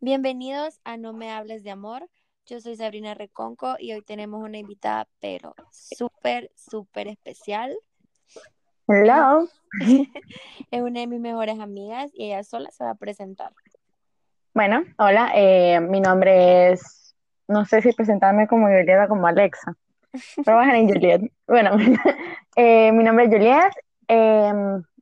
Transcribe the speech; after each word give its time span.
Bienvenidos 0.00 0.78
a 0.84 0.98
No 0.98 1.14
Me 1.14 1.32
Hables 1.32 1.64
de 1.64 1.70
Amor. 1.70 2.06
Yo 2.44 2.60
soy 2.60 2.76
Sabrina 2.76 3.14
Reconco 3.14 3.76
y 3.78 3.94
hoy 3.94 4.02
tenemos 4.02 4.44
una 4.44 4.58
invitada, 4.58 5.08
pero 5.20 5.54
súper, 5.70 6.50
súper 6.54 7.08
especial. 7.08 7.74
Hello. 8.86 9.48
Es 10.70 10.82
una 10.82 11.00
de 11.00 11.06
mis 11.06 11.18
mejores 11.18 11.58
amigas 11.60 12.10
y 12.12 12.26
ella 12.26 12.44
sola 12.44 12.70
se 12.72 12.84
va 12.84 12.90
a 12.90 12.94
presentar. 12.94 13.52
Bueno, 14.52 14.84
hola, 14.98 15.32
eh, 15.34 15.80
mi 15.80 16.02
nombre 16.02 16.72
es, 16.72 17.16
no 17.48 17.64
sé 17.64 17.80
si 17.80 17.92
presentarme 17.92 18.46
como 18.46 18.66
Julieta 18.66 19.06
o 19.06 19.08
como 19.08 19.26
Alexa, 19.26 19.76
a 20.46 20.76
en 20.76 20.88
Juliet. 20.88 21.32
Bueno, 21.46 21.70
eh, 22.56 22.92
mi 22.92 23.02
nombre 23.02 23.24
es 23.24 23.30
Juliet. 23.30 23.72
Eh, 24.08 24.52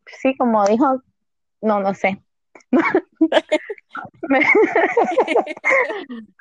sí, 0.07 0.37
como 0.37 0.65
dijo, 0.67 1.03
no, 1.63 1.81
no 1.81 1.95
sé. 1.95 2.23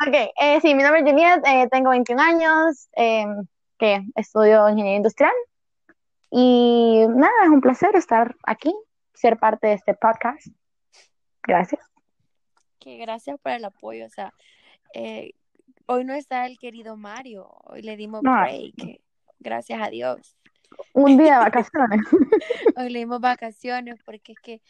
ok, 0.08 0.16
eh, 0.40 0.62
sí, 0.62 0.76
mi 0.76 0.84
nombre 0.84 1.02
es 1.02 1.06
Juliet, 1.10 1.42
eh, 1.46 1.68
tengo 1.72 1.90
21 1.92 2.22
años, 2.22 2.90
que 2.96 4.02
estudio 4.16 4.70
ingeniería 4.70 4.98
industrial. 4.98 5.34
Y 6.36 7.06
nada, 7.10 7.44
es 7.44 7.50
un 7.50 7.62
placer 7.62 7.96
estar 7.96 8.36
aquí, 8.44 8.74
ser 9.14 9.38
parte 9.38 9.68
de 9.68 9.74
este 9.74 9.94
podcast. 9.94 10.48
Gracias. 11.44 11.82
Que 12.80 12.98
gracias 12.98 13.40
por 13.40 13.52
el 13.52 13.66
apoyo. 13.66 14.06
O 14.06 14.10
sea, 14.10 14.34
eh, 14.96 15.34
hoy 15.86 16.06
no 16.06 16.14
está 16.14 16.48
el 16.48 16.58
querido 16.58 16.98
Mario, 16.98 17.50
hoy 17.66 17.84
le 17.84 17.96
dimos 17.98 18.22
break. 18.22 19.02
Gracias 19.40 19.82
a 19.82 19.90
Dios. 19.90 20.36
Un 20.94 21.18
día 21.18 21.34
de 21.34 21.40
vacaciones. 21.40 22.00
hoy 22.78 22.90
le 22.90 23.00
dimos 23.00 23.20
vacaciones 23.20 24.00
porque 24.04 24.32
es 24.32 24.40
que 24.40 24.62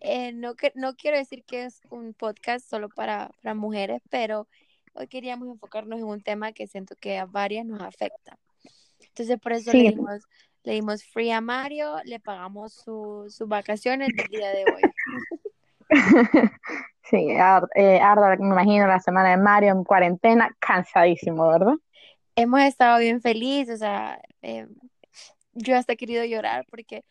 eh, 0.00 0.32
no, 0.32 0.54
no 0.74 0.94
quiero 0.94 1.16
decir 1.16 1.44
que 1.44 1.64
es 1.64 1.80
un 1.90 2.14
podcast 2.14 2.68
solo 2.68 2.88
para, 2.88 3.30
para 3.42 3.54
mujeres, 3.54 4.02
pero 4.10 4.46
hoy 4.94 5.06
queríamos 5.08 5.48
enfocarnos 5.48 5.98
en 5.98 6.06
un 6.06 6.20
tema 6.20 6.52
que 6.52 6.66
siento 6.66 6.96
que 6.96 7.18
a 7.18 7.26
varias 7.26 7.66
nos 7.66 7.80
afecta. 7.80 8.38
Entonces, 9.00 9.38
por 9.40 9.52
eso 9.52 9.72
le 9.72 9.90
dimos 9.90 10.22
le 10.66 10.72
dimos 10.72 11.04
free 11.04 11.30
a 11.30 11.40
Mario, 11.40 11.98
le 12.04 12.18
pagamos 12.18 12.72
sus 12.74 13.38
vacaciones 13.46 14.08
del 14.14 14.26
día 14.26 14.50
de 14.50 14.64
hoy. 14.64 14.82
Sí, 17.08 17.28
eh, 17.76 18.00
Arda, 18.00 18.34
me 18.34 18.48
imagino 18.48 18.88
la 18.88 18.98
semana 18.98 19.30
de 19.30 19.36
Mario 19.36 19.70
en 19.70 19.84
cuarentena, 19.84 20.50
cansadísimo, 20.58 21.46
¿verdad? 21.46 21.74
Hemos 22.34 22.62
estado 22.62 22.98
bien 22.98 23.20
felices, 23.22 23.76
o 23.76 23.78
sea, 23.78 24.20
eh, 24.42 24.66
yo 25.52 25.76
hasta 25.76 25.92
he 25.92 25.96
querido 25.96 26.24
llorar 26.24 26.66
porque 26.68 27.04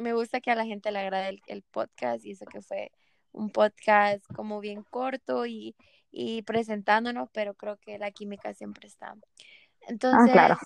me 0.00 0.12
gusta 0.12 0.40
que 0.40 0.50
a 0.50 0.54
la 0.54 0.64
gente 0.64 0.90
le 0.90 0.98
agrade 0.98 1.40
el, 1.46 1.62
podcast 1.62 2.24
y 2.24 2.32
eso 2.32 2.46
que 2.46 2.62
fue 2.62 2.90
un 3.32 3.50
podcast 3.50 4.24
como 4.34 4.60
bien 4.60 4.82
corto 4.82 5.46
y, 5.46 5.76
y 6.10 6.42
presentándonos, 6.42 7.28
pero 7.32 7.54
creo 7.54 7.76
que 7.76 7.98
la 7.98 8.10
química 8.10 8.54
siempre 8.54 8.88
está. 8.88 9.10
Ah, 9.10 9.86
Entonces, 9.88 10.32
claro. 10.32 10.58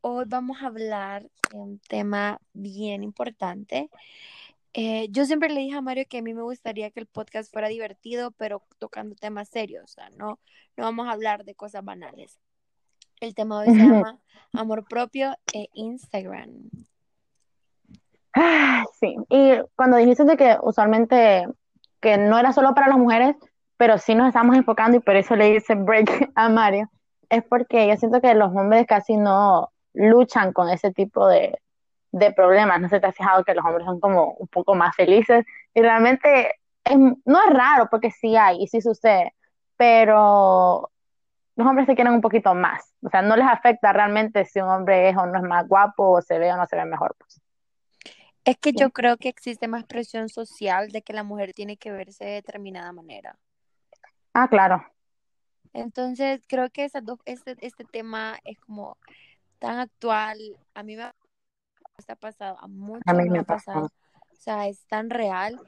Hoy 0.00 0.24
vamos 0.28 0.62
a 0.62 0.66
hablar 0.66 1.28
de 1.50 1.56
un 1.56 1.80
tema 1.80 2.40
bien 2.52 3.02
importante. 3.02 3.90
Eh, 4.74 5.08
yo 5.10 5.24
siempre 5.24 5.48
le 5.48 5.60
dije 5.60 5.76
a 5.76 5.80
Mario 5.80 6.04
que 6.08 6.18
a 6.18 6.22
mí 6.22 6.34
me 6.34 6.42
gustaría 6.42 6.90
que 6.90 7.00
el 7.00 7.06
podcast 7.06 7.50
fuera 7.52 7.68
divertido, 7.68 8.30
pero 8.32 8.62
tocando 8.78 9.16
temas 9.16 9.48
serios, 9.48 9.84
o 9.84 9.88
sea, 9.88 10.10
no, 10.10 10.38
no 10.76 10.84
vamos 10.84 11.08
a 11.08 11.12
hablar 11.12 11.44
de 11.44 11.54
cosas 11.54 11.84
banales. 11.84 12.38
El 13.20 13.34
tema 13.34 13.58
hoy 13.58 13.66
se 13.66 13.72
llama 14.12 14.20
Amor 14.52 14.86
propio 14.86 15.36
e 15.52 15.68
Instagram. 15.72 16.70
Ah, 18.34 18.84
sí, 19.00 19.16
y 19.28 19.52
cuando 19.74 19.96
dijiste 19.96 20.24
de 20.24 20.36
que 20.36 20.56
usualmente 20.62 21.46
que 22.00 22.16
no 22.18 22.38
era 22.38 22.52
solo 22.52 22.74
para 22.74 22.88
las 22.88 22.98
mujeres, 22.98 23.36
pero 23.76 23.98
sí 23.98 24.14
nos 24.14 24.28
estamos 24.28 24.56
enfocando 24.56 24.96
y 24.96 25.00
por 25.00 25.16
eso 25.16 25.36
le 25.36 25.56
hice 25.56 25.74
break 25.74 26.30
a 26.34 26.48
Mario, 26.48 26.90
es 27.30 27.42
porque 27.44 27.88
yo 27.88 27.96
siento 27.96 28.20
que 28.20 28.34
los 28.34 28.54
hombres 28.54 28.86
casi 28.86 29.16
no, 29.16 29.70
luchan 29.98 30.52
con 30.52 30.68
ese 30.70 30.92
tipo 30.92 31.26
de, 31.28 31.58
problemas. 32.34 32.80
No 32.80 32.88
sé, 32.88 33.00
te 33.00 33.06
has 33.06 33.14
fijado 33.14 33.44
que 33.44 33.54
los 33.54 33.64
hombres 33.64 33.84
son 33.84 34.00
como 34.00 34.32
un 34.34 34.48
poco 34.48 34.74
más 34.74 34.94
felices 34.96 35.44
y 35.74 35.82
realmente 35.82 36.54
no 36.96 37.38
es 37.46 37.52
raro 37.52 37.88
porque 37.90 38.10
sí 38.10 38.34
hay 38.36 38.62
y 38.62 38.66
sí 38.66 38.80
sucede, 38.80 39.34
pero 39.76 40.90
los 41.56 41.66
hombres 41.66 41.86
se 41.86 41.94
quieren 41.94 42.14
un 42.14 42.20
poquito 42.20 42.54
más. 42.54 42.94
O 43.02 43.10
sea, 43.10 43.22
no 43.22 43.36
les 43.36 43.46
afecta 43.46 43.92
realmente 43.92 44.44
si 44.46 44.60
un 44.60 44.68
hombre 44.68 45.10
es 45.10 45.16
o 45.16 45.26
no 45.26 45.38
es 45.38 45.44
más 45.44 45.68
guapo 45.68 46.10
o 46.10 46.22
se 46.22 46.38
ve 46.38 46.52
o 46.52 46.56
no 46.56 46.66
se 46.66 46.76
ve 46.76 46.84
mejor. 46.86 47.14
Pues. 47.18 47.40
Es 48.48 48.56
que 48.56 48.72
yo 48.72 48.88
creo 48.88 49.18
que 49.18 49.28
existe 49.28 49.68
más 49.68 49.84
presión 49.84 50.30
social 50.30 50.88
de 50.88 51.02
que 51.02 51.12
la 51.12 51.22
mujer 51.22 51.52
tiene 51.52 51.76
que 51.76 51.90
verse 51.90 52.24
de 52.24 52.30
determinada 52.30 52.92
manera. 52.92 53.38
Ah, 54.32 54.48
claro. 54.48 54.82
Entonces, 55.74 56.40
creo 56.48 56.70
que 56.70 56.84
esas 56.84 57.04
dos, 57.04 57.18
este, 57.26 57.56
este 57.60 57.84
tema 57.84 58.38
es 58.44 58.58
como 58.58 58.96
tan 59.58 59.78
actual, 59.78 60.38
a 60.72 60.82
mí 60.82 60.96
me 60.96 61.02
ha 61.02 61.14
pasado, 62.18 62.56
a 62.58 62.66
muchos 62.68 63.02
me 63.06 63.38
ha 63.38 63.42
pasado. 63.42 63.90
O 64.32 64.36
sea, 64.36 64.66
es 64.66 64.86
tan 64.86 65.10
real 65.10 65.60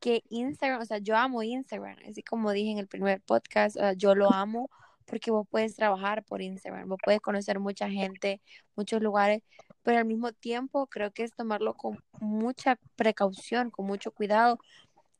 que 0.00 0.24
Instagram, 0.28 0.80
o 0.80 0.84
sea, 0.84 0.98
yo 0.98 1.16
amo 1.16 1.44
Instagram, 1.44 1.96
así 2.08 2.24
como 2.24 2.50
dije 2.50 2.72
en 2.72 2.78
el 2.78 2.88
primer 2.88 3.20
podcast, 3.20 3.76
yo 3.98 4.16
lo 4.16 4.32
amo 4.32 4.68
porque 5.04 5.30
vos 5.30 5.46
puedes 5.48 5.76
trabajar 5.76 6.24
por 6.24 6.42
Instagram, 6.42 6.88
vos 6.88 6.98
puedes 7.04 7.20
conocer 7.20 7.60
mucha 7.60 7.88
gente, 7.88 8.40
muchos 8.74 9.00
lugares, 9.00 9.44
pero 9.86 9.98
al 9.98 10.04
mismo 10.04 10.32
tiempo 10.32 10.88
creo 10.88 11.12
que 11.12 11.22
es 11.22 11.32
tomarlo 11.32 11.74
con 11.74 11.96
mucha 12.18 12.76
precaución, 12.96 13.70
con 13.70 13.86
mucho 13.86 14.10
cuidado, 14.10 14.58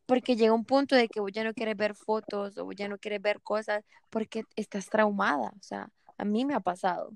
porque 0.06 0.34
llega 0.34 0.52
un 0.54 0.64
punto 0.64 0.96
de 0.96 1.06
que 1.06 1.20
vos 1.20 1.30
ya 1.30 1.44
no 1.44 1.54
quieres 1.54 1.76
ver 1.76 1.94
fotos 1.94 2.58
o 2.58 2.72
ya 2.72 2.88
no 2.88 2.98
quieres 2.98 3.22
ver 3.22 3.40
cosas 3.42 3.84
porque 4.10 4.42
estás 4.56 4.88
traumada, 4.88 5.52
o 5.56 5.62
sea, 5.62 5.86
a 6.18 6.24
mí 6.24 6.44
me 6.44 6.54
ha 6.56 6.58
pasado. 6.58 7.10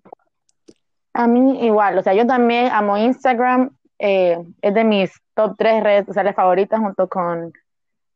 A 1.13 1.27
mí 1.27 1.67
igual, 1.67 1.99
o 1.99 2.03
sea, 2.05 2.15
yo 2.15 2.25
también 2.25 2.71
amo 2.71 2.97
Instagram, 2.97 3.77
eh, 3.99 4.39
es 4.63 4.73
de 4.73 4.85
mis 4.85 5.11
top 5.35 5.57
tres 5.59 5.83
redes 5.83 6.07
sociales 6.07 6.37
favoritas 6.37 6.79
junto 6.79 7.09
con 7.09 7.53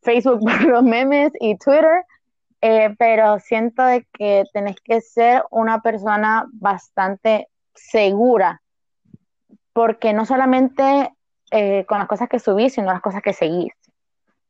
Facebook 0.02 0.38
por 0.44 0.62
los 0.62 0.84
memes 0.84 1.32
y 1.40 1.58
Twitter, 1.58 2.04
eh, 2.60 2.94
pero 3.00 3.40
siento 3.40 3.82
de 3.82 4.06
que 4.12 4.44
tenés 4.52 4.76
que 4.80 5.00
ser 5.00 5.42
una 5.50 5.82
persona 5.82 6.46
bastante 6.52 7.48
segura, 7.74 8.62
porque 9.74 10.14
no 10.14 10.24
solamente 10.24 11.12
eh, 11.50 11.84
con 11.86 11.98
las 11.98 12.08
cosas 12.08 12.28
que 12.30 12.38
subís, 12.38 12.72
sino 12.72 12.86
las 12.86 13.02
cosas 13.02 13.20
que 13.20 13.34
seguís. 13.34 13.72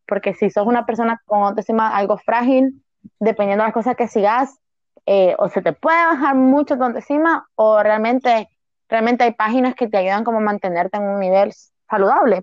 Porque 0.07 0.35
si 0.35 0.51
sos 0.51 0.67
una 0.67 0.87
persona 0.87 1.21
con 1.25 1.43
autoestima 1.43 1.97
algo 1.97 2.19
frágil, 2.19 2.85
dependiendo 3.19 3.65
de 3.65 3.69
las 3.69 3.75
cosas 3.75 3.97
que 3.97 4.07
sigas, 4.07 4.61
eh, 5.07 5.34
o 5.39 5.49
se 5.49 5.63
te 5.63 5.73
puede 5.73 6.05
bajar 6.05 6.37
mucho 6.37 6.77
tu 6.77 6.84
encima 6.84 7.49
o 7.57 7.83
realmente, 7.83 8.49
realmente 8.89 9.25
hay 9.25 9.33
páginas 9.33 9.75
que 9.75 9.89
te 9.89 9.97
ayudan 9.97 10.25
como 10.25 10.39
a 10.39 10.43
mantenerte 10.43 10.99
en 10.99 11.05
un 11.05 11.21
nivel 11.21 11.53
saludable. 11.89 12.43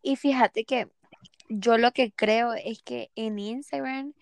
Y 0.00 0.14
fíjate 0.14 0.64
que 0.64 0.88
yo 1.48 1.76
lo 1.76 1.90
que 1.90 2.12
creo 2.12 2.54
es 2.54 2.82
que 2.82 3.10
en 3.16 3.38
Instagram 3.40 4.14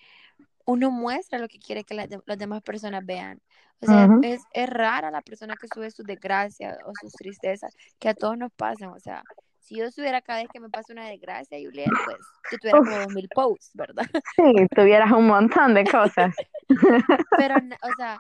uno 0.64 0.90
muestra 0.90 1.38
lo 1.38 1.48
que 1.48 1.58
quiere 1.58 1.84
que 1.84 1.94
las 1.94 2.38
demás 2.38 2.62
personas 2.62 3.04
vean. 3.04 3.40
O 3.80 3.86
sea, 3.86 4.08
es, 4.22 4.42
es, 4.52 4.70
rara 4.70 5.10
la 5.10 5.20
persona 5.20 5.56
que 5.60 5.66
sube 5.72 5.90
sus 5.90 6.06
desgracias 6.06 6.78
o 6.86 6.92
sus 7.00 7.12
tristezas, 7.12 7.74
que 7.98 8.08
a 8.08 8.14
todos 8.14 8.38
nos 8.38 8.50
pasan. 8.52 8.90
O 8.90 8.98
sea, 8.98 9.22
si 9.64 9.76
yo 9.76 9.90
subiera 9.90 10.20
cada 10.20 10.40
vez 10.40 10.48
que 10.52 10.60
me 10.60 10.68
pasa 10.68 10.92
una 10.92 11.08
desgracia, 11.08 11.58
Juliet, 11.58 11.88
pues 12.04 12.18
yo 12.50 12.58
tuviera 12.58 12.78
como 12.78 12.98
dos 12.98 13.14
mil 13.14 13.28
posts, 13.34 13.70
¿verdad? 13.74 14.06
Sí, 14.36 14.66
tuvieras 14.74 15.10
un 15.12 15.26
montón 15.26 15.74
de 15.74 15.84
cosas. 15.84 16.34
Pero, 17.38 17.54
o 17.82 17.90
sea, 17.96 18.18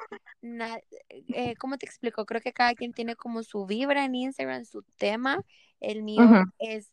eh, 1.10 1.54
¿cómo 1.56 1.76
te 1.76 1.86
explico? 1.86 2.24
Creo 2.24 2.40
que 2.40 2.52
cada 2.52 2.74
quien 2.74 2.92
tiene 2.92 3.14
como 3.14 3.42
su 3.42 3.66
vibra 3.66 4.04
en 4.04 4.14
Instagram, 4.14 4.64
su 4.64 4.82
tema. 4.96 5.38
El 5.80 6.02
mío 6.02 6.44
es 6.58 6.90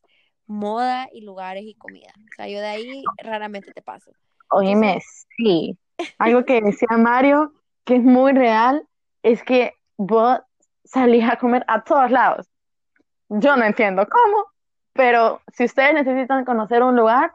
moda 0.48 1.08
y 1.14 1.22
lugares 1.22 1.64
y 1.66 1.76
comida. 1.76 2.12
O 2.16 2.36
sea, 2.36 2.48
yo 2.50 2.60
de 2.60 2.68
ahí 2.68 3.04
raramente 3.24 3.72
te 3.72 3.82
paso. 3.82 4.12
Oíme, 4.52 5.00
sí. 5.38 5.78
Algo 6.18 6.46
que 6.46 6.62
decía 6.62 6.98
Mario, 6.98 7.53
que 7.86 7.96
es 7.96 8.03
muy 8.03 8.34
real, 8.34 8.88
es 9.24 9.44
que 9.44 9.74
vos 9.98 10.40
salís 10.84 11.28
a 11.30 11.38
comer 11.38 11.64
a 11.68 11.84
todos 11.84 12.12
lados 12.12 12.52
yo 13.32 13.56
no 13.56 13.64
entiendo 13.64 14.06
cómo, 14.08 14.46
pero 14.94 15.42
si 15.53 15.64
ustedes 15.64 15.94
necesitan 15.94 16.44
conocer 16.44 16.84
un 16.84 16.96
lugar 16.96 17.34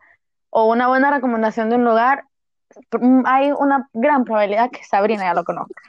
o 0.51 0.71
una 0.71 0.89
buena 0.89 1.11
recomendación 1.11 1.71
de 1.71 1.77
un 1.77 1.85
lugar, 1.85 2.25
mm, 3.01 3.23
hay 3.25 3.51
una 3.53 3.89
gran 3.95 4.25
probabilidad 4.25 4.71
que 4.71 4.85
Sabrina 4.85 5.25
ya 5.25 5.35
lo 5.35 5.45
conozca. 5.45 5.83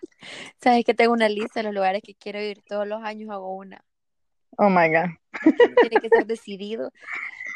Sabes 0.62 0.86
que 0.86 0.94
tengo 0.94 1.12
una 1.12 1.28
lista 1.28 1.60
de 1.60 1.66
los 1.66 1.74
lugares 1.74 2.02
que 2.04 2.16
quiero 2.16 2.40
ir, 2.40 2.62
todos 2.64 2.88
los 2.88 3.04
años 3.04 3.30
hago 3.30 3.54
una. 3.54 3.84
Oh 4.58 4.70
my 4.70 4.88
God. 4.88 5.10
Tiene 5.82 6.02
que 6.02 6.10
ser 6.10 6.26
decidido. 6.26 6.92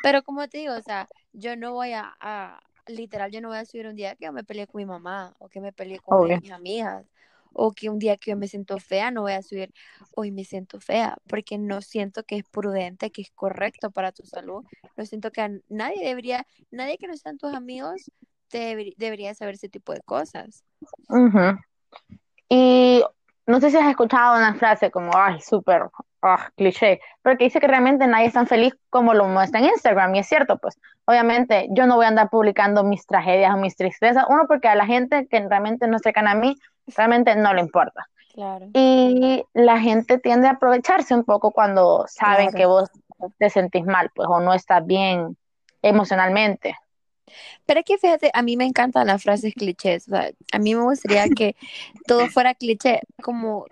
Pero 0.03 0.21
como 0.23 0.47
te 0.49 0.57
digo, 0.57 0.75
o 0.75 0.81
sea, 0.81 1.07
yo 1.31 1.55
no 1.55 1.73
voy 1.73 1.93
a, 1.93 2.59
literal, 2.87 3.31
yo 3.31 3.41
no 3.41 3.49
voy 3.49 3.57
a 3.57 3.65
subir 3.65 3.87
un 3.87 3.95
día 3.95 4.15
que 4.15 4.25
yo 4.25 4.33
me 4.33 4.43
peleé 4.43 4.67
con 4.67 4.79
mi 4.79 4.85
mamá 4.85 5.35
o 5.39 5.49
que 5.49 5.61
me 5.61 5.71
peleé 5.71 5.99
con 5.99 6.27
mis 6.27 6.51
amigas 6.51 7.05
o 7.53 7.71
que 7.71 7.89
un 7.89 7.99
día 7.99 8.17
que 8.17 8.31
yo 8.31 8.37
me 8.37 8.47
siento 8.47 8.79
fea 8.79 9.11
no 9.11 9.21
voy 9.21 9.33
a 9.33 9.41
subir 9.41 9.73
hoy 10.15 10.31
me 10.31 10.43
siento 10.43 10.79
fea, 10.79 11.17
porque 11.27 11.57
no 11.57 11.81
siento 11.81 12.23
que 12.23 12.37
es 12.37 12.43
prudente, 12.43 13.11
que 13.11 13.21
es 13.21 13.31
correcto 13.31 13.91
para 13.91 14.11
tu 14.11 14.23
salud. 14.25 14.63
No 14.95 15.05
siento 15.05 15.31
que 15.31 15.61
nadie 15.69 16.05
debería, 16.05 16.45
nadie 16.69 16.97
que 16.97 17.07
no 17.07 17.15
sean 17.17 17.37
tus 17.37 17.53
amigos 17.53 18.11
debería 18.51 19.33
saber 19.33 19.55
ese 19.55 19.69
tipo 19.69 19.93
de 19.93 20.01
cosas. 20.01 20.63
Y 22.49 23.03
no 23.47 23.59
sé 23.59 23.71
si 23.71 23.77
has 23.77 23.89
escuchado 23.89 24.37
una 24.37 24.53
frase 24.55 24.91
como, 24.91 25.11
ay, 25.15 25.39
súper 25.41 25.89
cliché, 26.55 27.01
pero 27.21 27.37
que 27.37 27.45
dice 27.45 27.59
que 27.59 27.67
realmente 27.67 28.05
nadie 28.05 28.27
es 28.27 28.33
tan 28.33 28.45
feliz 28.45 28.75
como 28.89 29.13
lo 29.13 29.25
muestra 29.25 29.59
en 29.59 29.65
Instagram, 29.65 30.13
y 30.15 30.19
es 30.19 30.27
cierto, 30.27 30.57
pues, 30.57 30.79
obviamente 31.05 31.67
yo 31.71 31.87
no 31.87 31.95
voy 31.95 32.05
a 32.05 32.09
andar 32.09 32.29
publicando 32.29 32.83
mis 32.83 33.05
tragedias 33.05 33.53
o 33.53 33.57
mis 33.57 33.75
tristezas, 33.75 34.25
uno 34.29 34.45
porque 34.47 34.67
a 34.67 34.75
la 34.75 34.85
gente 34.85 35.27
que 35.27 35.47
realmente 35.47 35.87
no 35.87 35.97
se 35.99 36.13
a 36.15 36.35
mí, 36.35 36.55
realmente 36.95 37.35
no 37.35 37.53
le 37.53 37.61
importa. 37.61 38.07
Claro. 38.33 38.67
Y 38.73 39.43
la 39.53 39.79
gente 39.79 40.17
tiende 40.17 40.47
a 40.47 40.51
aprovecharse 40.51 41.13
un 41.13 41.25
poco 41.25 41.51
cuando 41.51 42.05
saben 42.07 42.51
que 42.51 42.65
vos 42.65 42.89
te 43.37 43.49
sentís 43.49 43.85
mal, 43.85 44.09
pues, 44.15 44.27
o 44.29 44.39
no 44.39 44.53
estás 44.53 44.85
bien 44.85 45.35
emocionalmente. 45.81 46.75
Pero 47.65 47.79
es 47.79 47.85
que 47.85 47.97
fíjate, 47.97 48.31
a 48.33 48.41
mí 48.41 48.57
me 48.57 48.65
encantan 48.65 49.07
las 49.07 49.23
frases 49.23 49.53
clichés. 49.53 50.07
O 50.07 50.11
sea, 50.11 50.31
a 50.51 50.59
mí 50.59 50.75
me 50.75 50.81
gustaría 50.81 51.27
que 51.29 51.55
todo 52.07 52.27
fuera 52.27 52.53
cliché, 52.53 53.01
como 53.21 53.65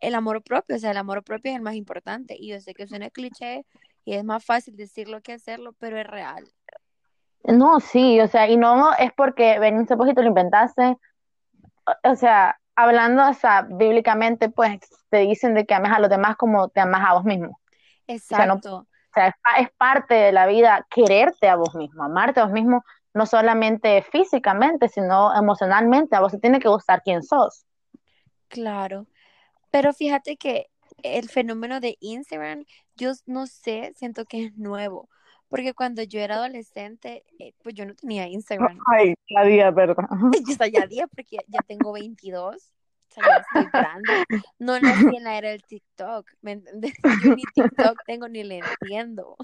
el 0.00 0.14
amor 0.14 0.42
propio. 0.42 0.76
O 0.76 0.78
sea, 0.78 0.90
el 0.90 0.96
amor 0.96 1.22
propio 1.22 1.50
es 1.52 1.56
el 1.56 1.62
más 1.62 1.74
importante. 1.74 2.36
Y 2.38 2.48
yo 2.48 2.60
sé 2.60 2.74
que 2.74 2.86
suena 2.86 3.10
cliché 3.10 3.64
y 4.04 4.14
es 4.14 4.24
más 4.24 4.44
fácil 4.44 4.76
decirlo 4.76 5.20
que 5.20 5.32
hacerlo, 5.32 5.72
pero 5.78 5.98
es 5.98 6.06
real. 6.06 6.44
No, 7.44 7.80
sí, 7.80 8.20
o 8.20 8.28
sea, 8.28 8.48
y 8.48 8.56
no 8.56 8.92
es 8.94 9.12
porque 9.12 9.58
veniste 9.58 9.96
poquito 9.96 10.20
lo 10.22 10.28
inventaste. 10.28 10.96
O 12.02 12.16
sea, 12.16 12.58
hablando, 12.74 13.28
o 13.28 13.34
sea, 13.34 13.62
bíblicamente, 13.62 14.48
pues 14.48 14.80
te 15.08 15.18
dicen 15.18 15.54
de 15.54 15.64
que 15.64 15.74
ames 15.74 15.92
a 15.92 16.00
los 16.00 16.10
demás 16.10 16.36
como 16.36 16.68
te 16.68 16.80
amas 16.80 17.02
a 17.08 17.14
vos 17.14 17.24
mismo. 17.24 17.60
Exacto. 18.06 18.76
O 18.76 18.86
sea, 19.14 19.34
es, 19.58 19.70
parte 19.78 20.14
de 20.14 20.32
la 20.32 20.46
vida 20.46 20.86
quererte 20.90 21.48
a 21.48 21.56
vos 21.56 21.74
mismo, 21.74 22.04
amarte 22.04 22.40
a 22.40 22.44
vos 22.44 22.52
mismo, 22.52 22.84
no 23.16 23.26
solamente 23.26 24.02
físicamente, 24.02 24.88
sino 24.88 25.34
emocionalmente. 25.34 26.14
A 26.14 26.20
vos 26.20 26.32
te 26.32 26.38
tiene 26.38 26.60
que 26.60 26.68
gustar 26.68 27.02
quién 27.02 27.22
sos. 27.22 27.64
Claro. 28.48 29.06
Pero 29.70 29.92
fíjate 29.92 30.36
que 30.36 30.66
el 31.02 31.28
fenómeno 31.28 31.80
de 31.80 31.96
Instagram, 32.00 32.64
yo 32.94 33.12
no 33.26 33.46
sé, 33.46 33.92
siento 33.96 34.24
que 34.26 34.44
es 34.44 34.56
nuevo. 34.56 35.08
Porque 35.48 35.74
cuando 35.74 36.02
yo 36.02 36.20
era 36.20 36.36
adolescente, 36.36 37.24
eh, 37.38 37.52
pues 37.62 37.74
yo 37.74 37.86
no 37.86 37.94
tenía 37.94 38.28
Instagram. 38.28 38.78
Ay, 38.92 39.14
ya 39.28 39.44
día, 39.44 39.70
¿verdad? 39.70 39.96
Yo 40.58 40.66
ya 40.66 40.86
día 40.86 41.06
porque 41.06 41.38
ya 41.46 41.60
tengo 41.66 41.92
22 41.92 42.72
estoy 43.16 43.70
grande. 43.72 44.24
No 44.58 44.78
nací 44.80 45.16
en 45.16 45.24
la 45.24 45.38
era 45.38 45.50
del 45.50 45.62
TikTok, 45.62 46.26
¿me 46.42 46.52
entiendes? 46.52 46.92
Yo 47.24 47.34
ni 47.34 47.42
TikTok 47.54 47.98
tengo 48.06 48.28
ni 48.28 48.44
le 48.44 48.58
entiendo. 48.58 49.36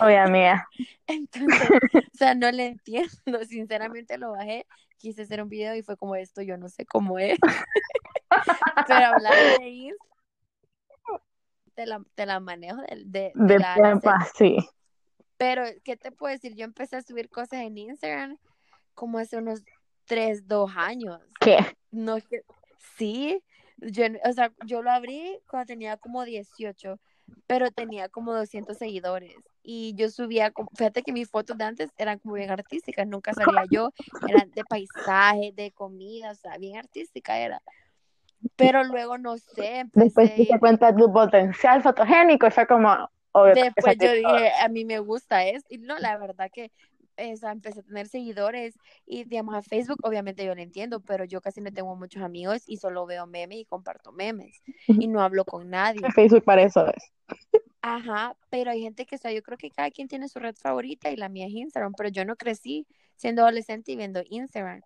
Oye, 0.00 0.26
mía. 0.28 0.68
Entonces, 1.06 1.68
o 1.94 2.16
sea, 2.16 2.34
no 2.34 2.50
le 2.50 2.66
entiendo. 2.66 3.44
Sinceramente 3.48 4.18
lo 4.18 4.32
bajé, 4.32 4.66
quise 4.98 5.22
hacer 5.22 5.42
un 5.42 5.48
video 5.48 5.74
y 5.74 5.82
fue 5.82 5.96
como 5.96 6.16
esto, 6.16 6.42
yo 6.42 6.56
no 6.56 6.68
sé 6.68 6.86
cómo 6.86 7.18
es. 7.18 7.38
Pero 8.88 9.06
hablando 9.06 9.58
de 9.60 9.68
Instagram, 9.68 11.20
te 11.74 11.86
la, 11.86 12.02
te 12.14 12.26
la 12.26 12.40
manejo 12.40 12.80
de, 12.82 13.02
de, 13.04 13.32
de, 13.34 13.64
sí. 14.34 14.56
Pero, 15.36 15.64
¿qué 15.84 15.96
te 15.96 16.10
puedo 16.10 16.32
decir? 16.32 16.54
Yo 16.54 16.64
empecé 16.64 16.96
a 16.96 17.02
subir 17.02 17.28
cosas 17.28 17.60
en 17.60 17.76
Instagram 17.76 18.38
como 18.94 19.18
hace 19.18 19.36
unos 19.36 19.62
3, 20.06 20.48
2 20.48 20.70
años. 20.74 21.20
¿Qué? 21.40 21.58
No, 21.90 22.16
que, 22.16 22.42
Sí, 22.96 23.42
yo, 23.76 24.04
o 24.24 24.32
sea, 24.32 24.52
yo 24.64 24.82
lo 24.82 24.90
abrí 24.90 25.38
cuando 25.48 25.66
tenía 25.66 25.96
como 25.98 26.24
18, 26.24 26.98
pero 27.46 27.70
tenía 27.70 28.08
como 28.08 28.32
200 28.34 28.76
seguidores. 28.76 29.34
Y 29.68 29.94
yo 29.96 30.08
subía, 30.10 30.52
fíjate 30.76 31.02
que 31.02 31.12
mis 31.12 31.28
fotos 31.28 31.58
de 31.58 31.64
antes 31.64 31.90
eran 31.98 32.20
como 32.20 32.34
bien 32.34 32.50
artísticas, 32.50 33.04
nunca 33.04 33.34
salía 33.34 33.64
yo, 33.68 33.90
eran 34.28 34.48
de 34.52 34.62
paisaje, 34.64 35.52
de 35.56 35.72
comida, 35.72 36.30
o 36.30 36.34
sea, 36.36 36.56
bien 36.56 36.76
artística 36.76 37.36
era. 37.36 37.60
Pero 38.54 38.84
luego, 38.84 39.18
no 39.18 39.38
sé, 39.38 39.86
Después 39.92 40.36
te 40.36 40.58
cuenta 40.60 40.94
tu 40.94 41.12
potencial 41.12 41.82
fotogénico 41.82 42.46
y 42.46 42.50
fue 42.52 42.66
como... 42.68 43.10
Después 43.54 43.96
yo 44.00 44.12
dije, 44.12 44.52
a 44.62 44.68
mí 44.68 44.84
me 44.84 45.00
gusta 45.00 45.44
esto. 45.44 45.74
Y 45.74 45.78
no, 45.78 45.98
la 45.98 46.16
verdad 46.16 46.48
que 46.50 46.70
empecé 47.16 47.80
a 47.80 47.82
tener 47.82 48.06
seguidores 48.06 48.78
y 49.04 49.24
digamos 49.24 49.54
a 49.54 49.62
Facebook 49.62 49.98
obviamente 50.02 50.44
yo 50.44 50.54
lo 50.54 50.62
entiendo, 50.62 51.00
pero 51.00 51.24
yo 51.24 51.40
casi 51.40 51.60
no 51.60 51.72
tengo 51.72 51.96
muchos 51.96 52.22
amigos 52.22 52.62
y 52.66 52.76
solo 52.76 53.06
veo 53.06 53.26
memes 53.26 53.58
y 53.58 53.64
comparto 53.64 54.12
memes 54.12 54.62
y 54.86 55.08
no 55.08 55.20
hablo 55.22 55.44
con 55.44 55.68
nadie. 55.70 56.00
Facebook 56.14 56.44
para 56.44 56.62
eso 56.62 56.86
es. 56.86 57.12
Ajá, 57.86 58.36
pero 58.50 58.70
hay 58.70 58.82
gente 58.82 59.06
que, 59.06 59.16
o 59.16 59.18
sea, 59.18 59.32
yo 59.32 59.42
creo 59.42 59.56
que 59.56 59.70
cada 59.70 59.90
quien 59.90 60.08
tiene 60.08 60.28
su 60.28 60.38
red 60.38 60.56
favorita 60.56 61.10
y 61.10 61.16
la 61.16 61.28
mía 61.28 61.46
es 61.46 61.52
Instagram, 61.52 61.92
pero 61.96 62.08
yo 62.08 62.24
no 62.24 62.36
crecí 62.36 62.86
siendo 63.16 63.42
adolescente 63.42 63.92
y 63.92 63.96
viendo 63.96 64.22
Instagram. 64.28 64.82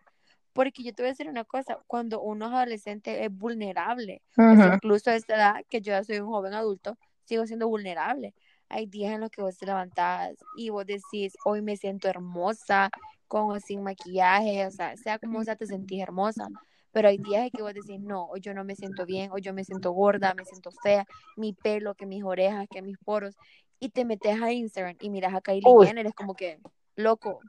Porque 0.52 0.82
yo 0.82 0.93
te 0.93 1.02
voy 1.02 1.08
a 1.08 1.12
decir 1.12 1.29
una 1.29 1.44
cosa, 1.44 1.79
cuando 1.87 2.20
uno 2.20 2.49
es 2.49 2.52
adolescente 2.52 3.25
es 3.25 3.32
vulnerable, 3.32 4.20
incluso 4.37 5.11
a 5.11 5.14
esta 5.14 5.35
edad, 5.37 5.64
que 5.70 5.81
yo 5.81 5.93
ya 5.93 6.05
soy 6.05 6.19
un 6.19 6.29
joven 6.29 6.55
adulto, 6.55 6.99
sigo 7.25 7.47
siendo 7.47 7.69
vulnerable 7.69 8.35
hay 8.70 8.87
días 8.87 9.12
en 9.12 9.20
los 9.20 9.31
que 9.31 9.43
vos 9.43 9.58
te 9.58 9.67
levantás 9.67 10.37
y 10.56 10.70
vos 10.70 10.87
decís, 10.87 11.35
hoy 11.44 11.61
me 11.61 11.76
siento 11.76 12.08
hermosa, 12.08 12.88
con 13.29 13.50
o 13.50 13.61
sin 13.61 13.82
maquillaje, 13.82 14.67
o 14.67 14.70
sea, 14.70 14.97
sea 14.97 15.19
como 15.19 15.44
sea, 15.44 15.56
te 15.56 15.67
sentís 15.67 16.00
hermosa. 16.00 16.49
Pero 16.92 17.08
hay 17.08 17.19
días 17.19 17.44
en 17.44 17.50
que 17.50 17.62
vos 17.62 17.75
decís, 17.75 18.00
no, 18.00 18.25
hoy 18.26 18.40
yo 18.40 18.54
no 18.54 18.64
me 18.64 18.75
siento 18.75 19.06
bien, 19.06 19.31
hoy 19.32 19.42
yo 19.42 19.52
me 19.54 19.64
siento 19.64 19.92
gorda, 19.92 20.34
me 20.34 20.44
siento 20.44 20.70
fea, 20.82 21.04
mi 21.37 21.52
pelo, 21.52 21.94
que 21.94 22.06
mis 22.06 22.25
orejas, 22.25 22.66
que 22.69 22.82
mis 22.82 22.98
poros. 22.98 23.37
Y 23.78 23.90
te 23.90 24.04
metes 24.04 24.40
a 24.40 24.52
Instagram 24.52 24.96
y 25.00 25.10
miras 25.10 25.34
a 25.34 25.40
Kylie 25.40 25.62
Jenner, 25.84 26.06
es 26.06 26.14
como 26.14 26.34
que, 26.34 26.58
loco. 26.96 27.40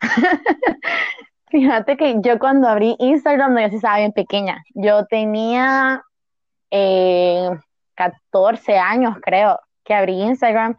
Fíjate 1.50 1.96
que 1.96 2.16
yo 2.20 2.38
cuando 2.38 2.68
abrí 2.68 2.96
Instagram, 2.98 3.54
no, 3.54 3.60
yo 3.60 3.68
sí 3.70 3.76
estaba 3.76 3.98
bien 3.98 4.12
pequeña. 4.12 4.62
Yo 4.74 5.04
tenía 5.06 6.02
eh, 6.70 7.50
14 7.94 8.78
años, 8.78 9.16
creo 9.20 9.58
que 9.84 9.94
abrí 9.94 10.22
Instagram, 10.22 10.76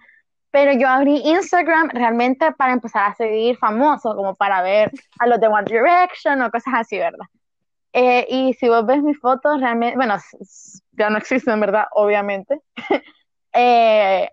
pero 0.49 0.73
yo 0.73 0.87
abrí 0.87 1.21
Instagram 1.25 1.89
realmente 1.89 2.51
para 2.53 2.73
empezar 2.73 3.11
a 3.11 3.15
seguir 3.15 3.57
famosos, 3.57 4.15
como 4.15 4.35
para 4.35 4.61
ver 4.61 4.91
a 5.19 5.27
los 5.27 5.39
de 5.39 5.47
One 5.47 5.65
Direction 5.65 6.41
o 6.41 6.51
cosas 6.51 6.73
así, 6.77 6.97
¿verdad? 6.97 7.25
Eh, 7.93 8.25
y 8.29 8.53
si 8.53 8.69
vos 8.69 8.85
ves 8.85 9.03
mis 9.03 9.19
fotos, 9.19 9.59
realmente, 9.59 9.95
bueno, 9.95 10.15
ya 10.93 11.09
no 11.09 11.17
existen, 11.17 11.59
¿verdad? 11.59 11.85
Obviamente. 11.91 12.61
eh, 13.53 14.29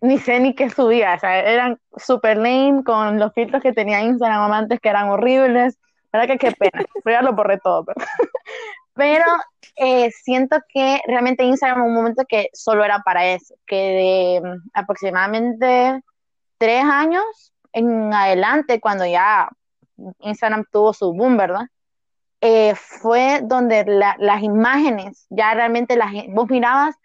ni 0.00 0.18
sé 0.18 0.40
ni 0.40 0.54
qué 0.54 0.70
subía, 0.70 1.14
o 1.14 1.18
sea, 1.18 1.40
eran 1.40 1.78
super 1.96 2.36
lame 2.36 2.82
con 2.84 3.18
los 3.18 3.32
filtros 3.34 3.62
que 3.62 3.72
tenía 3.72 4.00
Instagram 4.00 4.50
antes 4.52 4.80
que 4.80 4.88
eran 4.88 5.10
horribles. 5.10 5.78
¿Verdad 6.12 6.26
que 6.26 6.38
qué 6.38 6.52
pena? 6.52 6.84
Pero 7.04 7.16
ya 7.16 7.22
lo 7.22 7.32
borré 7.34 7.58
todo. 7.58 7.84
Pero, 7.84 8.00
pero 8.94 9.26
eh, 9.76 10.10
siento 10.10 10.58
que 10.68 11.00
realmente 11.06 11.44
Instagram 11.44 11.84
un 11.84 11.94
momento 11.94 12.24
que 12.28 12.48
solo 12.52 12.84
era 12.84 13.00
para 13.00 13.26
eso, 13.26 13.54
que 13.66 14.40
de 14.42 14.48
mm, 14.48 14.70
aproximadamente 14.74 16.02
tres 16.58 16.84
años 16.84 17.52
en 17.72 18.12
adelante, 18.12 18.80
cuando 18.80 19.06
ya 19.06 19.48
Instagram 20.20 20.64
tuvo 20.72 20.92
su 20.92 21.12
boom, 21.12 21.36
¿verdad? 21.36 21.66
Eh, 22.42 22.74
fue 22.74 23.40
donde 23.42 23.84
las 23.84 24.42
imágenes, 24.42 25.26
ya 25.28 25.52
realmente 25.52 25.96
las, 25.96 26.10
vos 26.28 26.48
mirabas 26.48 26.96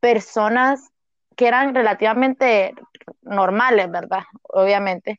personas 0.00 0.90
que 1.36 1.48
eran 1.48 1.74
relativamente 1.74 2.74
normales, 3.22 3.90
¿verdad? 3.90 4.24
Obviamente, 4.42 5.18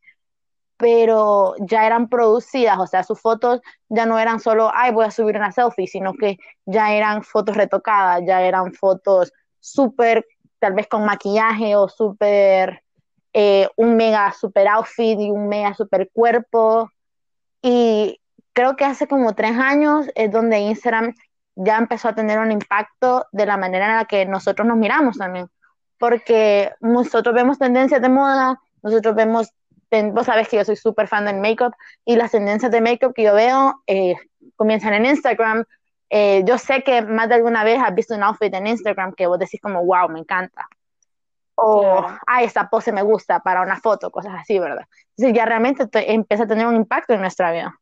pero 0.77 1.55
ya 1.59 1.85
eran 1.85 2.09
producidas, 2.09 2.77
o 2.77 2.85
sea, 2.85 3.03
sus 3.03 3.19
fotos 3.19 3.61
ya 3.89 4.05
no 4.05 4.19
eran 4.19 4.39
solo, 4.39 4.69
ay, 4.73 4.91
voy 4.91 5.05
a 5.05 5.11
subir 5.11 5.35
una 5.37 5.51
selfie, 5.51 5.87
sino 5.87 6.13
que 6.13 6.37
ya 6.65 6.93
eran 6.93 7.23
fotos 7.23 7.55
retocadas, 7.55 8.21
ya 8.25 8.41
eran 8.41 8.73
fotos 8.73 9.31
súper, 9.59 10.25
tal 10.59 10.73
vez 10.73 10.87
con 10.87 11.05
maquillaje 11.05 11.75
o 11.75 11.87
súper, 11.87 12.83
eh, 13.33 13.67
un 13.77 13.95
mega 13.95 14.31
super 14.33 14.67
outfit 14.67 15.19
y 15.19 15.31
un 15.31 15.47
mega 15.47 15.73
super 15.73 16.09
cuerpo. 16.11 16.91
Y 17.61 18.19
creo 18.53 18.75
que 18.75 18.85
hace 18.85 19.07
como 19.07 19.33
tres 19.33 19.57
años 19.57 20.07
es 20.15 20.31
donde 20.31 20.59
Instagram 20.59 21.13
ya 21.55 21.77
empezó 21.77 22.09
a 22.09 22.15
tener 22.15 22.39
un 22.39 22.51
impacto 22.51 23.25
de 23.31 23.45
la 23.45 23.57
manera 23.57 23.85
en 23.87 23.95
la 23.97 24.05
que 24.05 24.25
nosotros 24.25 24.67
nos 24.67 24.77
miramos 24.77 25.17
también, 25.17 25.47
porque 25.97 26.71
nosotros 26.79 27.35
vemos 27.35 27.59
tendencias 27.59 28.01
de 28.01 28.09
moda, 28.09 28.59
nosotros 28.81 29.15
vemos 29.15 29.53
vos 30.11 30.25
sabes 30.25 30.47
que 30.47 30.57
yo 30.57 30.65
soy 30.65 30.75
súper 30.75 31.07
fan 31.07 31.25
del 31.25 31.39
make-up 31.39 31.75
y 32.05 32.15
las 32.15 32.31
tendencias 32.31 32.71
de 32.71 32.81
make-up 32.81 33.13
que 33.13 33.23
yo 33.23 33.33
veo 33.35 33.83
eh, 33.87 34.15
comienzan 34.55 34.93
en 34.93 35.05
Instagram. 35.05 35.65
Eh, 36.09 36.43
yo 36.45 36.57
sé 36.57 36.83
que 36.83 37.01
más 37.01 37.29
de 37.29 37.35
alguna 37.35 37.63
vez 37.63 37.79
has 37.81 37.93
visto 37.93 38.15
un 38.15 38.23
outfit 38.23 38.53
en 38.53 38.67
Instagram 38.67 39.13
que 39.13 39.27
vos 39.27 39.39
decís 39.39 39.59
como, 39.61 39.85
wow, 39.85 40.09
me 40.09 40.19
encanta. 40.19 40.67
O, 41.55 42.03
ay, 42.25 42.45
esta 42.45 42.69
pose 42.69 42.91
me 42.91 43.03
gusta 43.03 43.39
para 43.39 43.61
una 43.61 43.79
foto, 43.79 44.09
cosas 44.09 44.33
así, 44.39 44.57
¿verdad? 44.57 44.85
Entonces 45.15 45.35
ya 45.35 45.45
realmente 45.45 45.87
empieza 46.11 46.43
a 46.43 46.47
tener 46.47 46.65
un 46.65 46.75
impacto 46.75 47.13
en 47.13 47.21
nuestra 47.21 47.51
vida. 47.51 47.79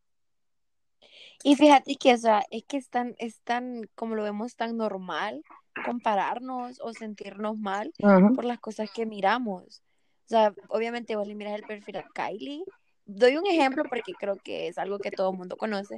Y 1.43 1.55
fíjate 1.55 1.95
que, 1.95 2.13
o 2.13 2.17
sea, 2.17 2.43
es 2.51 2.63
que 2.65 2.77
es 2.77 2.89
tan, 2.89 3.15
es 3.17 3.39
tan, 3.41 3.89
como 3.95 4.15
lo 4.15 4.23
vemos, 4.23 4.55
tan 4.55 4.77
normal 4.77 5.43
compararnos 5.85 6.79
o 6.81 6.93
sentirnos 6.93 7.57
mal 7.57 7.93
por 8.35 8.45
las 8.45 8.59
cosas 8.59 8.89
que 8.91 9.05
miramos. 9.05 9.81
O 10.25 10.29
sea, 10.29 10.53
obviamente 10.69 11.15
vos 11.15 11.27
le 11.27 11.35
miras 11.35 11.55
el 11.55 11.63
perfil 11.63 11.97
a 11.97 12.05
Kylie. 12.13 12.63
Doy 13.05 13.37
un 13.37 13.45
ejemplo 13.45 13.83
porque 13.89 14.13
creo 14.13 14.37
que 14.37 14.67
es 14.67 14.77
algo 14.77 14.99
que 14.99 15.11
todo 15.11 15.31
el 15.31 15.37
mundo 15.37 15.57
conoce. 15.57 15.97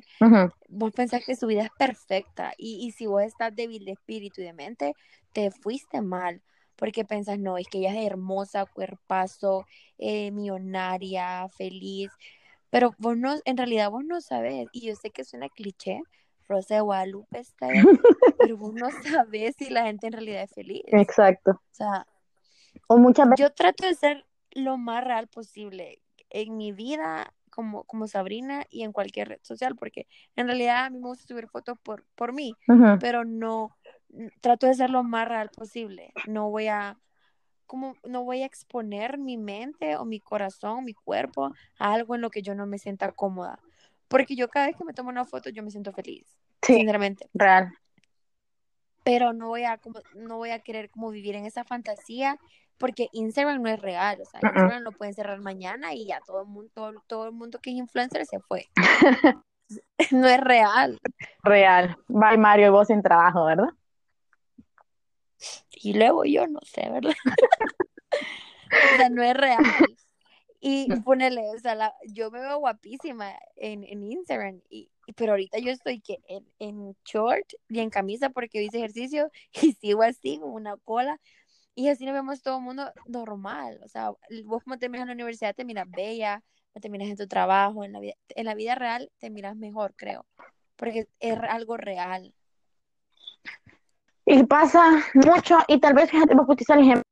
Vos 0.69 0.91
pensás 0.93 1.25
que 1.25 1.35
su 1.35 1.47
vida 1.47 1.63
es 1.63 1.71
perfecta 1.77 2.53
y, 2.57 2.85
y 2.85 2.91
si 2.91 3.05
vos 3.05 3.21
estás 3.23 3.55
débil 3.55 3.85
de 3.85 3.91
espíritu 3.91 4.41
y 4.41 4.45
de 4.45 4.53
mente, 4.53 4.93
te 5.33 5.51
fuiste 5.51 6.01
mal 6.01 6.41
porque 6.75 7.05
pensás, 7.05 7.39
no, 7.39 7.57
es 7.57 7.67
que 7.67 7.79
ella 7.79 7.93
es 7.99 8.05
hermosa, 8.05 8.65
cuerpazo, 8.65 9.65
eh, 9.97 10.31
millonaria, 10.31 11.47
feliz, 11.49 12.11
pero 12.73 12.95
vos 12.97 13.15
no, 13.15 13.35
en 13.45 13.55
realidad 13.55 13.91
vos 13.91 14.03
no 14.03 14.19
sabes, 14.19 14.67
y 14.71 14.87
yo 14.87 14.95
sé 14.95 15.11
que 15.11 15.23
suena 15.23 15.47
cliché, 15.47 16.01
Rosa 16.47 16.73
de 16.73 16.81
Guadalupe 16.81 17.37
está 17.37 17.67
ahí, 17.67 17.73
pero 18.39 18.57
vos 18.57 18.73
no 18.73 18.87
sabes 18.89 19.55
si 19.57 19.69
la 19.69 19.83
gente 19.83 20.07
en 20.07 20.13
realidad 20.13 20.41
es 20.41 20.51
feliz. 20.55 20.81
Exacto. 20.87 21.51
O 21.51 21.61
sea, 21.75 22.07
o 22.87 22.97
muchas 22.97 23.29
veces... 23.29 23.45
yo 23.45 23.53
trato 23.53 23.85
de 23.85 23.93
ser 23.93 24.25
lo 24.53 24.79
más 24.79 25.03
real 25.03 25.27
posible 25.27 26.01
en 26.31 26.57
mi 26.57 26.71
vida 26.71 27.31
como, 27.51 27.83
como 27.83 28.07
Sabrina 28.07 28.65
y 28.71 28.81
en 28.81 28.91
cualquier 28.91 29.27
red 29.27 29.39
social, 29.43 29.75
porque 29.75 30.07
en 30.35 30.47
realidad 30.47 30.85
a 30.85 30.89
mí 30.89 30.97
me 30.97 31.09
gusta 31.09 31.27
subir 31.27 31.47
fotos 31.49 31.77
por, 31.83 32.03
por 32.15 32.33
mí, 32.33 32.55
pero 32.99 33.23
no, 33.23 33.77
trato 34.41 34.65
de 34.65 34.73
ser 34.73 34.89
lo 34.89 35.03
más 35.03 35.27
real 35.27 35.51
posible. 35.55 36.11
No 36.25 36.49
voy 36.49 36.69
a, 36.69 36.97
como, 37.73 37.95
no 38.03 38.23
voy 38.23 38.43
a 38.43 38.45
exponer 38.45 39.17
mi 39.17 39.35
mente 39.35 39.95
o 39.95 40.05
mi 40.05 40.19
corazón, 40.19 40.85
mi 40.85 40.93
cuerpo 40.93 41.55
a 41.79 41.91
algo 41.91 42.13
en 42.13 42.21
lo 42.21 42.29
que 42.29 42.43
yo 42.43 42.53
no 42.53 42.67
me 42.67 42.77
sienta 42.77 43.11
cómoda. 43.11 43.57
Porque 44.07 44.35
yo 44.35 44.47
cada 44.47 44.67
vez 44.67 44.75
que 44.75 44.83
me 44.83 44.93
tomo 44.93 45.09
una 45.09 45.25
foto 45.25 45.49
yo 45.49 45.63
me 45.63 45.71
siento 45.71 45.91
feliz, 45.91 46.37
sinceramente. 46.61 47.27
Real. 47.33 47.73
Pero 49.03 49.33
no 49.33 49.47
voy 49.47 49.63
a 49.63 49.79
como, 49.79 50.01
no 50.13 50.37
voy 50.37 50.51
a 50.51 50.59
querer 50.59 50.91
como 50.91 51.09
vivir 51.09 51.33
en 51.33 51.47
esa 51.47 51.63
fantasía 51.63 52.37
porque 52.77 53.09
Instagram 53.11 53.63
no 53.63 53.69
es 53.69 53.81
real, 53.81 54.19
o 54.21 54.25
sea, 54.25 54.39
Instagram 54.43 54.83
lo 54.83 54.91
pueden 54.91 55.15
cerrar 55.15 55.39
mañana 55.39 55.95
y 55.95 56.05
ya 56.05 56.19
todo 56.19 56.41
el 56.41 56.47
mundo, 56.49 56.69
todo, 56.75 56.93
todo 57.07 57.25
el 57.25 57.31
mundo 57.31 57.57
que 57.57 57.71
es 57.71 57.75
influencer 57.77 58.23
se 58.27 58.39
fue. 58.39 58.67
no 60.11 60.27
es 60.27 60.41
real. 60.41 60.99
Real. 61.41 61.97
Bye 62.07 62.37
Mario 62.37 62.67
y 62.67 62.69
vos 62.69 62.85
sin 62.85 63.01
trabajo, 63.01 63.45
¿verdad? 63.45 63.69
Y 65.71 65.93
luego 65.93 66.25
yo 66.25 66.47
no 66.47 66.59
sé, 66.63 66.89
¿verdad? 66.89 67.13
o 68.93 68.97
sea, 68.97 69.09
no 69.09 69.23
es 69.23 69.33
real. 69.35 69.63
Y 70.65 70.87
ponele, 71.05 71.41
o 71.49 71.59
sea, 71.59 71.93
yo 72.07 72.31
me 72.31 72.39
veo 72.39 72.59
guapísima 72.59 73.33
en, 73.57 73.83
en 73.83 74.03
Instagram, 74.03 74.61
y, 74.69 74.89
pero 75.17 75.33
ahorita 75.33 75.59
yo 75.59 75.71
estoy 75.71 75.99
que 75.99 76.19
en, 76.27 76.47
en 76.59 76.95
short 77.03 77.45
y 77.67 77.79
en 77.79 77.89
camisa 77.89 78.29
porque 78.29 78.63
hice 78.63 78.77
ejercicio 78.77 79.29
y 79.61 79.73
sigo 79.73 80.03
así, 80.03 80.39
con 80.39 80.51
una 80.51 80.77
cola. 80.77 81.19
Y 81.75 81.89
así 81.89 82.05
nos 82.05 82.13
vemos 82.13 82.41
todo 82.41 82.59
el 82.59 82.63
mundo 82.63 82.91
normal. 83.07 83.79
O 83.83 83.87
sea, 83.89 84.11
vos 84.45 84.63
como 84.63 84.77
te 84.77 84.89
miras 84.89 85.03
en 85.03 85.09
la 85.09 85.13
universidad 85.15 85.55
te 85.55 85.65
miras 85.65 85.89
bella, 85.89 86.43
te 86.79 86.89
miras 86.89 87.09
en 87.09 87.17
tu 87.17 87.27
trabajo, 87.27 87.83
en 87.83 87.91
la 87.91 87.99
vida, 87.99 88.13
en 88.29 88.45
la 88.45 88.55
vida 88.55 88.75
real 88.75 89.11
te 89.19 89.29
miras 89.29 89.55
mejor, 89.55 89.95
creo. 89.95 90.25
Porque 90.75 91.07
es 91.19 91.37
algo 91.49 91.77
real. 91.77 92.33
Y 94.25 94.43
pasa 94.43 95.03
mucho, 95.13 95.57
y 95.67 95.79
tal 95.79 95.93
vez, 95.93 96.09
fíjate, 96.09 96.33
vos 96.35 96.45
pusiste 96.45 96.73
el 96.73 96.79
ejemplo. 96.79 97.03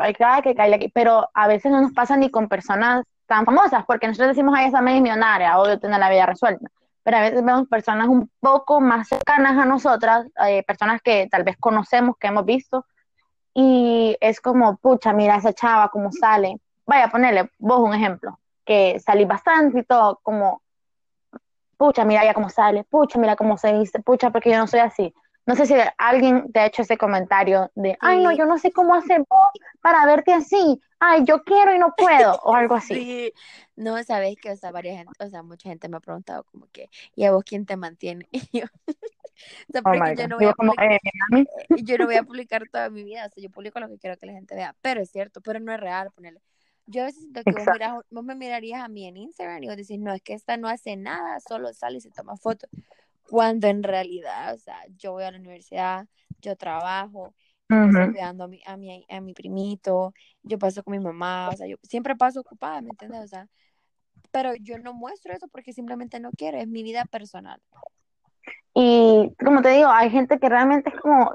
Hay 0.00 0.12
que 0.42 0.54
cae 0.54 0.74
aquí, 0.74 0.90
pero 0.92 1.30
a 1.32 1.46
veces 1.46 1.70
no 1.70 1.80
nos 1.80 1.92
pasa 1.92 2.16
ni 2.16 2.30
con 2.30 2.48
personas 2.48 3.04
tan 3.26 3.44
famosas, 3.44 3.84
porque 3.86 4.08
nosotros 4.08 4.30
decimos, 4.30 4.54
ay, 4.56 4.68
esa 4.68 4.80
media 4.80 5.00
millonaria, 5.00 5.58
o 5.58 5.66
de 5.66 5.78
tener 5.78 6.00
la 6.00 6.10
vida 6.10 6.26
resuelta. 6.26 6.68
Pero 7.04 7.16
a 7.16 7.20
veces 7.20 7.44
vemos 7.44 7.68
personas 7.68 8.08
un 8.08 8.30
poco 8.40 8.80
más 8.80 9.08
cercanas 9.08 9.56
a 9.56 9.64
nosotras, 9.64 10.26
eh, 10.46 10.62
personas 10.64 11.00
que 11.00 11.28
tal 11.30 11.44
vez 11.44 11.56
conocemos, 11.58 12.16
que 12.18 12.26
hemos 12.26 12.44
visto, 12.44 12.84
y 13.54 14.16
es 14.20 14.40
como, 14.40 14.76
pucha, 14.76 15.12
mira 15.12 15.36
esa 15.36 15.52
chava, 15.52 15.88
cómo 15.88 16.12
sale. 16.12 16.56
Vaya, 16.86 17.08
ponerle 17.08 17.50
vos 17.58 17.80
un 17.80 17.94
ejemplo, 17.94 18.38
que 18.64 18.98
salís 19.00 19.28
bastante 19.28 19.80
y 19.80 19.84
todo, 19.84 20.18
como 20.22 20.62
pucha, 21.78 22.04
mira 22.04 22.24
ya 22.24 22.34
cómo 22.34 22.50
sale, 22.50 22.84
pucha, 22.84 23.18
mira 23.18 23.36
cómo 23.36 23.56
se 23.56 23.72
dice, 23.72 24.00
pucha, 24.00 24.30
porque 24.30 24.50
yo 24.50 24.58
no 24.58 24.66
soy 24.66 24.80
así. 24.80 25.14
No 25.46 25.56
sé 25.56 25.64
si 25.64 25.74
alguien 25.96 26.52
te 26.52 26.60
ha 26.60 26.66
hecho 26.66 26.82
ese 26.82 26.98
comentario 26.98 27.72
de, 27.74 27.96
ay, 28.00 28.22
no, 28.22 28.32
yo 28.32 28.44
no 28.44 28.58
sé 28.58 28.70
cómo 28.70 28.94
hacer 28.94 29.20
vos 29.20 29.48
para 29.80 30.04
verte 30.04 30.34
así, 30.34 30.78
ay, 30.98 31.24
yo 31.24 31.42
quiero 31.42 31.74
y 31.74 31.78
no 31.78 31.94
puedo, 31.96 32.38
o 32.42 32.54
algo 32.54 32.74
así. 32.74 32.92
Sí, 32.98 33.32
no, 33.74 34.02
sabes 34.02 34.36
que, 34.42 34.50
o 34.50 34.56
sea, 34.56 34.72
varias 34.72 34.98
gente, 34.98 35.24
o 35.24 35.30
sea, 35.30 35.42
mucha 35.42 35.70
gente 35.70 35.88
me 35.88 35.96
ha 35.96 36.00
preguntado 36.00 36.44
como 36.44 36.66
que, 36.66 36.90
¿y 37.14 37.24
a 37.24 37.32
vos 37.32 37.44
quién 37.44 37.64
te 37.64 37.76
mantiene? 37.76 38.28
Y 38.52 38.60
yo, 38.60 38.66
o 38.66 39.72
sea, 39.72 39.82
oh 39.84 40.14
yo 40.14 40.28
no, 40.28 40.36
voy 40.36 40.46
a 40.46 40.52
publicar, 40.52 40.92
eh, 40.92 40.98
eh, 41.32 41.46
yo 41.82 41.96
no 41.96 42.06
voy 42.06 42.16
a 42.16 42.24
publicar 42.24 42.64
toda 42.70 42.90
mi 42.90 43.04
vida, 43.04 43.24
o 43.24 43.30
sea, 43.30 43.42
yo 43.42 43.50
publico 43.50 43.78
lo 43.80 43.88
que 43.88 43.98
quiero 43.98 44.18
que 44.18 44.26
la 44.26 44.32
gente 44.32 44.54
vea, 44.54 44.74
pero 44.82 45.00
es 45.00 45.10
cierto, 45.10 45.40
pero 45.40 45.60
no 45.60 45.72
es 45.72 45.80
real, 45.80 46.10
ponerle 46.10 46.40
yo 46.88 47.02
a 47.02 47.04
veces 47.06 47.20
siento 47.20 47.42
que 47.42 47.52
vos, 48.10 48.24
me 48.24 48.34
mirarías 48.34 48.82
a 48.82 48.88
mí 48.88 49.06
en 49.06 49.18
Instagram 49.18 49.62
y 49.62 49.66
vos 49.68 49.76
decís, 49.76 49.98
no, 50.00 50.12
es 50.12 50.22
que 50.22 50.32
esta 50.32 50.56
no 50.56 50.68
hace 50.68 50.96
nada, 50.96 51.38
solo 51.40 51.72
sale 51.74 51.98
y 51.98 52.00
se 52.00 52.10
toma 52.10 52.36
fotos. 52.36 52.70
Cuando 53.28 53.66
en 53.66 53.82
realidad, 53.82 54.54
o 54.54 54.58
sea, 54.58 54.78
yo 54.96 55.12
voy 55.12 55.24
a 55.24 55.30
la 55.30 55.38
universidad, 55.38 56.06
yo 56.40 56.56
trabajo, 56.56 57.34
estoy 57.68 58.12
cuidando 58.12 58.44
a 58.44 58.48
mi, 58.48 58.62
a, 58.64 58.76
mi, 58.78 59.04
a 59.06 59.20
mi 59.20 59.34
primito, 59.34 60.14
yo 60.42 60.58
paso 60.58 60.82
con 60.82 60.92
mi 60.92 60.98
mamá, 60.98 61.50
o 61.50 61.56
sea, 61.56 61.66
yo 61.66 61.76
siempre 61.82 62.16
paso 62.16 62.40
ocupada, 62.40 62.80
¿me 62.80 62.88
entiendes? 62.88 63.22
O 63.22 63.28
sea, 63.28 63.46
pero 64.30 64.54
yo 64.54 64.78
no 64.78 64.94
muestro 64.94 65.34
eso 65.34 65.46
porque 65.48 65.74
simplemente 65.74 66.20
no 66.20 66.30
quiero, 66.30 66.56
es 66.56 66.68
mi 66.68 66.82
vida 66.82 67.04
personal. 67.04 67.60
Y 68.72 69.34
como 69.44 69.60
te 69.60 69.70
digo, 69.70 69.90
hay 69.90 70.08
gente 70.08 70.38
que 70.38 70.48
realmente 70.48 70.88
es 70.88 71.00
como 71.00 71.32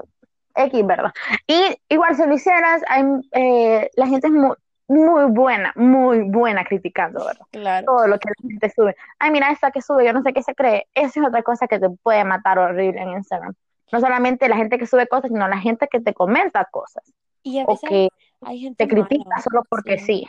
X, 0.56 0.84
¿verdad? 0.84 1.12
Y 1.46 1.76
igual 1.88 2.16
si 2.16 2.26
lo 2.26 2.34
hicieras, 2.34 2.82
hay, 2.88 3.04
eh, 3.32 3.90
la 3.94 4.08
gente 4.08 4.26
es 4.26 4.32
muy, 4.32 4.56
muy 4.86 5.30
buena, 5.30 5.72
muy 5.76 6.22
buena 6.22 6.64
criticando, 6.64 7.24
¿verdad? 7.24 7.46
Claro. 7.50 7.86
Todo 7.86 8.06
lo 8.06 8.18
que 8.18 8.28
la 8.28 8.48
gente 8.48 8.70
sube. 8.70 8.96
Ay, 9.18 9.30
mira 9.30 9.50
esta 9.50 9.70
que 9.70 9.80
sube, 9.80 10.04
yo 10.04 10.12
no 10.12 10.22
sé 10.22 10.32
qué 10.32 10.42
se 10.42 10.54
cree. 10.54 10.86
Esa 10.94 11.20
es 11.20 11.26
otra 11.26 11.42
cosa 11.42 11.66
que 11.66 11.78
te 11.78 11.88
puede 11.90 12.24
matar 12.24 12.58
horrible 12.58 13.00
en 13.00 13.10
Instagram. 13.10 13.54
No 13.92 14.00
solamente 14.00 14.48
la 14.48 14.56
gente 14.56 14.78
que 14.78 14.86
sube 14.86 15.06
cosas, 15.06 15.30
sino 15.30 15.46
la 15.48 15.58
gente 15.58 15.88
que 15.88 16.00
te 16.00 16.14
comenta 16.14 16.64
cosas. 16.66 17.12
Y 17.42 17.58
a 17.58 17.66
veces 17.66 17.84
o 17.84 17.88
que 17.88 18.08
hay 18.42 18.60
gente 18.60 18.86
te 18.86 18.90
critica 18.90 19.40
solo 19.40 19.62
porque 19.68 19.98
sí. 19.98 20.26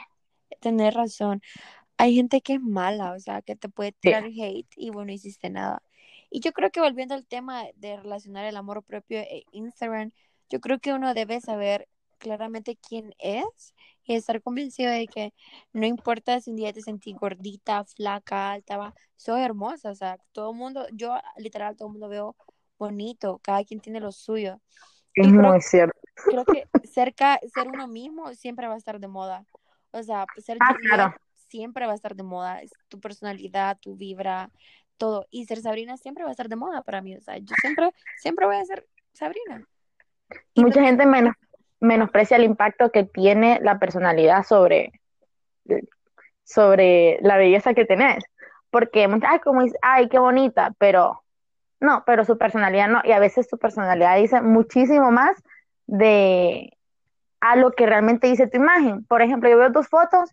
Tener 0.61 0.93
razón. 0.93 1.41
Hay 1.97 2.15
gente 2.15 2.41
que 2.41 2.55
es 2.55 2.61
mala, 2.61 3.13
o 3.13 3.19
sea, 3.19 3.41
que 3.41 3.55
te 3.55 3.69
puede 3.69 3.93
tirar 3.93 4.25
hate 4.25 4.67
y 4.75 4.89
bueno, 4.89 5.11
hiciste 5.11 5.49
nada. 5.49 5.81
Y 6.29 6.41
yo 6.41 6.51
creo 6.51 6.69
que 6.69 6.81
volviendo 6.81 7.15
al 7.15 7.25
tema 7.25 7.63
de 7.75 7.97
relacionar 7.97 8.45
el 8.45 8.57
amor 8.57 8.83
propio 8.83 9.19
e 9.19 9.45
Instagram, 9.51 10.11
yo 10.49 10.59
creo 10.59 10.79
que 10.79 10.93
uno 10.93 11.13
debe 11.13 11.39
saber 11.39 11.87
claramente 12.17 12.77
quién 12.77 13.13
es 13.19 13.73
y 14.05 14.15
estar 14.15 14.41
convencido 14.41 14.91
de 14.91 15.07
que 15.07 15.33
no 15.73 15.85
importa 15.85 16.39
si 16.39 16.51
un 16.51 16.57
día 16.57 16.73
te 16.73 16.81
sentí 16.81 17.13
gordita, 17.13 17.83
flaca, 17.85 18.51
alta, 18.51 18.77
va, 18.77 18.93
soy 19.15 19.41
hermosa, 19.41 19.91
o 19.91 19.95
sea, 19.95 20.17
todo 20.31 20.51
el 20.51 20.57
mundo, 20.57 20.85
yo 20.91 21.17
literal 21.37 21.75
todo 21.75 21.87
el 21.87 21.93
mundo 21.93 22.09
veo 22.09 22.35
bonito, 22.77 23.39
cada 23.43 23.63
quien 23.63 23.79
tiene 23.79 23.99
lo 23.99 24.11
suyo. 24.11 24.61
Es 25.13 25.27
muy 25.27 25.61
cierto. 25.61 25.97
Creo 26.15 26.45
que 26.45 26.67
cerca, 26.87 27.39
ser 27.53 27.67
uno 27.67 27.87
mismo 27.87 28.33
siempre 28.33 28.67
va 28.67 28.75
a 28.75 28.77
estar 28.77 28.99
de 28.99 29.07
moda. 29.07 29.45
O 29.91 30.03
sea, 30.03 30.25
ser 30.37 30.57
ah, 30.59 31.15
siempre 31.47 31.85
va 31.85 31.93
a 31.93 31.95
estar 31.95 32.15
de 32.15 32.23
moda. 32.23 32.59
Tu 32.89 32.99
personalidad, 32.99 33.77
tu 33.79 33.95
vibra, 33.95 34.51
todo. 34.97 35.25
Y 35.29 35.45
ser 35.45 35.61
Sabrina 35.61 35.95
siempre 35.95 36.23
va 36.25 36.29
a 36.29 36.31
estar 36.31 36.49
de 36.49 36.57
moda 36.57 36.81
para 36.81 37.01
mí. 37.01 37.15
O 37.15 37.21
sea, 37.21 37.37
yo 37.37 37.55
siempre, 37.61 37.91
siempre 38.17 38.45
voy 38.45 38.57
a 38.57 38.65
ser 38.65 38.85
Sabrina. 39.13 39.65
Mucha 40.55 40.81
gente 40.81 41.05
menos 41.05 41.33
menosprecia 41.79 42.37
el 42.37 42.43
impacto 42.43 42.91
que 42.91 43.03
tiene 43.03 43.59
la 43.61 43.79
personalidad 43.79 44.43
sobre, 44.43 44.91
sobre 46.43 47.17
la 47.21 47.37
belleza 47.37 47.73
que 47.73 47.85
tenés. 47.85 48.23
Porque, 48.69 49.07
ay, 49.27 49.39
como 49.39 49.61
ay, 49.81 50.09
qué 50.09 50.19
bonita, 50.19 50.73
pero 50.77 51.23
no, 51.79 52.03
pero 52.05 52.25
su 52.25 52.37
personalidad 52.37 52.87
no. 52.87 53.01
Y 53.03 53.11
a 53.11 53.19
veces 53.19 53.47
su 53.49 53.57
personalidad 53.57 54.17
dice 54.17 54.41
muchísimo 54.41 55.11
más 55.11 55.41
de 55.87 56.75
a 57.41 57.55
lo 57.55 57.71
que 57.71 57.85
realmente 57.85 58.27
dice 58.27 58.47
tu 58.47 58.57
imagen. 58.57 59.05
Por 59.05 59.21
ejemplo, 59.21 59.49
yo 59.49 59.57
veo 59.57 59.71
tus 59.71 59.87
fotos 59.87 60.31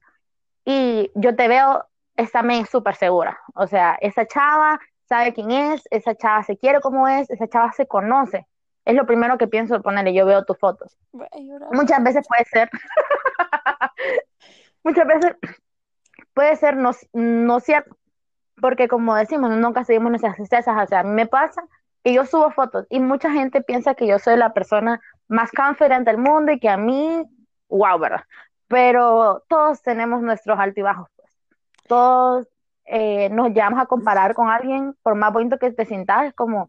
y 0.64 1.10
yo 1.14 1.36
te 1.36 1.48
veo, 1.48 1.86
esta 2.16 2.42
me 2.42 2.64
súper 2.66 2.94
segura. 2.96 3.38
O 3.54 3.66
sea, 3.66 3.98
esa 4.00 4.26
chava 4.26 4.80
sabe 5.08 5.34
quién 5.34 5.50
es, 5.50 5.82
esa 5.90 6.14
chava 6.14 6.42
se 6.42 6.56
quiere 6.56 6.80
como 6.80 7.08
es, 7.08 7.28
esa 7.30 7.48
chava 7.48 7.72
se 7.72 7.86
conoce. 7.86 8.46
Es 8.84 8.94
lo 8.94 9.06
primero 9.06 9.38
que 9.38 9.46
pienso 9.46 9.80
ponerle, 9.80 10.12
yo 10.12 10.26
veo 10.26 10.44
tus 10.44 10.58
fotos. 10.58 10.98
Muchas 11.72 12.02
veces 12.02 12.26
puede 12.26 12.44
ser, 12.44 12.70
muchas 14.84 15.06
veces 15.06 15.36
puede 16.34 16.56
ser 16.56 16.76
no, 16.76 16.90
no 17.12 17.60
cierto, 17.60 17.96
porque 18.60 18.88
como 18.88 19.14
decimos, 19.14 19.50
nunca 19.50 19.84
seguimos 19.84 20.10
nuestras 20.10 20.36
tristezas, 20.36 20.82
o 20.82 20.86
sea, 20.86 21.00
a 21.00 21.04
mí 21.04 21.10
me 21.10 21.26
pasa 21.26 21.62
que 22.02 22.12
yo 22.12 22.26
subo 22.26 22.50
fotos 22.50 22.86
y 22.90 23.00
mucha 23.00 23.30
gente 23.30 23.62
piensa 23.62 23.94
que 23.94 24.06
yo 24.06 24.18
soy 24.18 24.36
la 24.36 24.52
persona 24.52 25.00
más 25.28 25.50
confident 25.52 26.06
del 26.06 26.18
mundo 26.18 26.52
y 26.52 26.58
que 26.58 26.68
a 26.68 26.76
mí, 26.76 27.24
wow, 27.68 27.98
¿verdad? 27.98 28.24
Pero 28.68 29.44
todos 29.48 29.82
tenemos 29.82 30.22
nuestros 30.22 30.58
altibajos, 30.58 31.08
pues. 31.16 31.30
Todos 31.86 32.48
eh, 32.84 33.28
nos 33.30 33.50
llevamos 33.50 33.80
a 33.80 33.86
comparar 33.86 34.34
con 34.34 34.48
alguien, 34.48 34.94
por 35.02 35.14
más 35.14 35.32
bonito 35.32 35.58
que 35.58 35.70
te 35.70 35.86
sientas, 35.86 36.26
es 36.26 36.34
como, 36.34 36.68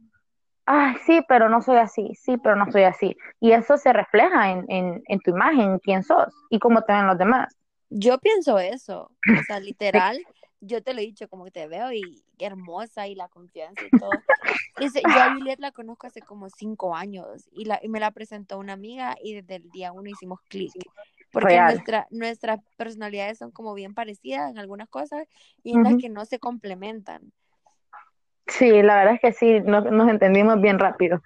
ay, 0.65 0.95
sí, 1.05 1.21
pero 1.27 1.49
no 1.49 1.61
soy 1.61 1.77
así, 1.77 2.13
sí, 2.15 2.37
pero 2.37 2.55
no 2.55 2.71
soy 2.71 2.83
así. 2.83 3.17
Y 3.39 3.51
eso 3.51 3.77
se 3.77 3.93
refleja 3.93 4.51
en, 4.51 4.65
en, 4.69 5.03
en 5.07 5.19
tu 5.19 5.31
imagen, 5.31 5.79
quién 5.79 6.03
sos 6.03 6.33
y 6.49 6.59
cómo 6.59 6.81
te 6.81 6.93
ven 6.93 7.07
los 7.07 7.17
demás. 7.17 7.55
Yo 7.89 8.17
pienso 8.17 8.57
eso, 8.59 9.11
o 9.11 9.43
sea, 9.47 9.59
literal, 9.59 10.19
yo 10.61 10.81
te 10.81 10.93
lo 10.93 11.01
he 11.01 11.05
dicho, 11.05 11.27
como 11.27 11.45
que 11.45 11.51
te 11.51 11.67
veo 11.67 11.91
y 11.91 12.23
hermosa 12.39 13.07
y 13.07 13.15
la 13.15 13.27
confianza 13.27 13.81
y 13.85 13.97
todo. 13.97 14.11
yo 14.79 15.21
a 15.21 15.33
Juliet 15.33 15.59
la 15.59 15.71
conozco 15.71 16.07
hace 16.07 16.21
como 16.21 16.49
cinco 16.49 16.95
años 16.95 17.47
y, 17.51 17.65
la, 17.65 17.79
y 17.81 17.89
me 17.89 17.99
la 17.99 18.11
presentó 18.11 18.57
una 18.57 18.73
amiga 18.73 19.15
y 19.21 19.33
desde 19.33 19.55
el 19.55 19.69
día 19.69 19.91
uno 19.91 20.09
hicimos 20.09 20.39
clic. 20.49 20.73
Porque 21.31 21.59
nuestra, 21.59 22.07
nuestras 22.11 22.59
personalidades 22.77 23.39
son 23.39 23.51
como 23.51 23.73
bien 23.73 23.95
parecidas 23.95 24.51
en 24.51 24.59
algunas 24.59 24.87
cosas 24.87 25.27
y 25.63 25.75
en 25.75 25.83
las 25.83 25.95
que 25.97 26.09
no 26.09 26.25
se 26.25 26.37
complementan. 26.39 27.33
Sí, 28.47 28.81
la 28.81 28.97
verdad 28.97 29.13
es 29.15 29.21
que 29.21 29.33
sí, 29.33 29.59
nos, 29.61 29.85
nos 29.85 30.09
entendimos 30.09 30.59
bien 30.61 30.79
rápido. 30.79 31.21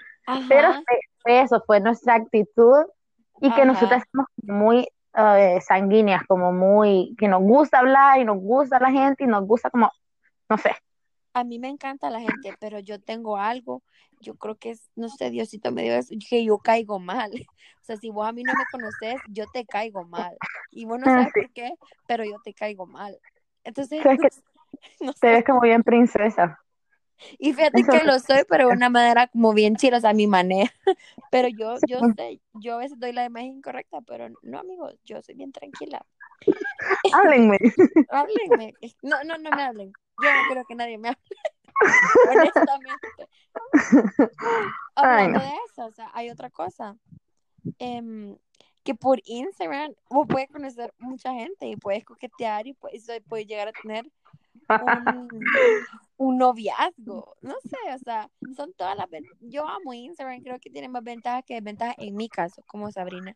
Pero 0.49 0.69
eso 1.25 1.63
fue 1.65 1.79
nuestra 1.79 2.15
actitud 2.15 2.85
y 3.41 3.51
que 3.53 3.65
nosotras 3.65 4.03
somos 4.11 4.27
muy 4.43 4.87
uh, 5.13 5.61
sanguíneas, 5.61 6.23
como 6.27 6.51
muy, 6.51 7.15
que 7.17 7.27
nos 7.27 7.41
gusta 7.41 7.79
hablar 7.79 8.19
y 8.19 8.25
nos 8.25 8.37
gusta 8.37 8.79
la 8.79 8.91
gente 8.91 9.23
y 9.23 9.27
nos 9.27 9.45
gusta 9.45 9.69
como, 9.69 9.91
no 10.49 10.57
sé. 10.57 10.71
A 11.33 11.43
mí 11.43 11.59
me 11.59 11.69
encanta 11.69 12.09
la 12.09 12.19
gente, 12.19 12.53
pero 12.59 12.79
yo 12.79 12.99
tengo 12.99 13.37
algo, 13.37 13.83
yo 14.21 14.35
creo 14.35 14.55
que 14.55 14.71
es, 14.71 14.89
no 14.95 15.07
sé, 15.09 15.29
Diosito 15.29 15.71
me 15.71 15.83
dio 15.83 15.93
eso, 15.93 16.15
que 16.29 16.43
yo 16.43 16.57
caigo 16.59 16.99
mal. 16.99 17.31
O 17.79 17.85
sea, 17.87 17.95
si 17.95 18.09
vos 18.09 18.27
a 18.27 18.33
mí 18.33 18.43
no 18.43 18.51
me 18.51 18.65
conoces, 18.69 19.21
yo 19.29 19.45
te 19.53 19.65
caigo 19.65 20.03
mal. 20.03 20.35
Y 20.71 20.83
vos 20.83 20.99
no 20.99 21.05
ah, 21.07 21.19
sabes 21.19 21.31
por 21.33 21.53
qué, 21.53 21.71
pero 22.05 22.25
yo 22.25 22.35
te 22.43 22.53
caigo 22.53 22.85
mal. 22.85 23.17
Entonces, 23.63 24.03
no, 24.99 25.13
te 25.13 25.27
ves 25.29 25.45
como 25.45 25.61
bien 25.61 25.83
princesa. 25.83 26.59
Y 27.39 27.53
fíjate 27.53 27.83
que 27.83 28.03
lo 28.03 28.19
soy, 28.19 28.43
pero 28.47 28.67
de 28.67 28.73
una 28.73 28.89
manera 28.89 29.27
como 29.27 29.53
bien 29.53 29.75
chila, 29.75 29.97
o 29.97 30.01
sea, 30.01 30.13
mi 30.13 30.27
manera. 30.27 30.71
Pero 31.31 31.47
yo, 31.49 31.75
yo 31.87 31.99
sé, 32.15 32.39
yo 32.53 32.75
a 32.75 32.77
veces 32.77 32.99
doy 32.99 33.11
la 33.11 33.25
imagen 33.25 33.57
incorrecta, 33.57 33.99
pero 34.01 34.29
no, 34.43 34.59
amigos, 34.59 34.95
yo 35.03 35.21
soy 35.21 35.35
bien 35.35 35.51
tranquila. 35.51 36.05
Háblenme. 37.13 37.57
Háblenme. 38.09 38.73
No, 39.01 39.23
no, 39.25 39.37
no 39.37 39.51
me 39.51 39.61
hablen. 39.61 39.91
Yo 40.23 40.29
no 40.29 40.47
quiero 40.47 40.65
que 40.65 40.75
nadie 40.75 40.97
me 40.97 41.09
hable. 41.09 41.19
Honestamente. 42.31 43.27
Hablando 44.95 45.39
de 45.39 45.51
eso, 45.69 45.85
o 45.85 45.91
sea, 45.91 46.09
hay 46.13 46.29
otra 46.29 46.49
cosa. 46.49 46.95
Em, 47.79 48.37
que 48.83 48.95
por 48.95 49.19
Instagram 49.25 49.93
vos 50.09 50.25
puedes 50.29 50.49
conocer 50.49 50.93
mucha 50.97 51.33
gente 51.33 51.67
y 51.67 51.75
puedes 51.75 52.05
coquetear 52.05 52.67
y 52.67 52.73
puedes, 52.73 53.05
puedes 53.27 53.45
llegar 53.45 53.67
a 53.67 53.73
tener 53.73 54.09
un, 56.17 56.37
noviazgo, 56.37 57.35
no 57.41 57.55
sé, 57.61 57.77
o 57.93 57.99
sea, 57.99 58.29
son 58.55 58.73
todas 58.73 58.97
las 58.97 59.07
yo 59.41 59.67
amo 59.67 59.93
Instagram, 59.93 60.41
creo 60.41 60.59
que 60.59 60.69
tiene 60.69 60.89
más 60.89 61.03
ventajas 61.03 61.43
que 61.45 61.55
desventajas 61.55 61.95
en 61.99 62.15
mi 62.15 62.29
caso, 62.29 62.63
como 62.67 62.91
Sabrina, 62.91 63.35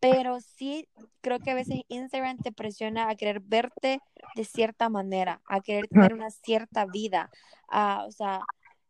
pero 0.00 0.40
sí 0.40 0.88
creo 1.20 1.38
que 1.38 1.50
a 1.50 1.54
veces 1.54 1.80
Instagram 1.88 2.38
te 2.38 2.52
presiona 2.52 3.08
a 3.08 3.14
querer 3.14 3.40
verte 3.40 4.00
de 4.34 4.44
cierta 4.44 4.88
manera, 4.88 5.40
a 5.46 5.60
querer 5.60 5.88
tener 5.88 6.14
una 6.14 6.30
cierta 6.30 6.86
vida, 6.86 7.30
o 7.68 8.10
sea, 8.12 8.40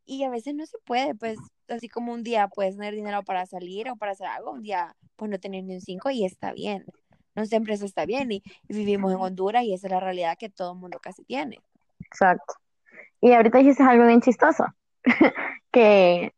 y 0.04 0.24
a 0.24 0.30
veces 0.30 0.54
no 0.54 0.66
se 0.66 0.78
puede, 0.84 1.14
pues, 1.14 1.38
así 1.68 1.88
como 1.88 2.12
un 2.12 2.22
día 2.22 2.48
puedes 2.48 2.76
tener 2.76 2.94
dinero 2.94 3.22
para 3.22 3.46
salir 3.46 3.88
o 3.90 3.96
para 3.96 4.12
hacer 4.12 4.26
algo, 4.26 4.52
un 4.52 4.62
día 4.62 4.96
pues 5.16 5.30
no 5.30 5.38
tener 5.38 5.64
ni 5.64 5.74
un 5.74 5.80
cinco 5.80 6.10
y 6.10 6.24
está 6.24 6.52
bien 6.52 6.84
no 7.34 7.46
siempre 7.46 7.74
eso 7.74 7.84
está 7.84 8.06
bien 8.06 8.32
y, 8.32 8.42
vivimos 8.68 9.12
en 9.12 9.18
Honduras 9.18 9.64
y 9.64 9.74
esa 9.74 9.86
es 9.86 9.92
la 9.92 10.00
realidad 10.00 10.36
que 10.38 10.48
todo 10.48 10.72
el 10.72 10.78
mundo 10.78 10.98
casi 11.00 11.24
tiene. 11.24 11.60
Exacto. 12.00 12.54
Y 13.20 13.32
ahorita 13.32 13.58
dijiste 13.58 13.82
algo 13.82 14.06
bien 14.06 14.20
chistoso, 14.20 14.64
que 15.70 16.32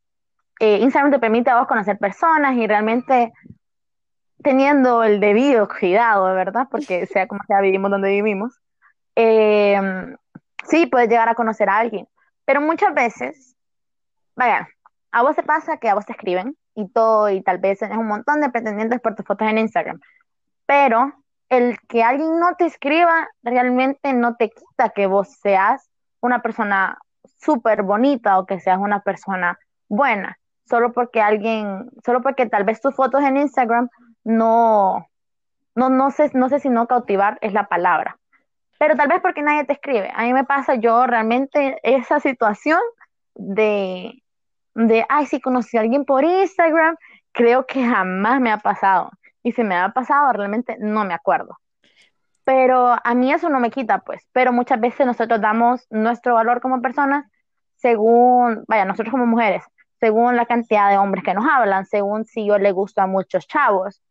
Instagram 0.60 1.12
te 1.12 1.18
permite 1.18 1.50
a 1.50 1.58
vos 1.58 1.66
conocer 1.66 1.98
personas 1.98 2.56
y 2.56 2.66
realmente 2.66 3.32
teniendo 4.42 5.04
el 5.04 5.20
debido 5.20 5.68
cuidado, 5.68 6.24
¿verdad? 6.34 6.68
Porque 6.70 7.06
sea 7.06 7.26
como 7.26 7.40
sea, 7.46 7.60
vivimos 7.60 7.90
donde 7.90 8.10
vivimos. 8.10 8.60
Em, 9.14 10.16
sí, 10.68 10.86
puedes 10.86 11.08
llegar 11.08 11.28
a 11.28 11.34
conocer 11.34 11.68
a 11.68 11.78
alguien, 11.78 12.08
pero 12.44 12.60
muchas 12.60 12.94
veces, 12.94 13.56
vaya, 14.34 14.68
a 15.10 15.22
vos 15.22 15.36
te 15.36 15.42
pasa 15.42 15.76
que 15.76 15.88
a 15.88 15.94
vos 15.94 16.06
te 16.06 16.12
escriben 16.12 16.56
y 16.74 16.88
todo, 16.88 17.28
y 17.28 17.42
tal 17.42 17.58
vez 17.58 17.82
es 17.82 17.90
un 17.90 18.06
montón 18.06 18.40
de 18.40 18.48
pretendientes 18.48 19.00
por 19.00 19.14
tus 19.14 19.26
fotos 19.26 19.46
en 19.48 19.58
Instagram, 19.58 20.00
pero 20.66 21.12
el 21.48 21.78
que 21.88 22.02
alguien 22.02 22.38
no 22.38 22.54
te 22.56 22.64
escriba 22.64 23.28
realmente 23.42 24.12
no 24.14 24.36
te 24.36 24.50
quita 24.50 24.88
que 24.90 25.06
vos 25.06 25.28
seas 25.28 25.90
una 26.20 26.40
persona 26.40 26.98
súper 27.38 27.82
bonita 27.82 28.38
o 28.38 28.46
que 28.46 28.60
seas 28.60 28.78
una 28.78 29.00
persona 29.00 29.58
buena, 29.88 30.38
solo 30.68 30.92
porque 30.92 31.20
alguien, 31.20 31.90
solo 32.04 32.22
porque 32.22 32.46
tal 32.46 32.64
vez 32.64 32.80
tus 32.80 32.94
fotos 32.94 33.22
en 33.22 33.36
Instagram 33.36 33.90
no, 34.24 35.06
no, 35.74 35.90
no 35.90 36.10
sé, 36.10 36.30
no 36.34 36.48
sé 36.48 36.60
si 36.60 36.70
no 36.70 36.86
cautivar 36.86 37.38
es 37.42 37.52
la 37.52 37.68
palabra, 37.68 38.18
pero 38.78 38.96
tal 38.96 39.08
vez 39.08 39.20
porque 39.20 39.42
nadie 39.42 39.64
te 39.64 39.74
escribe. 39.74 40.10
A 40.14 40.22
mí 40.22 40.32
me 40.32 40.44
pasa 40.44 40.76
yo 40.76 41.06
realmente 41.06 41.78
esa 41.82 42.18
situación 42.20 42.80
de, 43.34 44.22
de, 44.74 45.04
ay, 45.08 45.26
si 45.26 45.40
conocí 45.40 45.76
a 45.76 45.80
alguien 45.80 46.04
por 46.04 46.24
Instagram, 46.24 46.96
creo 47.32 47.66
que 47.66 47.84
jamás 47.84 48.40
me 48.40 48.50
ha 48.50 48.58
pasado 48.58 49.10
y 49.42 49.52
si 49.52 49.64
me 49.64 49.76
ha 49.76 49.88
pasado, 49.90 50.32
realmente 50.32 50.76
no 50.78 51.04
me 51.04 51.14
acuerdo. 51.14 51.58
Pero 52.44 52.96
a 53.02 53.14
mí 53.14 53.32
eso 53.32 53.48
no 53.48 53.60
me 53.60 53.70
quita, 53.70 54.00
pues. 54.00 54.26
Pero 54.32 54.52
muchas 54.52 54.80
veces 54.80 55.06
nosotros 55.06 55.40
damos 55.40 55.86
nuestro 55.90 56.34
valor 56.34 56.60
como 56.60 56.82
personas 56.82 57.26
según, 57.76 58.64
vaya, 58.68 58.84
nosotros 58.84 59.10
como 59.10 59.26
mujeres, 59.26 59.64
según 59.98 60.36
la 60.36 60.46
cantidad 60.46 60.90
de 60.90 60.98
hombres 60.98 61.24
que 61.24 61.34
nos 61.34 61.44
hablan, 61.48 61.84
según 61.86 62.24
si 62.24 62.46
yo 62.46 62.58
le 62.58 62.72
gusto 62.72 63.00
a 63.00 63.06
muchos 63.06 63.46
chavos, 63.46 64.02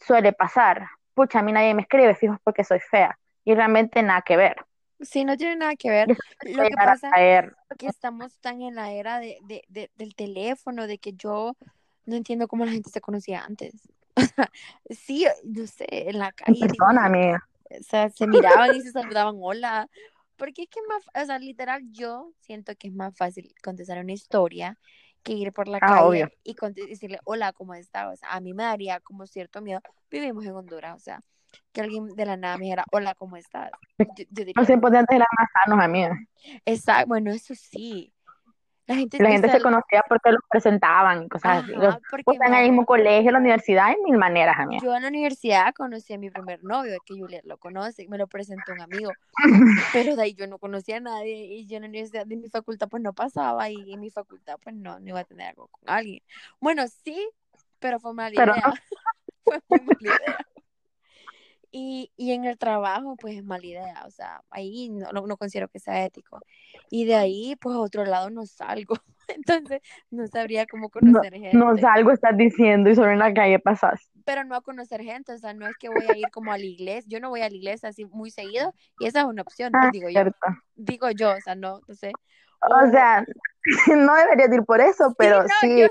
suele 0.00 0.32
pasar. 0.32 0.86
Pucha, 1.14 1.40
a 1.40 1.42
mí 1.42 1.52
nadie 1.52 1.74
me 1.74 1.82
escribe, 1.82 2.14
fijo, 2.14 2.38
porque 2.44 2.64
soy 2.64 2.80
fea. 2.80 3.18
Y 3.44 3.54
realmente 3.54 4.02
nada 4.02 4.22
que 4.22 4.36
ver. 4.36 4.56
Sí, 5.00 5.24
no 5.24 5.36
tiene 5.36 5.56
nada 5.56 5.74
que 5.76 5.90
ver. 5.90 6.08
Lo 6.08 6.64
que 6.64 6.74
pasa 6.74 7.10
es 7.16 7.44
que 7.78 7.86
estamos 7.86 8.38
tan 8.40 8.62
en 8.62 8.74
la 8.74 8.90
era 8.92 9.18
de, 9.20 9.38
de, 9.68 9.90
del 9.94 10.14
teléfono, 10.14 10.86
de 10.86 10.98
que 10.98 11.12
yo 11.12 11.56
no 12.04 12.16
entiendo 12.16 12.48
cómo 12.48 12.64
la 12.64 12.72
gente 12.72 12.90
se 12.90 13.00
conocía 13.00 13.44
antes. 13.44 13.74
sí, 14.90 15.26
no 15.44 15.66
sé, 15.66 15.86
en 15.88 16.18
la 16.18 16.32
calle. 16.32 16.60
O 17.70 17.82
sea, 17.82 18.08
se 18.08 18.26
miraban 18.26 18.74
y 18.74 18.80
se 18.80 18.92
saludaban, 18.92 19.36
hola. 19.40 19.88
Porque 20.36 20.62
es 20.62 20.68
que 20.68 20.80
más, 20.88 21.02
o 21.22 21.26
sea, 21.26 21.38
literal, 21.38 21.82
yo 21.90 22.32
siento 22.40 22.72
que 22.76 22.88
es 22.88 22.94
más 22.94 23.16
fácil 23.16 23.52
contestar 23.62 23.98
una 23.98 24.12
historia 24.12 24.78
que 25.22 25.32
ir 25.32 25.52
por 25.52 25.66
la 25.66 25.78
ah, 25.82 25.86
calle 25.86 26.28
y 26.44 26.54
decirle, 26.86 27.18
hola, 27.24 27.52
¿cómo 27.52 27.74
estás? 27.74 28.12
O 28.12 28.16
sea, 28.16 28.30
a 28.30 28.40
mí 28.40 28.54
me 28.54 28.62
daría 28.62 29.00
como 29.00 29.26
cierto 29.26 29.60
miedo. 29.60 29.80
Vivimos 30.10 30.44
en 30.44 30.54
Honduras, 30.54 30.94
o 30.94 31.00
sea, 31.00 31.20
que 31.72 31.80
alguien 31.80 32.06
de 32.14 32.24
la 32.24 32.36
nada 32.36 32.56
me 32.56 32.64
dijera, 32.64 32.84
hola, 32.92 33.14
¿cómo 33.14 33.36
estás? 33.36 33.70
Yo, 34.16 34.24
yo 34.30 34.44
diría, 34.44 34.64
se 34.64 34.78
podían 34.78 35.06
tener 35.06 35.26
más 35.36 35.48
sanos, 35.64 35.84
amiga. 35.84 36.16
Exacto, 36.64 37.08
bueno, 37.08 37.32
eso 37.32 37.54
sí. 37.54 38.12
La 38.88 38.94
gente, 38.94 39.50
se 39.50 39.60
conocía 39.60 40.02
porque 40.08 40.32
los 40.32 40.40
presentaban 40.48 41.24
y 41.24 41.28
cosas 41.28 41.62
así. 41.62 41.72
Los, 41.72 41.98
en 42.26 42.54
el 42.54 42.70
mismo 42.70 42.86
colegio, 42.86 43.30
la 43.30 43.38
universidad, 43.38 43.92
en 43.92 44.02
mil 44.02 44.16
maneras, 44.16 44.56
amiga. 44.58 44.82
Yo 44.82 44.96
en 44.96 45.02
la 45.02 45.08
universidad 45.08 45.74
conocí 45.74 46.14
a 46.14 46.18
mi 46.18 46.30
primer 46.30 46.64
novio, 46.64 46.96
que 47.04 47.14
Juliet 47.14 47.44
lo 47.44 47.58
conoce, 47.58 48.08
me 48.08 48.16
lo 48.16 48.26
presentó 48.26 48.72
un 48.72 48.80
amigo. 48.80 49.12
pero 49.92 50.16
de 50.16 50.22
ahí 50.22 50.32
yo 50.32 50.46
no 50.46 50.58
conocía 50.58 50.96
a 50.96 51.00
nadie 51.00 51.34
y 51.34 51.66
yo 51.66 51.76
en 51.76 51.82
la 51.82 51.88
universidad 51.90 52.24
de 52.24 52.36
mi 52.36 52.48
facultad 52.48 52.88
pues 52.88 53.02
no 53.02 53.12
pasaba 53.12 53.68
y 53.68 53.92
en 53.92 54.00
mi 54.00 54.08
facultad 54.08 54.56
pues 54.62 54.74
no, 54.74 54.98
no 54.98 55.06
iba 55.06 55.20
a 55.20 55.24
tener 55.24 55.48
algo 55.48 55.68
con 55.68 55.82
alguien. 55.86 56.22
Bueno, 56.58 56.84
sí, 57.04 57.28
pero 57.78 58.00
fue 58.00 58.14
mala 58.14 58.34
idea. 58.34 58.72
fue 59.44 59.60
muy 59.68 59.80
mala 59.80 60.16
idea. 60.16 60.38
Y, 61.70 62.12
y 62.16 62.32
en 62.32 62.44
el 62.44 62.56
trabajo, 62.56 63.16
pues 63.16 63.36
es 63.36 63.44
mala 63.44 63.66
idea, 63.66 64.02
o 64.06 64.10
sea, 64.10 64.40
ahí 64.50 64.88
no, 64.88 65.10
no, 65.12 65.36
considero 65.36 65.68
que 65.68 65.78
sea 65.78 66.04
ético. 66.04 66.40
Y 66.90 67.04
de 67.04 67.14
ahí, 67.14 67.56
pues 67.60 67.76
a 67.76 67.80
otro 67.80 68.04
lado 68.04 68.30
no 68.30 68.46
salgo, 68.46 68.94
entonces 69.28 69.82
no 70.10 70.26
sabría 70.28 70.66
cómo 70.66 70.88
conocer 70.88 71.34
gente. 71.34 71.56
No 71.56 71.76
salgo, 71.76 72.10
estás 72.10 72.36
diciendo, 72.36 72.88
y 72.88 72.94
solo 72.94 73.10
en 73.10 73.18
la 73.18 73.34
calle 73.34 73.58
pasas. 73.58 74.10
Pero 74.24 74.44
no 74.44 74.54
a 74.54 74.62
conocer 74.62 75.02
gente, 75.02 75.32
o 75.32 75.38
sea, 75.38 75.52
no 75.52 75.66
es 75.66 75.76
que 75.76 75.90
voy 75.90 76.06
a 76.08 76.16
ir 76.16 76.30
como 76.32 76.52
a 76.52 76.58
la 76.58 76.64
iglesia, 76.64 77.08
yo 77.08 77.20
no 77.20 77.28
voy 77.28 77.42
a 77.42 77.50
la 77.50 77.56
iglesia 77.56 77.90
así 77.90 78.06
muy 78.06 78.30
seguido, 78.30 78.72
y 78.98 79.06
esa 79.06 79.20
es 79.20 79.26
una 79.26 79.42
opción, 79.42 79.72
ah, 79.74 79.90
digo 79.92 80.08
yo. 80.08 80.22
Digo 80.74 81.10
yo, 81.10 81.32
o 81.32 81.40
sea, 81.40 81.54
no, 81.54 81.80
no 81.86 81.94
sé. 81.94 82.12
O, 82.60 82.90
sea, 82.90 83.24
no 83.96 84.14
debería 84.14 84.54
ir 84.54 84.64
por 84.64 84.80
eso, 84.80 85.14
pero 85.18 85.44
sí. 85.60 85.86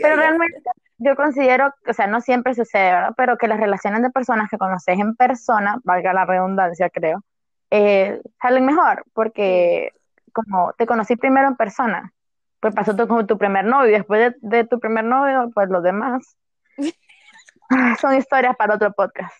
pero 0.00 0.16
realmente 0.16 0.62
yo 0.98 1.14
considero, 1.16 1.72
o 1.86 1.92
sea, 1.92 2.06
no 2.06 2.20
siempre 2.20 2.54
sucede, 2.54 2.92
¿verdad? 2.92 3.14
Pero 3.16 3.36
que 3.36 3.48
las 3.48 3.60
relaciones 3.60 4.02
de 4.02 4.10
personas 4.10 4.48
que 4.50 4.58
conoces 4.58 4.98
en 4.98 5.14
persona, 5.14 5.78
valga 5.84 6.12
la 6.12 6.24
redundancia, 6.24 6.90
creo, 6.90 7.22
eh, 7.70 8.20
salen 8.40 8.64
mejor, 8.64 9.04
porque 9.12 9.92
como 10.32 10.72
te 10.74 10.86
conocí 10.86 11.16
primero 11.16 11.48
en 11.48 11.56
persona, 11.56 12.12
pues 12.60 12.74
pasó 12.74 12.96
tú 12.96 13.06
como 13.06 13.26
tu 13.26 13.38
primer 13.38 13.64
novio, 13.64 13.90
y 13.90 13.92
después 13.92 14.34
de, 14.40 14.64
tu 14.64 14.80
primer 14.80 15.04
novio, 15.04 15.50
pues 15.54 15.68
los 15.68 15.82
demás. 15.82 16.36
son 18.00 18.14
historias 18.14 18.56
para 18.56 18.74
otro 18.74 18.92
podcast. 18.92 19.34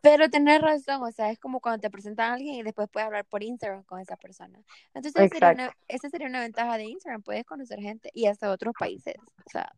Pero 0.00 0.28
tenés 0.28 0.60
razón, 0.60 1.02
o 1.02 1.10
sea, 1.10 1.30
es 1.30 1.38
como 1.38 1.60
cuando 1.60 1.80
te 1.80 1.90
presentan 1.90 2.30
a 2.30 2.34
alguien 2.34 2.54
y 2.56 2.62
después 2.62 2.88
puedes 2.90 3.06
hablar 3.06 3.24
por 3.24 3.42
Instagram 3.42 3.82
con 3.84 3.98
esa 4.00 4.16
persona. 4.16 4.58
Entonces, 4.94 5.30
sería 5.30 5.52
una, 5.52 5.72
esa 5.88 6.08
sería 6.10 6.28
una 6.28 6.40
ventaja 6.40 6.76
de 6.76 6.84
Instagram, 6.84 7.22
puedes 7.22 7.44
conocer 7.44 7.80
gente 7.80 8.10
y 8.12 8.26
hasta 8.26 8.50
otros 8.50 8.74
países, 8.78 9.16
o 9.18 9.50
sea, 9.50 9.72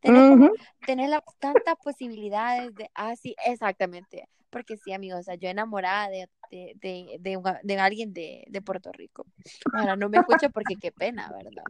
tenés, 0.00 1.10
tantas 1.38 1.74
posibilidades 1.82 2.74
de, 2.74 2.90
ah, 2.94 3.14
sí, 3.16 3.34
exactamente, 3.44 4.28
porque 4.50 4.76
sí, 4.76 4.92
amigos, 4.92 5.20
o 5.20 5.22
sea, 5.22 5.34
yo 5.34 5.48
enamorada 5.48 6.08
de, 6.08 6.28
de, 6.50 6.74
de, 6.76 7.16
de, 7.20 7.58
de 7.62 7.78
alguien 7.78 8.12
de, 8.12 8.44
de 8.48 8.62
Puerto 8.62 8.90
Rico. 8.92 9.26
Ahora 9.74 9.96
no 9.96 10.08
me 10.08 10.18
escucho 10.18 10.50
porque 10.50 10.76
qué 10.76 10.92
pena, 10.92 11.30
¿verdad? 11.32 11.64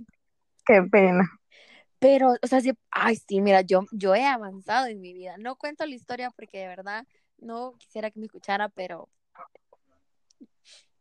Qué 0.64 0.82
pena. 0.82 1.28
Pero, 1.98 2.34
o 2.40 2.46
sea, 2.46 2.60
sí, 2.60 2.70
ay, 2.90 3.16
sí, 3.16 3.40
mira, 3.40 3.62
yo, 3.62 3.84
yo 3.90 4.14
he 4.14 4.24
avanzado 4.24 4.86
en 4.86 5.00
mi 5.00 5.12
vida. 5.12 5.36
No 5.38 5.56
cuento 5.56 5.84
la 5.84 5.94
historia 5.94 6.30
porque 6.30 6.58
de 6.58 6.68
verdad 6.68 7.04
no 7.38 7.72
quisiera 7.78 8.10
que 8.10 8.20
me 8.20 8.26
escuchara, 8.26 8.68
pero 8.68 9.08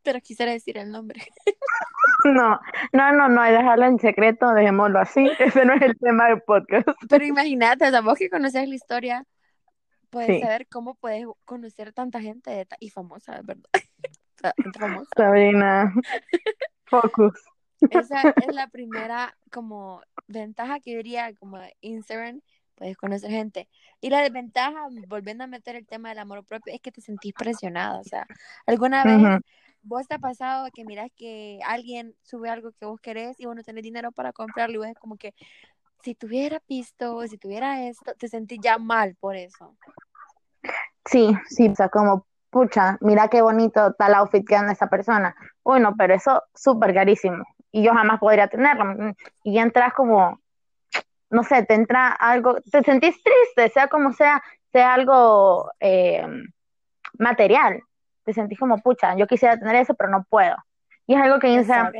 pero 0.08 0.22
quisiera 0.22 0.52
decir 0.52 0.78
el 0.78 0.90
nombre. 0.90 1.20
No, 2.24 2.58
no, 2.92 3.12
no, 3.12 3.28
no, 3.28 3.42
dejarlo 3.42 3.86
en 3.86 3.98
secreto, 4.00 4.52
dejémoslo 4.52 4.98
así. 4.98 5.30
Ese 5.38 5.64
no 5.64 5.74
es 5.74 5.82
el 5.82 5.96
tema 5.96 6.28
del 6.28 6.42
podcast. 6.42 6.88
Pero 7.08 7.24
imagínate, 7.24 7.86
o 7.86 8.02
vos 8.02 8.18
que 8.18 8.28
conoces 8.28 8.68
la 8.68 8.74
historia, 8.74 9.24
puedes 10.10 10.40
saber 10.40 10.66
cómo 10.68 10.96
puedes 10.96 11.26
conocer 11.44 11.92
tanta 11.92 12.20
gente 12.20 12.66
y 12.80 12.90
famosa, 12.90 13.40
¿verdad? 13.44 13.70
Famosa. 14.78 15.08
Sabrina, 15.16 15.94
focus. 16.86 17.34
Esa 17.88 18.34
es 18.36 18.54
la 18.54 18.66
primera 18.66 19.36
como 19.52 20.02
ventaja 20.26 20.80
que 20.80 20.96
diría 20.96 21.32
como 21.34 21.60
Instagram, 21.80 22.40
puedes 22.74 22.96
conocer 22.96 23.30
gente. 23.30 23.68
Y 24.00 24.10
la 24.10 24.22
desventaja, 24.22 24.88
volviendo 25.06 25.44
a 25.44 25.46
meter 25.46 25.76
el 25.76 25.86
tema 25.86 26.08
del 26.08 26.18
amor 26.18 26.44
propio, 26.44 26.74
es 26.74 26.80
que 26.80 26.90
te 26.90 27.00
sentís 27.00 27.32
presionada. 27.32 28.00
O 28.00 28.04
sea, 28.04 28.26
alguna 28.66 29.04
vez 29.04 29.40
vos 29.88 30.06
te 30.06 30.14
ha 30.14 30.18
pasado 30.18 30.68
que 30.72 30.84
miras 30.84 31.10
que 31.16 31.58
alguien 31.66 32.14
sube 32.22 32.50
algo 32.50 32.72
que 32.72 32.86
vos 32.86 33.00
querés 33.00 33.40
y 33.40 33.46
vos 33.46 33.56
no 33.56 33.62
tenés 33.62 33.82
dinero 33.82 34.12
para 34.12 34.32
comprarlo 34.32 34.84
y 34.84 34.90
es 34.90 34.98
como 34.98 35.16
que 35.16 35.34
si 36.02 36.14
tuviera 36.14 36.62
visto, 36.68 37.26
si 37.26 37.38
tuviera 37.38 37.88
esto, 37.88 38.14
te 38.14 38.28
sentís 38.28 38.60
ya 38.62 38.78
mal 38.78 39.16
por 39.18 39.34
eso. 39.34 39.76
Sí, 41.04 41.36
sí, 41.48 41.68
o 41.68 41.74
sea, 41.74 41.88
como, 41.88 42.26
pucha, 42.50 42.98
mira 43.00 43.28
qué 43.28 43.42
bonito 43.42 43.94
tal 43.94 44.14
outfit 44.14 44.46
que 44.46 44.54
anda 44.54 44.72
esa 44.72 44.88
persona. 44.88 45.34
Bueno, 45.64 45.94
pero 45.96 46.14
eso 46.14 46.42
súper 46.54 46.94
carísimo 46.94 47.44
y 47.72 47.82
yo 47.82 47.92
jamás 47.92 48.20
podría 48.20 48.48
tenerlo. 48.48 49.14
Y 49.42 49.54
ya 49.54 49.62
entras 49.62 49.92
como, 49.94 50.40
no 51.30 51.42
sé, 51.42 51.64
te 51.64 51.74
entra 51.74 52.08
algo, 52.08 52.60
te 52.60 52.82
sentís 52.82 53.16
triste, 53.22 53.70
sea 53.72 53.88
como 53.88 54.12
sea, 54.12 54.42
sea 54.72 54.94
algo 54.94 55.70
eh, 55.80 56.26
material. 57.18 57.82
Te 58.28 58.34
sentís 58.34 58.58
como, 58.58 58.76
pucha, 58.76 59.16
yo 59.16 59.26
quisiera 59.26 59.58
tener 59.58 59.76
eso, 59.76 59.94
pero 59.94 60.10
no 60.10 60.22
puedo. 60.28 60.54
Y 61.06 61.14
es 61.14 61.22
algo 61.22 61.38
que 61.38 61.48
Instagram 61.48 61.94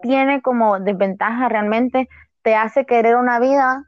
tiene 0.00 0.40
como 0.40 0.80
desventaja 0.80 1.50
realmente, 1.50 2.08
te 2.40 2.54
hace 2.54 2.86
querer 2.86 3.16
una 3.16 3.38
vida 3.38 3.84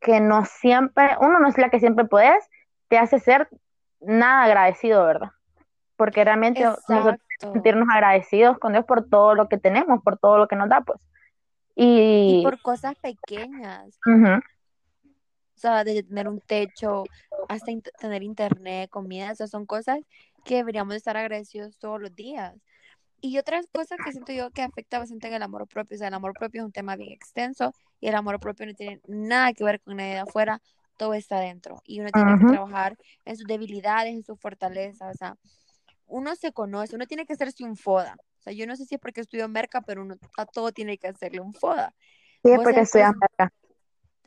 que 0.00 0.18
no 0.18 0.46
siempre, 0.46 1.14
uno 1.20 1.38
no 1.38 1.46
es 1.46 1.58
la 1.58 1.68
que 1.68 1.78
siempre 1.78 2.06
puedes, 2.06 2.42
te 2.88 2.96
hace 2.96 3.18
ser 3.18 3.50
nada 4.00 4.44
agradecido, 4.44 5.04
¿verdad? 5.04 5.32
Porque 5.96 6.24
realmente 6.24 6.64
nosotros 6.64 7.16
sentirnos 7.38 7.86
agradecidos 7.92 8.58
con 8.58 8.72
Dios 8.72 8.86
por 8.86 9.06
todo 9.06 9.34
lo 9.34 9.50
que 9.50 9.58
tenemos, 9.58 10.02
por 10.02 10.16
todo 10.16 10.38
lo 10.38 10.48
que 10.48 10.56
nos 10.56 10.70
da, 10.70 10.80
pues. 10.80 10.98
Y, 11.74 12.40
por 12.44 12.62
cosas 12.62 12.94
pequeñas. 13.02 14.00
O 14.06 15.58
sea, 15.58 15.84
de 15.84 16.02
tener 16.02 16.28
un 16.28 16.40
techo, 16.40 17.04
hasta 17.50 17.72
tener 18.00 18.22
internet, 18.22 18.88
comida, 18.88 19.30
esas 19.30 19.50
son 19.50 19.66
cosas 19.66 19.98
que 20.46 20.56
deberíamos 20.56 20.94
estar 20.94 21.16
agradecidos 21.16 21.78
todos 21.78 22.00
los 22.00 22.14
días. 22.14 22.54
Y 23.20 23.38
otras 23.38 23.66
cosas 23.72 23.98
que 24.04 24.12
siento 24.12 24.32
yo 24.32 24.50
que 24.50 24.62
afecta 24.62 24.98
bastante 24.98 25.26
en 25.26 25.34
el 25.34 25.42
amor 25.42 25.66
propio, 25.66 25.96
o 25.96 25.98
sea, 25.98 26.08
el 26.08 26.14
amor 26.14 26.32
propio 26.34 26.62
es 26.62 26.66
un 26.66 26.72
tema 26.72 26.96
bien 26.96 27.12
extenso 27.12 27.74
y 28.00 28.08
el 28.08 28.14
amor 28.14 28.38
propio 28.38 28.66
no 28.66 28.74
tiene 28.74 29.00
nada 29.06 29.52
que 29.52 29.64
ver 29.64 29.80
con 29.80 29.96
nadie 29.96 30.12
de 30.12 30.18
afuera, 30.20 30.60
todo 30.96 31.14
está 31.14 31.40
dentro 31.40 31.82
y 31.84 32.00
uno 32.00 32.10
tiene 32.10 32.38
que 32.38 32.46
trabajar 32.46 32.96
en 33.24 33.36
sus 33.36 33.46
debilidades, 33.46 34.14
en 34.14 34.22
sus 34.22 34.38
fortalezas, 34.38 35.14
o 35.14 35.18
sea, 35.18 35.36
uno 36.06 36.36
se 36.36 36.52
conoce, 36.52 36.94
uno 36.94 37.06
tiene 37.06 37.26
que 37.26 37.32
hacerse 37.32 37.64
un 37.64 37.76
foda. 37.76 38.16
O 38.38 38.42
sea, 38.42 38.52
yo 38.52 38.66
no 38.66 38.76
sé 38.76 38.84
si 38.84 38.94
es 38.94 39.00
porque 39.00 39.22
estudio 39.22 39.48
merca, 39.48 39.80
pero 39.80 40.02
uno 40.02 40.14
a 40.36 40.46
todo 40.46 40.70
tiene 40.70 40.98
que 40.98 41.08
hacerle 41.08 41.40
un 41.40 41.52
foda. 41.52 41.94
Sí, 42.44 42.52
es 42.52 42.60
porque 42.60 42.80
estudias 42.80 43.12
merca. 43.16 43.52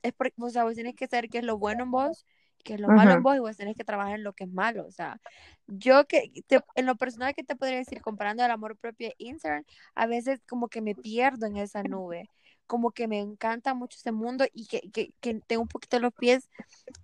Es 0.01 0.13
porque, 0.13 0.33
o 0.39 0.49
sea, 0.49 0.65
vos 0.65 0.75
tienes 0.75 0.95
que 0.95 1.07
saber 1.07 1.29
qué 1.29 1.37
es 1.37 1.43
lo 1.45 1.57
bueno 1.57 1.83
en 1.83 1.91
vos, 1.91 2.25
qué 2.63 2.75
es 2.75 2.79
lo 2.79 2.87
malo 2.87 3.13
en 3.13 3.23
vos, 3.23 3.35
y 3.35 3.39
vos 3.39 3.57
tenés 3.57 3.75
que 3.75 3.83
trabajar 3.83 4.15
en 4.15 4.23
lo 4.23 4.33
que 4.33 4.45
es 4.45 4.51
malo. 4.51 4.85
O 4.85 4.91
sea, 4.91 5.19
yo 5.67 6.07
que, 6.07 6.31
en 6.75 6.85
lo 6.85 6.95
personal 6.95 7.33
que 7.33 7.43
te 7.43 7.55
podría 7.55 7.77
decir, 7.77 8.01
comparando 8.01 8.43
el 8.43 8.51
amor 8.51 8.77
propio 8.77 9.09
e 9.09 9.15
Instagram, 9.17 9.63
a 9.95 10.07
veces 10.07 10.41
como 10.47 10.67
que 10.67 10.81
me 10.81 10.95
pierdo 10.95 11.45
en 11.45 11.57
esa 11.57 11.83
nube 11.83 12.29
como 12.67 12.91
que 12.91 13.07
me 13.07 13.19
encanta 13.19 13.73
mucho 13.73 13.97
ese 13.97 14.11
mundo 14.11 14.45
y 14.53 14.67
que, 14.67 14.81
que, 14.91 15.11
que 15.21 15.41
tengo 15.47 15.63
un 15.63 15.67
poquito 15.67 15.99
los 15.99 16.13
pies 16.13 16.51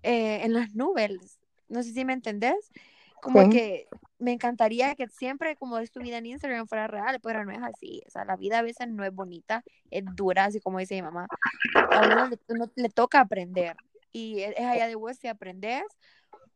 eh, 0.04 0.42
en 0.44 0.54
las 0.54 0.76
nubes. 0.76 1.40
No 1.70 1.82
sé 1.82 1.92
si 1.92 2.06
me 2.06 2.14
entendés. 2.14 2.72
Como 3.20 3.50
que 3.50 3.88
me 4.20 4.32
encantaría 4.32 4.94
que 4.94 5.08
siempre 5.08 5.56
como 5.56 5.80
es 5.80 5.92
tu 5.92 6.00
vida 6.00 6.20
en 6.20 6.28
Instagram 6.28 6.68
fuera 6.68 6.86
real, 6.86 7.20
pero 7.24 7.44
no 7.44 7.52
es 7.52 7.64
así. 7.64 8.04
O 8.06 8.12
sea, 8.12 8.24
la 8.26 8.36
vida 8.36 8.60
a 8.60 8.62
veces 8.62 8.88
no 8.88 9.04
es 9.04 9.12
bonita, 9.12 9.64
es 9.90 10.04
dura, 10.16 10.46
así 10.46 10.60
como 10.60 10.78
dice 10.78 10.94
mi 10.94 11.02
mamá. 11.02 11.28
A 11.74 12.28
uno 12.48 12.70
le, 12.76 12.90
toca 12.90 13.22
aprender. 13.22 13.76
Y 14.16 14.42
es 14.44 14.58
allá 14.60 14.88
de 14.88 14.96
vos 14.96 15.18
si 15.18 15.28
aprendes 15.28 15.84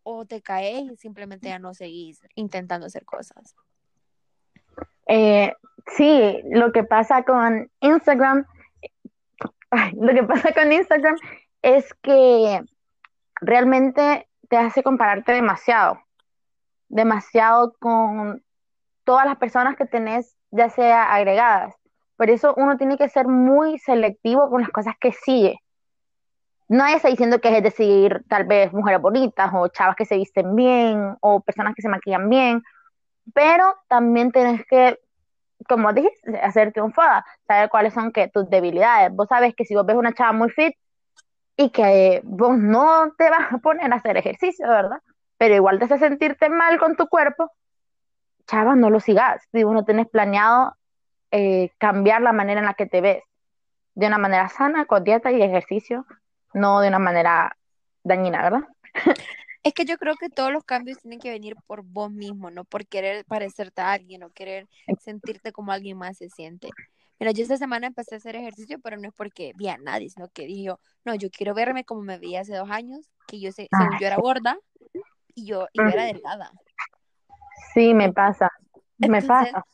o 0.03 0.25
te 0.25 0.41
caes 0.41 0.91
y 0.91 0.95
simplemente 0.95 1.49
ya 1.49 1.59
no 1.59 1.73
seguís 1.73 2.21
intentando 2.35 2.85
hacer 2.85 3.03
cosas. 3.03 3.55
Eh, 5.07 5.53
sí, 5.97 6.41
lo 6.51 6.71
que 6.71 6.83
pasa 6.83 7.23
con 7.23 7.69
Instagram, 7.81 8.45
lo 9.93 10.13
que 10.13 10.23
pasa 10.23 10.53
con 10.53 10.71
Instagram 10.71 11.17
es 11.61 11.93
que 11.95 12.61
realmente 13.41 14.27
te 14.47 14.57
hace 14.57 14.81
compararte 14.83 15.33
demasiado 15.33 15.99
demasiado 16.89 17.73
con 17.79 18.43
todas 19.03 19.25
las 19.25 19.37
personas 19.37 19.75
que 19.77 19.85
tenés, 19.85 20.35
ya 20.51 20.69
sea 20.69 21.13
agregadas. 21.13 21.75
Por 22.17 22.29
eso 22.29 22.53
uno 22.57 22.77
tiene 22.77 22.97
que 22.97 23.07
ser 23.07 23.27
muy 23.27 23.77
selectivo 23.79 24.49
con 24.49 24.61
las 24.61 24.71
cosas 24.71 24.95
que 24.99 25.13
sigue. 25.13 25.59
No 26.69 26.85
está 26.85 27.09
diciendo 27.09 27.41
que 27.41 27.57
es 27.57 27.63
de 27.63 27.71
seguir 27.71 28.23
tal 28.29 28.45
vez 28.45 28.71
mujeres 28.71 29.01
bonitas 29.01 29.51
o 29.53 29.67
chavas 29.67 29.95
que 29.95 30.05
se 30.05 30.15
visten 30.15 30.55
bien 30.55 31.17
o 31.19 31.41
personas 31.41 31.75
que 31.75 31.81
se 31.81 31.89
maquillan 31.89 32.29
bien, 32.29 32.63
pero 33.33 33.75
también 33.87 34.31
tienes 34.31 34.65
que, 34.67 34.99
como 35.67 35.91
dijiste, 35.91 36.39
hacerte 36.39 36.81
un 36.81 36.93
foda, 36.93 37.25
saber 37.47 37.69
cuáles 37.69 37.93
son 37.93 38.11
que 38.11 38.29
tus 38.29 38.49
debilidades. 38.49 39.11
Vos 39.13 39.27
sabes 39.27 39.53
que 39.55 39.65
si 39.65 39.75
vos 39.75 39.85
ves 39.85 39.97
una 39.97 40.13
chava 40.13 40.31
muy 40.31 40.49
fit 40.51 40.75
y 41.57 41.71
que 41.71 42.21
vos 42.23 42.57
no 42.57 43.11
te 43.17 43.29
vas 43.29 43.51
a 43.51 43.57
poner 43.57 43.91
a 43.91 43.97
hacer 43.97 44.15
ejercicio, 44.17 44.67
¿verdad? 44.67 45.01
pero 45.39 45.55
igual 45.55 45.79
te 45.79 45.85
hace 45.85 45.97
sentirte 45.97 46.49
mal 46.49 46.77
con 46.77 46.97
tu 46.97 47.07
cuerpo, 47.07 47.49
chava, 48.45 48.75
no 48.75 48.89
lo 48.89 48.99
sigas. 48.99 49.41
Si 49.53 49.63
vos 49.63 49.73
no 49.73 49.85
tenés 49.85 50.07
planeado 50.07 50.75
eh, 51.31 51.71
cambiar 51.77 52.21
la 52.21 52.33
manera 52.33 52.59
en 52.59 52.65
la 52.65 52.73
que 52.73 52.85
te 52.85 52.99
ves, 52.99 53.23
de 53.95 54.07
una 54.07 54.17
manera 54.17 54.49
sana, 54.49 54.85
con 54.85 55.03
dieta 55.05 55.31
y 55.31 55.41
ejercicio, 55.41 56.05
no 56.53 56.81
de 56.81 56.87
una 56.87 56.99
manera 56.99 57.55
dañina, 58.03 58.41
¿verdad? 58.41 58.67
Es 59.61 59.73
que 59.73 59.83
yo 59.83 59.97
creo 59.97 60.15
que 60.15 60.29
todos 60.29 60.53
los 60.53 60.63
cambios 60.63 60.99
tienen 60.99 61.19
que 61.19 61.29
venir 61.29 61.55
por 61.67 61.83
vos 61.83 62.09
mismo, 62.11 62.49
no 62.49 62.63
por 62.63 62.87
querer 62.87 63.25
parecerte 63.25 63.81
a 63.81 63.91
alguien 63.91 64.23
o 64.23 64.29
querer 64.29 64.69
sentirte 65.01 65.51
como 65.51 65.73
alguien 65.73 65.97
más 65.97 66.17
se 66.17 66.29
siente. 66.29 66.69
Mira, 67.19 67.33
yo 67.33 67.43
esta 67.43 67.57
semana 67.57 67.87
empecé 67.87 68.15
a 68.15 68.19
hacer 68.19 68.37
ejercicio, 68.37 68.79
pero 68.79 68.95
no 68.95 69.09
es 69.09 69.13
porque 69.13 69.51
vi 69.57 69.67
a 69.67 69.77
nadie, 69.77 70.09
sino 70.09 70.29
que 70.29 70.45
dije 70.45 70.73
no, 71.03 71.15
yo 71.15 71.29
quiero 71.29 71.53
verme 71.53 71.83
como 71.83 72.01
me 72.01 72.17
vi 72.17 72.37
hace 72.37 72.55
dos 72.55 72.69
años, 72.69 73.09
que 73.27 73.41
yo, 73.41 73.51
sé, 73.51 73.67
según 73.77 73.99
yo 73.99 74.07
era 74.07 74.15
gorda, 74.15 74.57
y 75.35 75.45
yo, 75.45 75.67
y 75.73 75.81
era 75.81 76.05
delgada. 76.05 76.51
Sí, 77.73 77.93
me 77.93 78.13
pasa, 78.13 78.49
me 78.97 79.21
pasa. 79.21 79.65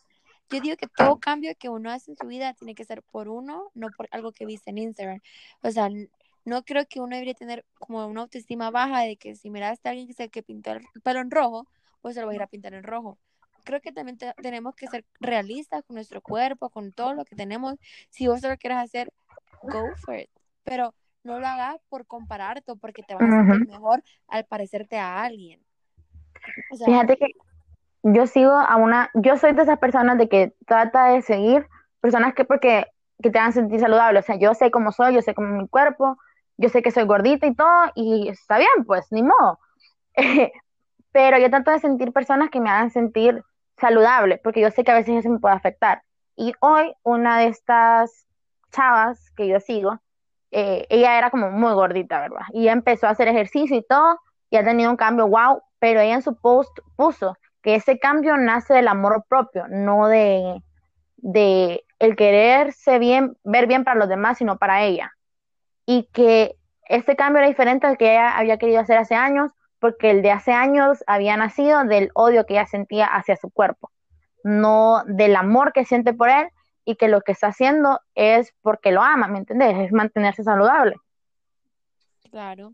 Yo 0.49 0.59
digo 0.61 0.75
que 0.77 0.87
todo 0.87 1.19
cambio 1.19 1.53
que 1.57 1.69
uno 1.69 1.91
hace 1.91 2.11
en 2.11 2.17
su 2.17 2.27
vida 2.27 2.53
tiene 2.53 2.75
que 2.75 2.85
ser 2.85 3.01
por 3.03 3.27
uno, 3.27 3.71
no 3.73 3.87
por 3.95 4.07
algo 4.11 4.31
que 4.31 4.45
viste 4.45 4.69
en 4.69 4.77
Instagram. 4.77 5.19
O 5.61 5.71
sea, 5.71 5.89
no 6.45 6.63
creo 6.63 6.85
que 6.87 6.99
uno 6.99 7.15
debería 7.15 7.33
tener 7.33 7.65
como 7.79 8.05
una 8.05 8.21
autoestima 8.21 8.69
baja 8.71 9.01
de 9.01 9.17
que 9.17 9.35
si 9.35 9.49
miraste 9.49 9.89
a 9.89 9.91
alguien 9.91 10.07
que 10.07 10.13
se 10.13 10.29
que 10.29 10.43
pintó 10.43 10.71
el 10.71 10.85
pelo 11.03 11.19
en 11.19 11.31
rojo, 11.31 11.67
pues 12.01 12.15
se 12.15 12.21
lo 12.21 12.27
va 12.27 12.33
a 12.33 12.35
ir 12.35 12.43
a 12.43 12.47
pintar 12.47 12.73
en 12.73 12.83
rojo. 12.83 13.17
Creo 13.63 13.81
que 13.81 13.91
también 13.91 14.17
tenemos 14.41 14.75
que 14.75 14.87
ser 14.87 15.05
realistas 15.19 15.83
con 15.87 15.95
nuestro 15.95 16.21
cuerpo, 16.21 16.69
con 16.69 16.91
todo 16.91 17.15
lo 17.15 17.25
que 17.25 17.35
tenemos. 17.35 17.75
Si 18.11 18.27
vos 18.27 18.43
lo 18.43 18.55
quieres 18.57 18.77
hacer, 18.77 19.11
go 19.63 19.95
for 19.97 20.19
it. 20.19 20.29
Pero 20.63 20.93
no 21.23 21.39
lo 21.39 21.47
hagas 21.47 21.77
por 21.89 22.05
compararte 22.05 22.71
o 22.71 22.75
porque 22.75 23.01
te 23.01 23.15
vas 23.15 23.23
a 23.23 23.45
sentir 23.45 23.67
mejor 23.67 24.03
al 24.27 24.45
parecerte 24.45 24.99
a 24.99 25.23
alguien. 25.23 25.59
Fíjate 26.85 27.17
que 27.17 27.25
yo 28.03 28.27
sigo 28.27 28.51
a 28.51 28.75
una, 28.75 29.09
yo 29.15 29.35
soy 29.37 29.53
de 29.53 29.63
esas 29.63 29.79
personas 29.79 30.19
de 30.19 30.29
que 30.29 30.53
trata 30.67 31.07
de 31.07 31.23
seguir 31.23 31.67
personas 32.01 32.35
que 32.35 32.45
porque 32.45 32.85
que 33.21 33.31
te 33.31 33.39
hagan 33.39 33.53
sentir 33.53 33.79
saludable, 33.79 34.19
o 34.19 34.21
sea, 34.21 34.35
yo 34.37 34.53
sé 34.53 34.71
cómo 34.71 34.91
soy, 34.91 35.15
yo 35.15 35.21
sé 35.21 35.33
cómo 35.33 35.47
es 35.55 35.61
mi 35.63 35.67
cuerpo, 35.67 36.17
yo 36.57 36.69
sé 36.69 36.81
que 36.81 36.91
soy 36.91 37.05
gordita 37.05 37.47
y 37.47 37.55
todo, 37.55 37.91
y 37.95 38.29
está 38.29 38.57
bien, 38.57 38.85
pues, 38.85 39.05
ni 39.11 39.23
modo. 39.23 39.59
pero 41.11 41.37
yo 41.39 41.49
trato 41.49 41.71
de 41.71 41.79
sentir 41.79 42.11
personas 42.11 42.49
que 42.49 42.59
me 42.59 42.69
hagan 42.69 42.91
sentir 42.91 43.43
saludable, 43.77 44.39
porque 44.43 44.61
yo 44.61 44.71
sé 44.71 44.83
que 44.83 44.91
a 44.91 44.95
veces 44.95 45.17
eso 45.17 45.29
me 45.29 45.39
puede 45.39 45.55
afectar. 45.55 46.03
Y 46.35 46.53
hoy 46.59 46.93
una 47.03 47.39
de 47.39 47.47
estas 47.47 48.27
chavas 48.71 49.31
que 49.37 49.47
yo 49.47 49.59
sigo, 49.59 49.99
eh, 50.51 50.85
ella 50.89 51.17
era 51.17 51.31
como 51.31 51.51
muy 51.51 51.73
gordita, 51.73 52.19
¿verdad? 52.21 52.45
Y 52.53 52.67
empezó 52.67 53.07
a 53.07 53.11
hacer 53.11 53.27
ejercicio 53.27 53.77
y 53.77 53.85
todo, 53.85 54.19
y 54.49 54.57
ha 54.57 54.63
tenido 54.63 54.91
un 54.91 54.97
cambio, 54.97 55.27
wow, 55.27 55.61
pero 55.79 55.99
ella 56.01 56.15
en 56.15 56.21
su 56.21 56.35
post 56.35 56.77
puso 56.95 57.37
que 57.61 57.75
ese 57.75 57.99
cambio 57.99 58.37
nace 58.37 58.73
del 58.73 58.87
amor 58.87 59.25
propio, 59.27 59.67
no 59.69 60.07
de, 60.07 60.61
de 61.17 61.83
el 61.99 62.15
quererse 62.15 62.99
bien, 62.99 63.37
ver 63.43 63.67
bien 63.67 63.83
para 63.83 63.99
los 63.99 64.09
demás, 64.09 64.37
sino 64.37 64.57
para 64.57 64.83
ella. 64.83 65.14
Y 65.85 66.09
que 66.11 66.55
este 66.87 67.15
cambio 67.15 67.39
era 67.39 67.47
diferente 67.47 67.87
al 67.87 67.97
que 67.97 68.11
ella 68.11 68.37
había 68.37 68.57
querido 68.57 68.79
hacer 68.79 68.97
hace 68.97 69.15
años, 69.15 69.51
porque 69.79 70.11
el 70.11 70.21
de 70.21 70.31
hace 70.31 70.51
años 70.51 71.03
había 71.07 71.37
nacido 71.37 71.83
del 71.83 72.09
odio 72.13 72.45
que 72.45 72.53
ella 72.53 72.65
sentía 72.65 73.05
hacia 73.05 73.35
su 73.35 73.49
cuerpo, 73.49 73.91
no 74.43 75.03
del 75.05 75.35
amor 75.35 75.73
que 75.73 75.85
siente 75.85 76.13
por 76.13 76.29
él 76.29 76.49
y 76.85 76.95
que 76.95 77.07
lo 77.07 77.21
que 77.21 77.31
está 77.33 77.47
haciendo 77.47 77.99
es 78.13 78.53
porque 78.61 78.91
lo 78.91 79.01
ama, 79.01 79.27
¿me 79.27 79.39
entiendes? 79.39 79.77
Es 79.77 79.91
mantenerse 79.91 80.43
saludable. 80.43 80.95
Claro. 82.31 82.73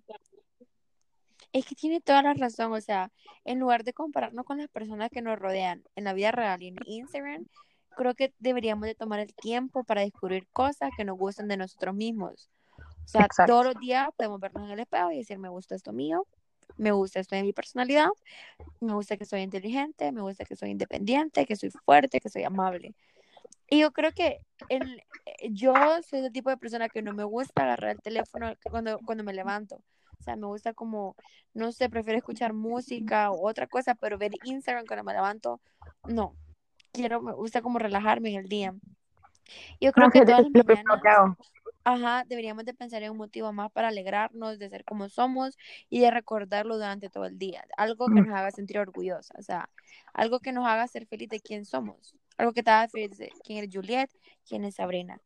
Es 1.53 1.65
que 1.65 1.75
tiene 1.75 1.99
toda 2.01 2.23
la 2.23 2.33
razón, 2.33 2.71
o 2.71 2.81
sea, 2.81 3.11
en 3.43 3.59
lugar 3.59 3.83
de 3.83 3.93
compararnos 3.93 4.45
con 4.45 4.57
las 4.57 4.69
personas 4.69 5.09
que 5.09 5.21
nos 5.21 5.37
rodean 5.37 5.83
en 5.95 6.05
la 6.05 6.13
vida 6.13 6.31
real 6.31 6.61
y 6.61 6.69
en 6.69 6.75
Instagram, 6.85 7.45
creo 7.95 8.15
que 8.15 8.33
deberíamos 8.39 8.85
de 8.85 8.95
tomar 8.95 9.19
el 9.19 9.33
tiempo 9.35 9.83
para 9.83 10.01
descubrir 10.01 10.47
cosas 10.51 10.91
que 10.95 11.03
nos 11.03 11.17
gustan 11.17 11.47
de 11.47 11.57
nosotros 11.57 11.93
mismos. 11.93 12.49
O 13.13 13.33
sea, 13.33 13.45
todos 13.45 13.65
los 13.65 13.75
días 13.75 14.09
podemos 14.15 14.39
vernos 14.39 14.63
en 14.63 14.71
el 14.71 14.79
espejo 14.79 15.11
y 15.11 15.17
decir, 15.17 15.37
me 15.37 15.49
gusta 15.49 15.75
esto 15.75 15.91
mío, 15.91 16.25
me 16.77 16.91
gusta 16.91 17.19
esto 17.19 17.35
de 17.35 17.43
mi 17.43 17.51
personalidad, 17.51 18.07
me 18.79 18.93
gusta 18.93 19.17
que 19.17 19.25
soy 19.25 19.41
inteligente, 19.41 20.11
me 20.13 20.21
gusta 20.21 20.45
que 20.45 20.55
soy 20.55 20.69
independiente, 20.69 21.45
que 21.45 21.55
soy 21.57 21.71
fuerte, 21.71 22.21
que 22.21 22.29
soy 22.29 22.43
amable. 22.43 22.95
Y 23.69 23.79
yo 23.79 23.91
creo 23.91 24.11
que 24.13 24.39
el, 24.69 25.03
yo 25.49 25.73
soy 26.07 26.19
el 26.19 26.31
tipo 26.31 26.49
de 26.49 26.57
persona 26.57 26.87
que 26.87 27.01
no 27.01 27.13
me 27.13 27.23
gusta 27.25 27.63
agarrar 27.63 27.91
el 27.91 28.01
teléfono 28.01 28.53
cuando, 28.63 28.99
cuando 28.99 29.23
me 29.23 29.33
levanto. 29.33 29.81
O 30.19 30.23
sea, 30.23 30.35
me 30.35 30.47
gusta 30.47 30.73
como, 30.73 31.15
no 31.53 31.71
sé, 31.71 31.89
prefiero 31.89 32.17
escuchar 32.17 32.53
música 32.53 33.31
o 33.31 33.49
otra 33.49 33.67
cosa, 33.67 33.95
pero 33.95 34.17
ver 34.17 34.31
Instagram 34.43 34.85
cuando 34.85 35.03
me 35.03 35.13
levanto, 35.13 35.59
no. 36.07 36.35
Quiero, 36.91 37.21
me 37.21 37.33
gusta 37.33 37.61
como 37.61 37.79
relajarme 37.79 38.29
en 38.29 38.39
el 38.39 38.47
día. 38.47 38.73
Yo 39.79 39.91
creo 39.91 40.11
que 40.11 40.21
todas 40.25 40.45
las 40.53 40.65
mañanas, 40.65 41.37
ajá, 41.83 42.23
deberíamos 42.27 42.65
de 42.65 42.73
pensar 42.73 43.03
en 43.03 43.11
un 43.11 43.17
motivo 43.17 43.51
más 43.53 43.71
para 43.71 43.89
alegrarnos 43.89 44.59
de 44.59 44.69
ser 44.69 44.83
como 44.85 45.09
somos 45.09 45.57
y 45.89 45.99
de 46.01 46.11
recordarlo 46.11 46.75
durante 46.75 47.09
todo 47.09 47.25
el 47.25 47.37
día. 47.37 47.65
Algo 47.77 48.07
que 48.07 48.21
mm. 48.21 48.27
nos 48.27 48.37
haga 48.37 48.51
sentir 48.51 48.79
orgullosa, 48.79 49.33
o 49.37 49.43
sea, 49.43 49.69
algo 50.13 50.39
que 50.39 50.51
nos 50.51 50.65
haga 50.67 50.87
ser 50.87 51.05
feliz 51.07 51.29
de 51.29 51.39
quién 51.39 51.65
somos. 51.65 52.15
Algo 52.37 52.53
que 52.53 52.63
te 52.63 52.71
haga 52.71 52.87
feliz 52.87 53.17
de 53.17 53.31
quién 53.43 53.63
es 53.63 53.69
Juliet, 53.71 54.09
quién 54.47 54.65
es 54.65 54.75
Sabrina. 54.75 55.21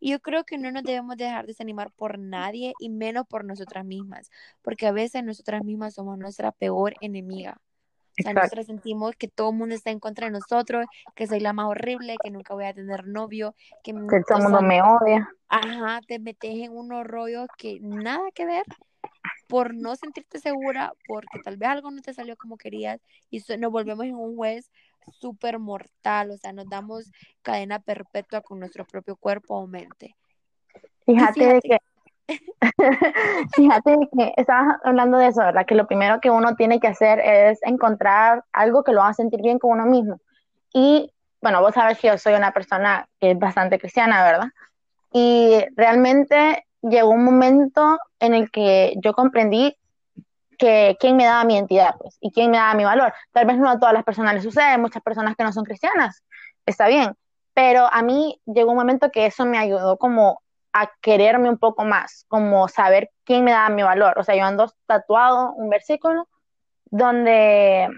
Y 0.00 0.10
yo 0.10 0.20
creo 0.20 0.44
que 0.44 0.58
no 0.58 0.70
nos 0.70 0.82
debemos 0.82 1.16
dejar 1.16 1.46
desanimar 1.46 1.90
por 1.92 2.18
nadie 2.18 2.72
y 2.78 2.88
menos 2.88 3.26
por 3.26 3.44
nosotras 3.44 3.84
mismas, 3.84 4.30
porque 4.62 4.86
a 4.86 4.92
veces 4.92 5.24
nosotras 5.24 5.64
mismas 5.64 5.94
somos 5.94 6.18
nuestra 6.18 6.52
peor 6.52 6.94
enemiga. 7.00 7.60
O 8.18 8.22
sea, 8.22 8.32
nosotros 8.32 8.66
sentimos 8.66 9.14
que 9.16 9.28
todo 9.28 9.50
el 9.50 9.56
mundo 9.56 9.74
está 9.74 9.90
en 9.90 10.00
contra 10.00 10.26
de 10.26 10.32
nosotros, 10.32 10.86
que 11.14 11.26
soy 11.26 11.40
la 11.40 11.52
más 11.52 11.66
horrible, 11.66 12.16
que 12.22 12.30
nunca 12.30 12.54
voy 12.54 12.64
a 12.64 12.74
tener 12.74 13.06
novio, 13.06 13.54
que, 13.82 13.92
todo 13.92 14.38
el 14.38 14.42
mundo 14.44 14.62
me 14.62 14.82
odia. 14.82 15.30
Ajá, 15.48 16.00
te 16.06 16.18
metes 16.18 16.54
en 16.54 16.76
unos 16.76 17.06
rollos 17.06 17.46
que 17.56 17.78
nada 17.80 18.30
que 18.34 18.44
ver 18.44 18.64
por 19.48 19.74
no 19.74 19.96
sentirte 19.96 20.38
segura, 20.38 20.92
porque 21.06 21.38
tal 21.42 21.56
vez 21.56 21.68
algo 21.70 21.90
no 21.90 22.02
te 22.02 22.12
salió 22.12 22.36
como 22.36 22.56
querías 22.56 23.00
y 23.30 23.42
nos 23.58 23.72
volvemos 23.72 24.04
en 24.04 24.14
un 24.14 24.36
juez 24.36 24.70
súper 25.12 25.58
mortal, 25.58 26.32
o 26.32 26.36
sea, 26.36 26.52
nos 26.52 26.68
damos 26.68 27.10
cadena 27.42 27.78
perpetua 27.78 28.42
con 28.42 28.60
nuestro 28.60 28.84
propio 28.84 29.16
cuerpo 29.16 29.56
o 29.56 29.66
mente. 29.66 30.16
Fíjate, 31.06 31.46
de 31.46 31.60
que 31.60 31.78
Fíjate 33.56 33.96
que 34.16 34.32
estabas 34.36 34.76
hablando 34.84 35.18
de 35.18 35.28
eso, 35.28 35.40
¿verdad? 35.40 35.66
Que 35.66 35.74
lo 35.74 35.86
primero 35.86 36.20
que 36.20 36.30
uno 36.30 36.54
tiene 36.56 36.80
que 36.80 36.88
hacer 36.88 37.20
es 37.20 37.60
encontrar 37.62 38.44
algo 38.52 38.84
que 38.84 38.92
lo 38.92 39.02
haga 39.02 39.14
sentir 39.14 39.40
bien 39.42 39.58
con 39.58 39.72
uno 39.72 39.86
mismo. 39.86 40.20
Y 40.72 41.12
bueno, 41.40 41.60
vos 41.60 41.74
sabes 41.74 41.98
que 41.98 42.08
yo 42.08 42.18
soy 42.18 42.34
una 42.34 42.52
persona 42.52 43.08
que 43.20 43.32
es 43.32 43.38
bastante 43.38 43.78
cristiana, 43.78 44.24
¿verdad? 44.24 44.48
Y 45.12 45.64
realmente 45.76 46.66
llegó 46.82 47.10
un 47.10 47.24
momento 47.24 47.98
en 48.20 48.34
el 48.34 48.50
que 48.50 48.94
yo 49.02 49.12
comprendí 49.12 49.76
que 50.58 50.96
quién 50.98 51.16
me 51.16 51.24
daba 51.24 51.44
mi 51.44 51.54
identidad, 51.54 51.94
pues, 51.98 52.18
y 52.20 52.32
quién 52.32 52.50
me 52.50 52.58
daba 52.58 52.74
mi 52.74 52.84
valor. 52.84 53.12
Tal 53.32 53.46
vez 53.46 53.58
no 53.58 53.70
a 53.70 53.78
todas 53.78 53.94
las 53.94 54.04
personas 54.04 54.34
les 54.34 54.42
sucede, 54.42 54.76
muchas 54.76 55.02
personas 55.02 55.36
que 55.36 55.44
no 55.44 55.52
son 55.52 55.64
cristianas, 55.64 56.24
está 56.66 56.88
bien, 56.88 57.14
pero 57.54 57.88
a 57.92 58.02
mí 58.02 58.40
llegó 58.44 58.72
un 58.72 58.76
momento 58.76 59.10
que 59.10 59.26
eso 59.26 59.46
me 59.46 59.58
ayudó 59.58 59.96
como 59.96 60.40
a 60.72 60.90
quererme 61.00 61.48
un 61.48 61.58
poco 61.58 61.84
más, 61.84 62.24
como 62.28 62.68
saber 62.68 63.10
quién 63.24 63.44
me 63.44 63.52
daba 63.52 63.68
mi 63.70 63.82
valor. 63.82 64.18
O 64.18 64.24
sea, 64.24 64.36
yo 64.36 64.44
ando 64.44 64.72
tatuado 64.86 65.52
un 65.52 65.70
versículo 65.70 66.28
donde, 66.90 67.88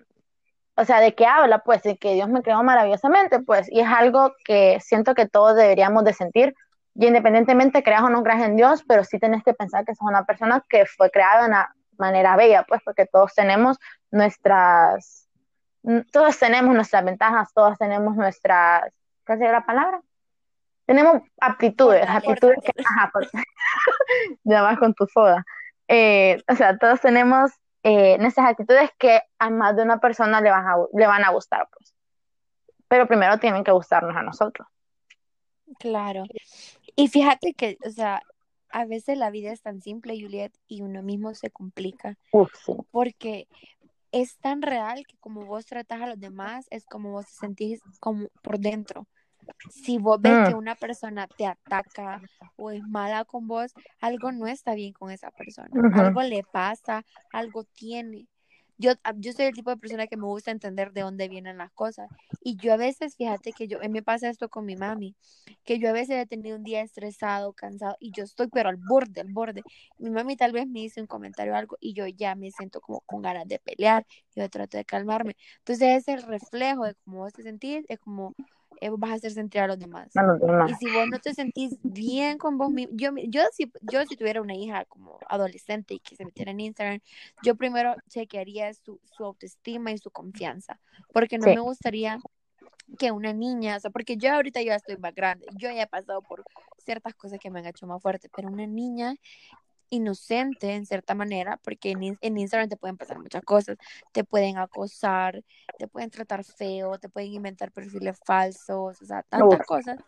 o 0.77 0.85
sea, 0.85 1.01
de 1.01 1.15
qué 1.15 1.27
habla, 1.27 1.61
pues, 1.61 1.83
de 1.83 1.97
que 1.97 2.15
Dios 2.15 2.29
me 2.29 2.43
creó 2.43 2.63
maravillosamente, 2.63 3.41
pues, 3.41 3.71
y 3.71 3.81
es 3.81 3.89
algo 3.89 4.33
que 4.45 4.79
siento 4.81 5.15
que 5.15 5.29
todos 5.29 5.57
deberíamos 5.57 6.05
de 6.05 6.13
sentir, 6.13 6.55
y 6.95 7.07
independientemente 7.07 7.83
creas 7.83 8.03
o 8.03 8.11
no 8.11 8.23
creas 8.23 8.43
en 8.43 8.57
Dios, 8.57 8.85
pero 8.87 9.05
sí 9.05 9.19
tenés 9.19 9.45
que 9.45 9.55
pensar 9.55 9.85
que 9.85 9.95
sos 9.95 10.09
una 10.09 10.25
persona 10.25 10.65
que 10.69 10.87
fue 10.87 11.11
creada 11.11 11.43
de 11.43 11.49
una 11.49 11.75
manera 11.99 12.37
bella, 12.37 12.65
pues, 12.67 12.81
porque 12.85 13.07
todos 13.07 13.35
tenemos 13.35 13.79
nuestras, 14.11 15.29
todos 16.13 16.39
tenemos 16.39 16.75
nuestras 16.75 17.05
ventajas, 17.05 17.53
todos 17.55 17.79
tenemos 17.79 18.17
nuestras, 18.17 18.93
¿cuál 19.25 19.39
sería 19.39 19.53
la 19.53 19.67
palabra? 19.67 20.01
Tenemos 20.91 21.23
aptitudes, 21.41 22.05
aptitudes 22.09 22.59
que, 22.65 22.73
ajá, 22.85 23.13
ya 24.43 24.61
vas 24.61 24.77
con 24.77 24.93
tu 24.93 25.07
soda. 25.07 25.45
Eh, 25.87 26.43
o 26.49 26.57
sea, 26.57 26.77
todos 26.79 27.01
tenemos 27.01 27.53
eh, 27.85 28.17
esas 28.21 28.47
actitudes 28.47 28.91
que 28.99 29.23
a 29.39 29.51
más 29.51 29.77
de 29.77 29.85
una 29.85 30.01
persona 30.01 30.41
le 30.41 30.51
van 30.51 30.67
a, 30.67 30.75
le 30.93 31.07
van 31.07 31.23
a 31.23 31.31
gustar, 31.31 31.69
pues. 31.73 31.95
Pero 32.89 33.07
primero 33.07 33.39
tienen 33.39 33.63
que 33.63 33.71
gustarnos 33.71 34.17
a 34.17 34.25
nosotros. 34.25 34.67
Claro. 35.79 36.25
Y 36.97 37.07
fíjate 37.07 37.55
que, 37.55 37.79
o 37.87 37.91
sea, 37.91 38.21
a 38.71 38.85
veces 38.85 39.17
la 39.17 39.31
vida 39.31 39.53
es 39.53 39.63
tan 39.63 39.81
simple, 39.81 40.21
Juliet, 40.21 40.53
y 40.67 40.83
uno 40.83 41.05
mismo 41.05 41.35
se 41.35 41.51
complica. 41.51 42.19
Porque 42.91 43.47
es 44.11 44.39
tan 44.39 44.61
real 44.61 45.07
que 45.07 45.17
como 45.19 45.47
vos 45.47 45.67
tratas 45.67 46.03
a 46.03 46.09
los 46.09 46.19
demás, 46.19 46.67
es 46.71 46.85
como 46.85 47.13
vos 47.13 47.27
te 47.27 47.35
sentís 47.35 47.81
como 48.01 48.27
por 48.43 48.59
dentro. 48.59 49.07
Si 49.71 49.99
vos 49.99 50.21
ves 50.21 50.49
que 50.49 50.55
mm. 50.55 50.59
una 50.59 50.75
persona 50.75 51.27
te 51.27 51.47
ataca 51.47 52.21
o 52.57 52.71
es 52.71 52.83
mala 52.83 53.25
con 53.25 53.47
vos, 53.47 53.73
algo 54.01 54.33
no 54.33 54.47
está 54.47 54.75
bien 54.75 54.93
con 54.93 55.11
esa 55.11 55.31
persona. 55.31 55.69
Algo 55.95 56.23
le 56.23 56.43
pasa, 56.43 57.05
algo 57.33 57.65
tiene. 57.65 58.27
Yo, 58.81 58.93
ah, 59.05 59.13
yo 59.15 59.35
soy 59.35 59.45
el 59.45 59.53
tipo 59.53 59.69
de 59.69 59.77
persona 59.77 60.07
que 60.07 60.17
me 60.17 60.25
gusta 60.25 60.51
entender 60.51 60.93
de 60.93 61.03
dónde 61.03 61.29
vienen 61.29 61.59
las 61.59 61.71
cosas. 61.73 62.09
Y 62.43 62.57
yo 62.57 62.73
a 62.73 62.79
veces, 62.79 63.15
fíjate 63.15 63.53
que 63.53 63.69
yo, 63.69 63.79
me 63.91 64.03
pasa 64.03 64.31
esto 64.31 64.49
con 64.49 64.65
mi 64.65 64.75
mami, 64.75 65.15
que 65.65 65.79
yo 65.79 65.91
a 65.91 65.93
veces 65.93 66.17
he 66.17 66.25
tenido 66.25 66.57
un 66.57 66.65
día 66.65 66.81
estresado, 66.81 67.53
cansado, 67.53 67.99
y 68.01 68.11
yo 68.11 68.25
estoy 68.25 68.49
pero 68.49 68.71
al 68.71 68.79
borde, 68.79 69.21
al 69.21 69.29
borde. 69.29 69.63
Mi 69.99 70.09
mami 70.09 70.35
tal 70.35 70.53
vez 70.53 70.67
me 70.67 70.81
dice 70.81 71.03
un 71.03 71.07
comentario 71.07 71.53
o 71.53 71.57
algo 71.57 71.77
y 71.79 71.93
yo 71.93 72.07
ya 72.07 72.35
me 72.35 72.51
siento 72.53 72.81
como 72.81 73.03
con 73.03 73.21
ganas 73.21 73.47
de 73.47 73.59
pelear, 73.59 74.07
yo 74.35 74.49
trato 74.49 74.79
de 74.79 74.87
calmarme. 74.87 75.37
Entonces 75.59 75.99
es 75.99 76.09
el 76.09 76.23
reflejo 76.23 76.87
de 76.87 76.95
cómo 77.05 77.19
vos 77.19 77.35
te 77.35 77.43
sentís, 77.43 77.85
es 77.87 77.99
como 77.99 78.35
eh, 78.39 78.45
vas 78.97 79.11
a 79.11 79.15
hacer 79.15 79.33
sentir 79.33 79.61
a 79.61 79.67
los 79.67 79.79
demás. 79.79 80.09
Y 80.69 80.75
si 80.75 80.91
vos 80.93 81.07
no 81.11 81.19
te 81.19 81.35
sentís 81.35 81.79
bien 81.83 82.39
con 82.39 82.57
vos 82.57 82.71
mismo, 82.71 82.97
yo, 82.97 83.11
yo, 83.29 83.43
si, 83.53 83.71
yo 83.83 84.05
si 84.07 84.17
tuviera 84.17 84.41
una 84.41 84.55
hija 84.55 84.85
como 84.87 85.19
adolescente 85.29 85.95
y 85.95 86.01
que 86.01 86.17
se 86.17 86.25
metiera 86.25 86.51
en 86.51 86.61
Instagram, 86.61 87.01
yo 87.43 87.55
primero 87.57 87.95
chequearía 88.09 88.73
su, 88.75 89.01
su 89.05 89.25
autoestima 89.25 89.93
y 89.93 89.99
su 89.99 90.11
confianza, 90.11 90.81
porque 91.13 91.39
no 91.39 91.47
me 91.47 91.61
gustaría 91.61 92.19
que 92.99 93.13
una 93.13 93.33
niña, 93.33 93.77
o 93.77 93.81
sea, 93.81 93.91
porque 93.91 94.17
yo 94.17 94.33
ahorita 94.33 94.63
ya 94.63 94.75
estoy 94.75 94.97
más 94.97 95.15
grande, 95.15 95.47
yo 95.57 95.71
ya 95.71 95.83
he 95.83 95.87
pasado 95.87 96.23
por 96.23 96.45
ciertas 96.79 97.15
cosas 97.15 97.39
que 97.39 97.51
me 97.51 97.61
han 97.61 97.67
hecho 97.67 97.87
más 97.87 98.03
fuerte, 98.03 98.29
pero 98.35 98.49
una 98.49 98.67
niña 98.67 99.15
inocente 99.91 100.75
en 100.75 100.87
cierta 100.87 101.15
manera, 101.15 101.59
porque 101.59 101.91
en, 101.91 102.17
en, 102.21 102.39
Instagram 102.39 102.69
te 102.69 102.77
pueden 102.77 102.97
pasar 102.97 103.19
muchas 103.19 103.43
cosas, 103.43 103.77
te 104.13 104.25
pueden 104.25 104.57
acosar, 104.57 105.45
te 105.79 105.89
pueden 105.89 106.11
tratar 106.11 106.45
feo, 106.45 106.99
te 106.99 107.09
pueden 107.09 107.33
inventar 107.33 107.73
perfiles 107.73 108.19
falsos, 108.25 109.03
o 109.03 109.05
sea, 109.05 109.23
tantas 109.25 109.67
cosas 109.67 109.99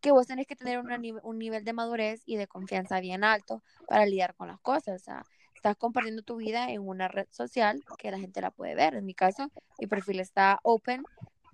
que 0.00 0.12
vos 0.12 0.26
tenés 0.26 0.46
que 0.46 0.56
tener 0.56 0.80
un 0.80 1.38
nivel 1.38 1.64
de 1.64 1.72
madurez 1.72 2.22
y 2.24 2.36
de 2.36 2.46
confianza 2.46 3.00
bien 3.00 3.24
alto 3.24 3.62
para 3.86 4.06
lidiar 4.06 4.34
con 4.34 4.48
las 4.48 4.60
cosas, 4.60 5.02
o 5.02 5.04
sea, 5.04 5.22
estás 5.54 5.76
compartiendo 5.76 6.22
tu 6.22 6.36
vida 6.36 6.70
en 6.70 6.86
una 6.86 7.08
red 7.08 7.26
social 7.30 7.82
que 7.98 8.10
la 8.10 8.18
gente 8.18 8.40
la 8.40 8.50
puede 8.50 8.74
ver, 8.74 8.94
en 8.94 9.04
mi 9.04 9.14
caso, 9.14 9.50
mi 9.78 9.86
perfil 9.86 10.20
está 10.20 10.58
open, 10.62 11.02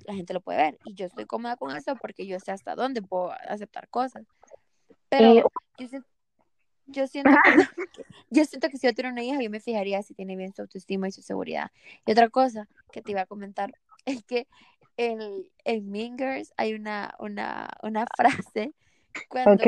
la 0.07 0.15
gente 0.15 0.35
lo 0.35 0.41
puede 0.41 0.59
ver, 0.59 0.79
y 0.85 0.95
yo 0.95 1.07
estoy 1.07 1.25
cómoda 1.25 1.57
con 1.57 1.75
eso 1.75 1.97
porque 1.97 2.27
yo 2.27 2.39
sé 2.39 2.53
hasta 2.53 2.75
dónde 2.75 3.03
puedo 3.03 3.33
aceptar 3.49 3.89
cosas, 3.89 4.25
pero 5.09 5.51
yo 5.79 5.89
siento 5.89 6.14
yo 6.87 7.07
siento 7.07 7.31
que, 7.45 7.51
yo 8.31 8.45
siento 8.45 8.69
que 8.69 8.79
si 8.79 8.87
yo 8.87 8.93
tuviera 8.93 9.11
una 9.11 9.23
hija, 9.23 9.41
yo 9.43 9.51
me 9.51 9.61
fijaría 9.61 10.03
si 10.03 10.15
tiene 10.15 10.37
bien 10.37 10.55
su 10.55 10.63
autoestima 10.63 11.09
y 11.09 11.13
su 11.13 11.23
seguridad. 11.23 11.71
Y 12.07 12.13
otra 12.13 12.29
cosa 12.29 12.69
que 12.93 13.03
te 13.03 13.13
iba 13.13 13.23
a 13.23 13.27
comentar 13.27 13.73
es 14.05 14.25
que 14.25 14.47
en, 14.97 15.21
en 15.65 15.91
Mingers 15.91 16.53
hay 16.57 16.75
una, 16.75 17.15
una, 17.19 17.71
una 17.83 18.07
frase 18.17 18.73
cuando 19.29 19.63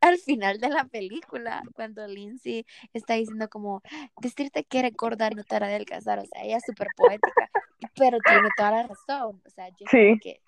al 0.00 0.18
final 0.18 0.58
de 0.58 0.68
la 0.68 0.84
película, 0.84 1.62
cuando 1.74 2.06
Lindsay 2.06 2.66
está 2.92 3.14
diciendo 3.14 3.48
como, 3.48 3.82
decirte 4.20 4.64
que 4.64 4.80
eres 4.80 4.96
gorda 4.96 5.30
no 5.30 5.44
te 5.44 5.54
hará 5.54 5.66
adelgazar, 5.66 6.18
o 6.18 6.26
sea, 6.26 6.42
ella 6.42 6.56
es 6.56 6.64
súper 6.66 6.88
poética, 6.96 7.50
pero 7.94 8.18
tiene 8.18 8.48
toda 8.56 8.70
la 8.72 8.82
razón, 8.82 9.40
o 9.44 9.50
sea, 9.50 9.68
yo 9.68 9.86
creo 9.88 10.18
que 10.20 10.40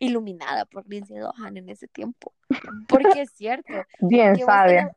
iluminada 0.00 0.64
por 0.64 0.88
Lindsay 0.88 1.18
Lohan 1.18 1.56
en 1.56 1.68
ese 1.68 1.88
tiempo, 1.88 2.34
porque 2.88 3.22
es 3.22 3.30
cierto. 3.32 3.72
Bien 4.00 4.34
que 4.34 4.44
sabia. 4.44 4.94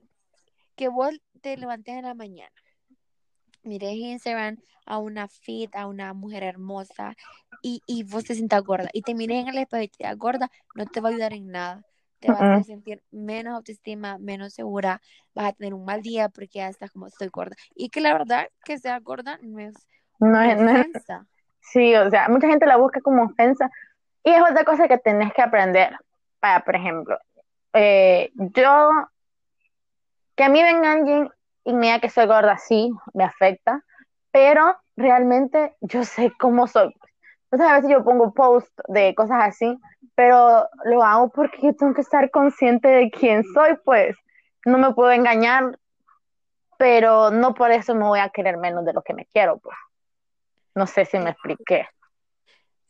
que 0.76 0.88
vos 0.90 1.13
te 1.42 1.58
levantes 1.58 1.96
en 1.96 2.04
la 2.04 2.13
mañana, 2.13 2.52
mires 3.63 3.94
Instagram 3.94 4.58
a 4.86 5.00
una 5.00 5.28
fit, 5.28 5.76
a 5.76 5.88
una 5.88 6.13
mujer 6.13 6.44
hermosa, 6.44 7.16
y, 7.62 7.82
y 7.86 8.04
vos 8.04 8.24
te 8.24 8.36
sientas 8.36 8.63
gorda, 8.63 8.90
y 8.94 9.02
te 9.02 9.13
mires 9.13 9.42
en 9.42 9.50
el 9.50 9.58
espejo 9.58 9.84
y 9.84 9.90
te 9.90 10.04
das 10.04 10.18
gorda, 10.18 10.50
no 10.76 10.86
te 10.86 11.02
va 11.02 11.10
a 11.10 11.12
ayudar 11.12 11.34
en 11.34 11.48
nada 11.48 11.84
te 12.20 12.32
vas 12.32 12.42
a 12.42 12.63
sentir 12.63 13.04
menos 13.12 13.54
autoestima, 13.54 14.18
menos 14.18 14.54
segura, 14.54 15.02
vas 15.34 15.50
a 15.50 15.54
tener 15.54 15.74
un 15.74 15.86
mal 15.86 16.02
día 16.02 16.30
porque 16.30 16.60
ya 16.60 16.68
estás 16.68 16.92
como 16.92 17.08
estoy 17.08 17.28
gorda. 17.28 17.56
Y 17.76 17.90
que 17.90 18.02
la 18.02 18.13
verdad 18.13 18.48
que 18.66 18.78
sea 18.78 19.00
gorda 19.00 19.40
no 19.42 19.60
es 19.60 19.76
no 20.20 20.42
es, 20.42 20.60
ofensa. 20.60 21.28
sí, 21.60 21.96
o 21.96 22.10
sea, 22.10 22.28
mucha 22.30 22.48
gente 22.48 22.66
la 22.66 22.78
busca 22.78 23.02
como 23.02 23.24
ofensa 23.24 23.70
y 24.28 24.34
es 24.34 24.42
otra 24.42 24.63
cosa 24.63 24.88
que 24.88 24.98
tenés 24.98 25.34
que 25.34 25.42
aprender. 25.42 25.96
Para, 26.40 26.63
por 26.63 26.76
ejemplo, 26.76 27.18
eh, 27.74 28.32
yo, 28.36 28.90
que 30.36 30.44
a 30.44 30.50
mí 30.50 30.62
venga 30.62 30.92
alguien 30.92 31.30
y 31.63 31.74
me 31.74 31.88
diga 31.88 32.00
que 32.00 32.10
soy 32.10 32.28
gorda, 32.28 32.58
sí, 32.58 32.92
me 33.13 33.24
afecta, 33.24 33.84
pero 34.32 34.78
realmente 34.96 35.76
yo 35.82 36.04
sé 36.04 36.32
cómo 36.40 36.68
soy. 36.68 36.94
Entonces 37.46 37.68
a 37.68 37.76
veces 37.76 37.90
yo 37.90 38.04
pongo 38.04 38.34
post 38.34 38.72
de 38.88 39.16
cosas 39.16 39.44
así 39.44 39.80
pero 40.18 40.68
lo 40.86 41.04
hago 41.04 41.30
porque 41.30 41.60
yo 41.62 41.76
tengo 41.76 41.94
que 41.94 42.02
estar 42.02 42.32
consciente 42.32 42.88
de 42.88 43.12
quién 43.12 43.44
soy, 43.54 43.78
pues 43.86 44.18
no 44.66 44.80
me 44.80 44.92
puedo 44.96 45.12
engañar, 45.12 45.78
pero 46.80 47.30
no 47.30 47.54
por 47.54 47.70
eso 47.70 47.94
me 47.94 48.04
voy 48.04 48.20
a 48.20 48.30
querer 48.30 48.58
menos 48.58 48.84
de 48.84 48.94
lo 48.94 49.04
que 49.04 49.13
me 49.13 49.28
quiero, 49.28 49.60
pues. 49.60 49.78
No 50.74 50.88
sé 50.88 51.06
si 51.06 51.20
me 51.20 51.30
expliqué. 51.30 51.88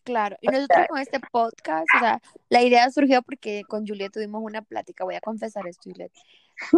Claro, 0.07 0.37
y 0.39 0.47
nosotros 0.47 0.87
con 0.87 0.99
este 0.99 1.19
podcast, 1.19 1.85
o 1.93 1.99
sea, 1.99 2.21
la 2.47 2.61
idea 2.61 2.89
surgió 2.91 3.21
porque 3.21 3.63
con 3.67 3.85
Juliet 3.85 4.13
tuvimos 4.13 4.41
una 4.41 4.61
plática, 4.61 5.03
voy 5.03 5.15
a 5.15 5.19
confesar 5.19 5.67
esto, 5.67 5.89
Juliet, 5.89 6.13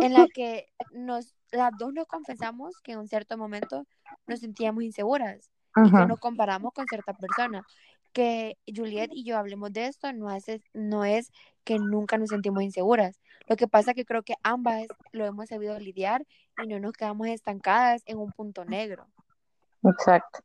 en 0.01 0.13
la 0.13 0.25
que 0.33 0.65
nos, 0.93 1.35
las 1.51 1.71
dos 1.77 1.93
nos 1.93 2.07
confesamos 2.07 2.79
que 2.81 2.93
en 2.93 2.97
un 2.97 3.07
cierto 3.07 3.37
momento 3.37 3.85
nos 4.25 4.39
sentíamos 4.39 4.81
inseguras 4.81 5.51
y 5.75 5.91
que 5.91 6.05
nos 6.07 6.19
comparamos 6.19 6.73
con 6.73 6.87
cierta 6.87 7.13
persona 7.13 7.63
que 8.13 8.57
Juliet 8.65 9.11
y 9.13 9.23
yo 9.23 9.37
hablemos 9.37 9.71
de 9.73 9.85
esto 9.85 10.11
no 10.11 10.31
es, 10.31 10.45
no 10.73 11.05
es 11.05 11.31
que 11.63 11.77
nunca 11.77 12.17
nos 12.17 12.29
sentimos 12.29 12.63
inseguras. 12.63 13.21
Lo 13.47 13.57
que 13.57 13.67
pasa 13.67 13.91
es 13.91 13.95
que 13.95 14.05
creo 14.05 14.23
que 14.23 14.33
ambas 14.41 14.87
lo 15.11 15.27
hemos 15.27 15.49
sabido 15.49 15.77
lidiar 15.77 16.25
y 16.63 16.67
no 16.67 16.79
nos 16.79 16.93
quedamos 16.93 17.27
estancadas 17.27 18.01
en 18.07 18.17
un 18.17 18.31
punto 18.31 18.65
negro. 18.65 19.05
Exacto. 19.83 20.39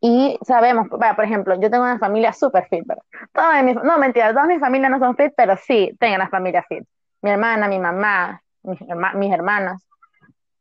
Y 0.00 0.38
sabemos, 0.42 0.88
por 0.88 1.24
ejemplo, 1.24 1.58
yo 1.58 1.70
tengo 1.70 1.84
una 1.84 1.98
familia 1.98 2.32
súper 2.32 2.66
fit, 2.68 2.84
¿verdad? 2.86 3.82
no, 3.82 3.98
mentira, 3.98 4.32
todas 4.32 4.46
mis 4.46 4.60
familias 4.60 4.90
no 4.90 4.98
son 4.98 5.16
fit, 5.16 5.32
pero 5.36 5.56
sí 5.56 5.96
tengo 5.98 6.16
una 6.16 6.28
familia 6.28 6.64
fit. 6.68 6.84
Mi 7.22 7.30
hermana, 7.30 7.66
mi 7.66 7.78
mamá, 7.78 8.42
mis, 8.62 8.78
mis 9.14 9.32
hermanas. 9.32 9.86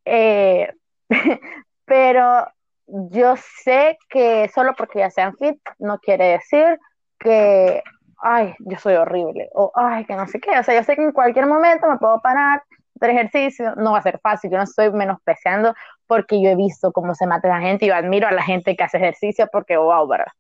Eh, 0.05 0.71
pero 1.85 2.47
yo 2.87 3.35
sé 3.63 3.97
que 4.09 4.49
solo 4.53 4.73
porque 4.77 4.99
ya 4.99 5.09
sean 5.09 5.35
fit 5.37 5.59
no 5.79 5.99
quiere 5.99 6.29
decir 6.29 6.79
que, 7.19 7.83
ay, 8.21 8.55
yo 8.59 8.77
soy 8.77 8.95
horrible 8.95 9.49
o, 9.53 9.71
ay, 9.75 10.05
que 10.05 10.15
no 10.15 10.27
sé 10.27 10.39
qué. 10.39 10.57
O 10.57 10.63
sea, 10.63 10.75
yo 10.75 10.83
sé 10.83 10.95
que 10.95 11.03
en 11.03 11.11
cualquier 11.11 11.47
momento 11.47 11.89
me 11.89 11.97
puedo 11.97 12.21
parar, 12.21 12.63
hacer 12.95 13.09
ejercicio, 13.09 13.75
no 13.75 13.91
va 13.93 13.99
a 13.99 14.03
ser 14.03 14.19
fácil. 14.19 14.51
Yo 14.51 14.57
no 14.57 14.63
estoy 14.63 14.91
menospreciando 14.91 15.73
porque 16.07 16.41
yo 16.41 16.49
he 16.49 16.55
visto 16.55 16.91
cómo 16.91 17.15
se 17.15 17.27
mata 17.27 17.47
la 17.47 17.61
gente 17.61 17.85
y 17.85 17.87
yo 17.89 17.95
admiro 17.95 18.27
a 18.27 18.31
la 18.31 18.43
gente 18.43 18.75
que 18.75 18.83
hace 18.83 18.97
ejercicio 18.97 19.47
porque, 19.51 19.77
wow, 19.77 20.07
¿verdad? 20.07 20.31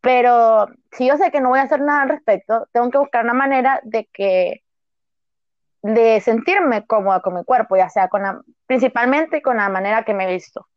Pero 0.00 0.66
si 0.92 1.06
yo 1.06 1.16
sé 1.16 1.30
que 1.30 1.40
no 1.40 1.50
voy 1.50 1.60
a 1.60 1.62
hacer 1.62 1.80
nada 1.80 2.02
al 2.02 2.08
respecto, 2.08 2.66
tengo 2.72 2.90
que 2.90 2.98
buscar 2.98 3.24
una 3.24 3.34
manera 3.34 3.80
de 3.84 4.08
que 4.12 4.62
de 5.82 6.20
sentirme 6.20 6.86
cómoda 6.86 7.20
con 7.20 7.34
mi 7.34 7.44
cuerpo, 7.44 7.76
ya 7.76 7.88
sea 7.88 8.08
con 8.08 8.22
la, 8.22 8.40
principalmente 8.66 9.42
con 9.42 9.56
la 9.56 9.68
manera 9.68 10.04
que 10.04 10.14
me 10.14 10.24
he 10.24 10.32
visto 10.32 10.68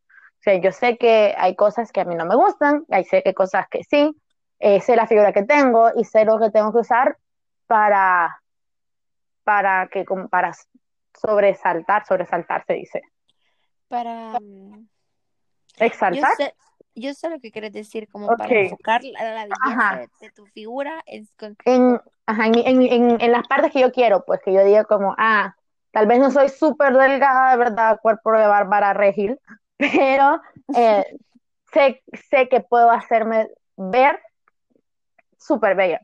sea, 0.46 0.60
yo 0.60 0.72
sé 0.72 0.96
que 0.96 1.34
hay 1.36 1.56
cosas 1.56 1.92
que 1.92 2.00
a 2.00 2.04
mí 2.04 2.14
no 2.14 2.24
me 2.24 2.36
gustan, 2.36 2.84
hay 2.90 3.04
sé 3.04 3.22
que 3.22 3.34
cosas 3.34 3.66
que 3.68 3.82
sí, 3.84 4.16
eh, 4.60 4.80
sé 4.80 4.96
la 4.96 5.06
figura 5.06 5.32
que 5.32 5.42
tengo 5.42 5.90
y 5.94 6.04
sé 6.04 6.24
lo 6.24 6.38
que 6.38 6.50
tengo 6.50 6.72
que 6.72 6.78
usar 6.78 7.18
para, 7.66 8.40
para 9.44 9.88
que 9.88 10.04
para 10.30 10.52
sobresaltar, 11.20 12.06
sobresaltar 12.06 12.64
se 12.66 12.74
dice. 12.74 13.02
Para 13.88 14.38
mm, 14.40 14.88
exaltar. 15.78 16.32
Yo 16.94 17.12
sé, 17.12 17.28
lo 17.28 17.38
que 17.40 17.52
quieres 17.52 17.72
decir, 17.72 18.08
como 18.08 18.34
para 18.36 18.48
enfocar 18.48 19.04
la, 19.04 19.46
la 19.46 19.46
belleza 19.46 20.08
de, 20.18 20.30
tu 20.30 20.46
figura 20.46 21.02
en, 21.04 21.28
en, 21.66 22.00
en, 22.26 23.20
en, 23.20 23.32
las 23.32 23.46
partes 23.46 23.70
que 23.70 23.80
yo 23.80 23.92
quiero, 23.92 24.24
pues 24.24 24.40
que 24.42 24.52
yo 24.52 24.64
diga 24.64 24.84
como, 24.84 25.14
ah, 25.18 25.54
tal 25.90 26.06
vez 26.06 26.18
no 26.18 26.30
soy 26.30 26.48
súper 26.48 26.96
delgada, 26.96 27.50
de 27.50 27.58
verdad, 27.58 28.00
cuerpo 28.00 28.32
de 28.32 28.46
Bárbara 28.46 28.94
Regil, 28.94 29.38
pero 29.76 30.40
eh, 30.74 31.04
sé, 31.72 32.02
sé 32.30 32.48
que 32.48 32.60
puedo 32.60 32.90
hacerme 32.90 33.48
ver 33.76 34.18
súper 35.38 35.76
bella. 35.76 36.00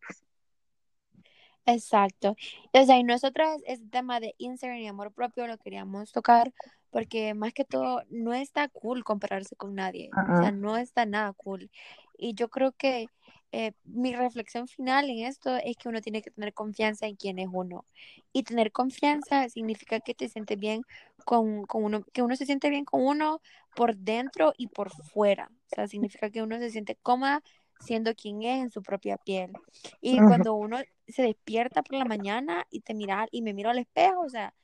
Exacto. 1.67 2.37
O 2.73 2.85
sea, 2.85 2.99
y 2.99 3.05
nosotras 3.05 3.61
ese 3.67 3.87
tema 3.87 4.21
de 4.21 4.35
Instagram 4.39 4.79
y 4.79 4.89
amor 4.89 5.13
propio 5.13 5.47
lo 5.47 5.59
queríamos 5.59 6.13
tocar 6.13 6.53
porque 6.91 7.33
más 7.35 7.55
que 7.55 7.65
todo 7.65 8.03
no 8.11 8.35
está 8.35 8.69
cool 8.69 9.03
compararse 9.03 9.57
con 9.57 9.75
nadie. 9.75 10.11
O 10.13 10.43
sea, 10.43 10.53
no 10.53 10.77
está 10.77 11.07
nada 11.07 11.33
cool. 11.33 11.71
Y 12.19 12.35
yo 12.35 12.51
creo 12.51 12.73
que 12.73 13.07
eh, 13.51 13.73
mi 13.85 14.15
reflexión 14.15 14.69
final 14.69 15.09
en 15.09 15.21
esto 15.27 15.57
es 15.57 15.77
que 15.77 15.89
uno 15.89 16.01
tiene 16.03 16.21
que 16.21 16.31
tener 16.31 16.53
confianza 16.53 17.07
en 17.07 17.17
quién 17.17 17.39
es 17.39 17.49
uno. 17.51 17.87
Y 18.33 18.43
tener 18.43 18.73
confianza 18.73 19.49
significa 19.49 20.01
que 20.01 20.15
te 20.15 20.29
sientes 20.29 20.59
bien 20.59 20.83
con, 21.25 21.65
con, 21.65 21.85
uno, 21.85 22.05
que 22.13 22.23
uno 22.23 22.37
se 22.37 22.45
siente 22.45 22.69
bien 22.69 22.85
con 22.85 23.03
uno 23.07 23.41
por 23.75 23.97
dentro 23.97 24.53
y 24.59 24.67
por 24.67 24.91
fuera. 24.91 25.51
O 25.71 25.75
sea, 25.75 25.89
significa 25.89 26.29
que 26.31 26.43
uno 26.43 26.59
se 26.59 26.71
siente 26.71 26.97
cómoda 26.97 27.43
siendo 27.85 28.15
quien 28.15 28.43
es 28.43 28.63
en 28.63 28.71
su 28.71 28.83
propia 28.83 29.17
piel. 29.17 29.53
Y 30.01 30.19
cuando 30.19 30.55
uno 30.55 30.79
se 31.09 31.23
despierta 31.23 31.83
por 31.83 31.99
la 31.99 32.05
mañana 32.05 32.67
y 32.71 32.81
te 32.81 32.95
mira 32.95 33.27
y 33.31 33.43
me 33.43 33.53
miro 33.53 33.71
al 33.71 33.79
espejo, 33.79 34.21
o 34.21 34.29
sea, 34.29 34.55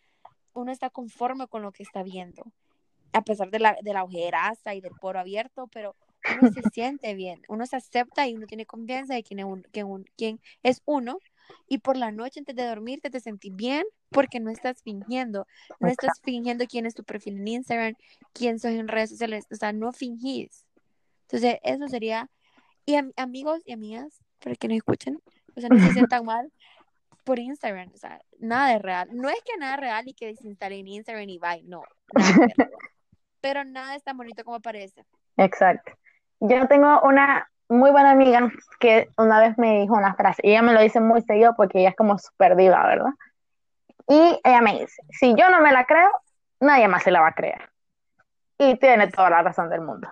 uno 0.55 0.73
está 0.73 0.91
conforme 0.91 1.47
con 1.49 1.63
lo 1.63 1.73
que 1.73 1.83
está 1.83 2.03
viendo. 2.03 2.43
A 3.13 3.23
pesar 3.23 3.51
de 3.51 3.59
la, 3.59 3.77
de 3.83 3.93
la 3.93 4.05
ojeraza 4.05 4.75
y 4.75 4.81
del 4.81 4.93
poro 5.01 5.19
abierto, 5.19 5.69
pero 5.69 5.97
uno 6.41 6.53
se 6.53 6.63
siente 6.73 7.15
bien, 7.15 7.43
uno 7.49 7.67
se 7.67 7.77
acepta 7.77 8.27
y 8.27 8.35
uno 8.35 8.47
tiene 8.47 8.67
confianza 8.67 9.15
de 9.15 9.23
quién 9.23 9.41
es, 9.41 9.47
un, 9.47 10.05
quién, 10.17 10.41
es 10.63 10.83
uno. 10.85 11.19
Y 11.67 11.79
por 11.79 11.97
la 11.97 12.11
noche 12.11 12.41
antes 12.41 12.55
de 12.55 12.67
dormirte 12.67 13.09
te 13.09 13.21
sentís 13.21 13.55
bien 13.57 13.85
porque 14.11 14.39
no 14.39 14.51
estás 14.51 14.83
fingiendo, 14.83 15.47
no 15.81 15.89
estás 15.89 16.21
fingiendo 16.23 16.67
quién 16.67 16.85
es 16.85 16.95
tu 16.95 17.05
perfil 17.05 17.39
en 17.39 17.49
Instagram, 17.49 17.95
quién 18.35 18.59
sos 18.59 18.73
en 18.73 18.87
redes 18.87 19.11
sociales, 19.11 19.47
o 19.51 19.55
sea, 19.55 19.73
no 19.73 19.93
fingís. 19.93 20.67
Entonces, 21.23 21.59
eso 21.63 21.89
sería, 21.89 22.31
y 22.89 22.97
amigos 23.17 23.61
y 23.67 23.75
amigas, 23.75 24.19
para 24.43 24.57
que 24.57 24.67
nos 24.67 24.79
escuchen, 24.79 25.21
o 25.55 25.61
sea, 25.61 25.69
no 25.69 25.79
se 25.79 25.93
sientan 25.93 26.25
mal 26.25 26.51
por 27.23 27.39
Instagram, 27.39 27.91
o 27.95 27.99
sea, 27.99 28.19
nada 28.39 28.71
de 28.71 28.79
real. 28.79 29.09
No 29.13 29.29
es 29.29 29.37
que 29.45 29.59
nada 29.59 29.77
real 29.77 30.09
y 30.09 30.15
que 30.15 30.29
desinstalen 30.29 30.89
Instagram 30.89 31.29
y 31.29 31.39
bye, 31.39 31.63
no, 31.65 31.83
Pero 33.43 33.63
nada 33.65 33.95
es 33.95 34.03
tan 34.03 34.17
bonito 34.17 34.43
como 34.43 34.61
parece. 34.61 35.05
Exacto. 35.37 35.93
Yo 36.41 36.67
tengo 36.67 37.03
una 37.03 37.49
muy 37.69 37.91
buena 37.91 38.13
amiga 38.13 38.51
que 38.81 39.11
una 39.19 39.39
vez 39.39 39.59
me 39.59 39.81
dijo 39.81 39.95
una 39.95 40.15
frase, 40.15 40.41
y 40.43 40.53
ella 40.53 40.63
me 40.63 40.73
lo 40.73 40.81
dice 40.81 40.99
muy 40.99 41.21
seguido 41.21 41.55
porque 41.57 41.81
ella 41.81 41.91
es 41.91 41.97
como 41.97 42.19
súper 42.19 42.57
diva, 42.57 42.87
¿verdad? 42.87 43.13
Y 44.09 44.41
ella 44.43 44.63
me 44.63 44.81
dice, 44.81 45.03
si 45.11 45.35
yo 45.35 45.51
no 45.51 45.61
me 45.61 45.73
la 45.73 45.85
creo, 45.85 46.11
nadie 46.59 46.89
más 46.89 47.03
se 47.03 47.11
la 47.11 47.21
va 47.21 47.29
a 47.29 47.35
creer. 47.35 47.69
Y 48.57 48.77
tiene 48.79 49.09
toda 49.09 49.29
la 49.29 49.43
razón 49.43 49.69
del 49.69 49.83
mundo. 49.83 50.09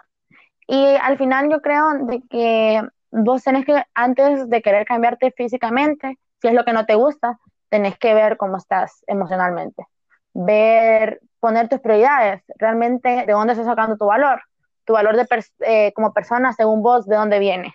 Y 0.67 0.97
al 1.01 1.17
final 1.19 1.51
yo 1.51 1.61
creo 1.61 1.87
de 2.07 2.23
que 2.29 2.83
vos 3.11 3.43
tenés 3.43 3.64
que, 3.64 3.83
antes 3.95 4.49
de 4.49 4.62
querer 4.62 4.87
cambiarte 4.87 5.33
físicamente, 5.33 6.19
si 6.41 6.49
es 6.49 6.55
lo 6.55 6.64
que 6.64 6.73
no 6.73 6.87
te 6.87 6.95
gusta, 6.95 7.39
tenés 7.69 7.99
que 7.99 8.14
ver 8.14 8.37
cómo 8.37 8.57
estás 8.57 9.03
emocionalmente. 9.07 9.87
Ver, 10.35 11.21
poner 11.41 11.69
tus 11.69 11.81
prioridades, 11.81 12.43
realmente 12.59 13.25
de 13.27 13.33
dónde 13.33 13.53
estás 13.53 13.67
sacando 13.67 13.97
tu 13.97 14.07
valor 14.07 14.41
tu 14.87 14.95
valor 14.95 15.17
de 15.17 15.27
eh, 15.61 15.93
como 15.93 16.14
persona, 16.14 16.55
según 16.55 16.83
vos, 16.83 17.07
¿de 17.07 17.17
dónde 17.17 17.39
viene? 17.39 17.75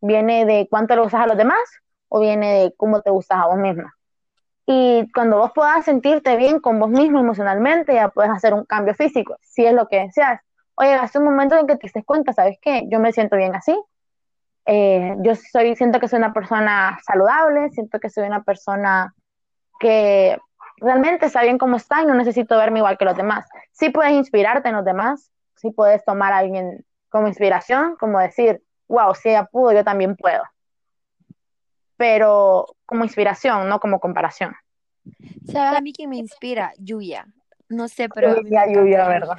¿Viene 0.00 0.46
de 0.46 0.66
cuánto 0.70 0.94
le 0.94 1.02
usas 1.02 1.20
a 1.20 1.26
los 1.26 1.36
demás 1.36 1.60
o 2.08 2.20
viene 2.20 2.62
de 2.62 2.74
cómo 2.76 3.02
te 3.02 3.10
usas 3.10 3.38
a 3.38 3.46
vos 3.46 3.58
misma? 3.58 3.94
Y 4.64 5.10
cuando 5.12 5.36
vos 5.38 5.50
puedas 5.54 5.84
sentirte 5.84 6.36
bien 6.36 6.60
con 6.60 6.78
vos 6.78 6.88
mismo 6.88 7.18
emocionalmente, 7.18 7.94
ya 7.94 8.08
puedes 8.08 8.30
hacer 8.30 8.54
un 8.54 8.64
cambio 8.64 8.94
físico, 8.94 9.36
si 9.42 9.66
es 9.66 9.74
lo 9.74 9.88
que 9.88 10.00
deseas. 10.00 10.40
Oye, 10.76 10.94
hace 10.94 11.18
un 11.18 11.24
momento 11.24 11.56
en 11.56 11.66
que 11.66 11.76
te 11.76 11.90
des 11.92 12.04
cuenta, 12.04 12.32
¿sabes 12.32 12.58
qué? 12.60 12.84
Yo 12.88 12.98
me 13.00 13.12
siento 13.12 13.36
bien 13.36 13.54
así. 13.54 13.78
Eh, 14.66 15.14
yo 15.22 15.34
soy, 15.34 15.76
siento 15.76 16.00
que 16.00 16.08
soy 16.08 16.18
una 16.18 16.32
persona 16.32 16.98
saludable, 17.06 17.70
siento 17.70 18.00
que 18.00 18.10
soy 18.10 18.26
una 18.26 18.42
persona 18.42 19.14
que 19.78 20.38
realmente 20.78 21.26
está 21.26 21.42
bien 21.42 21.58
como 21.58 21.76
está 21.76 22.02
y 22.02 22.06
no 22.06 22.14
necesito 22.14 22.56
verme 22.56 22.80
igual 22.80 22.98
que 22.98 23.04
los 23.04 23.16
demás. 23.16 23.46
Sí 23.72 23.90
puedes 23.90 24.12
inspirarte 24.12 24.68
en 24.68 24.76
los 24.76 24.84
demás, 24.84 25.30
sí 25.54 25.70
puedes 25.70 26.04
tomar 26.04 26.32
a 26.32 26.38
alguien 26.38 26.84
como 27.10 27.28
inspiración, 27.28 27.96
como 27.96 28.18
decir, 28.18 28.62
wow, 28.88 29.14
si 29.14 29.28
ella 29.28 29.44
pudo, 29.44 29.72
yo 29.72 29.84
también 29.84 30.16
puedo 30.16 30.42
pero 31.96 32.76
como 32.86 33.04
inspiración, 33.04 33.68
no 33.68 33.80
como 33.80 34.00
comparación. 34.00 34.54
¿Sabes 35.46 35.78
a 35.78 35.80
mí 35.80 35.92
que 35.92 36.06
me 36.06 36.16
inspira? 36.16 36.72
Yuya. 36.78 37.26
No 37.68 37.88
sé, 37.88 38.08
pero. 38.08 38.40
Yuya, 38.42 38.66
Yuya, 38.72 39.08
¿verdad? 39.08 39.38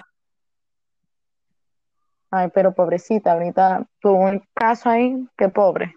Ay, 2.37 2.49
pero 2.53 2.73
pobrecita, 2.73 3.31
ahorita 3.31 3.87
tuvo 4.01 4.25
un 4.25 4.43
caso 4.53 4.89
ahí, 4.89 5.25
qué 5.37 5.47
pobre. 5.47 5.95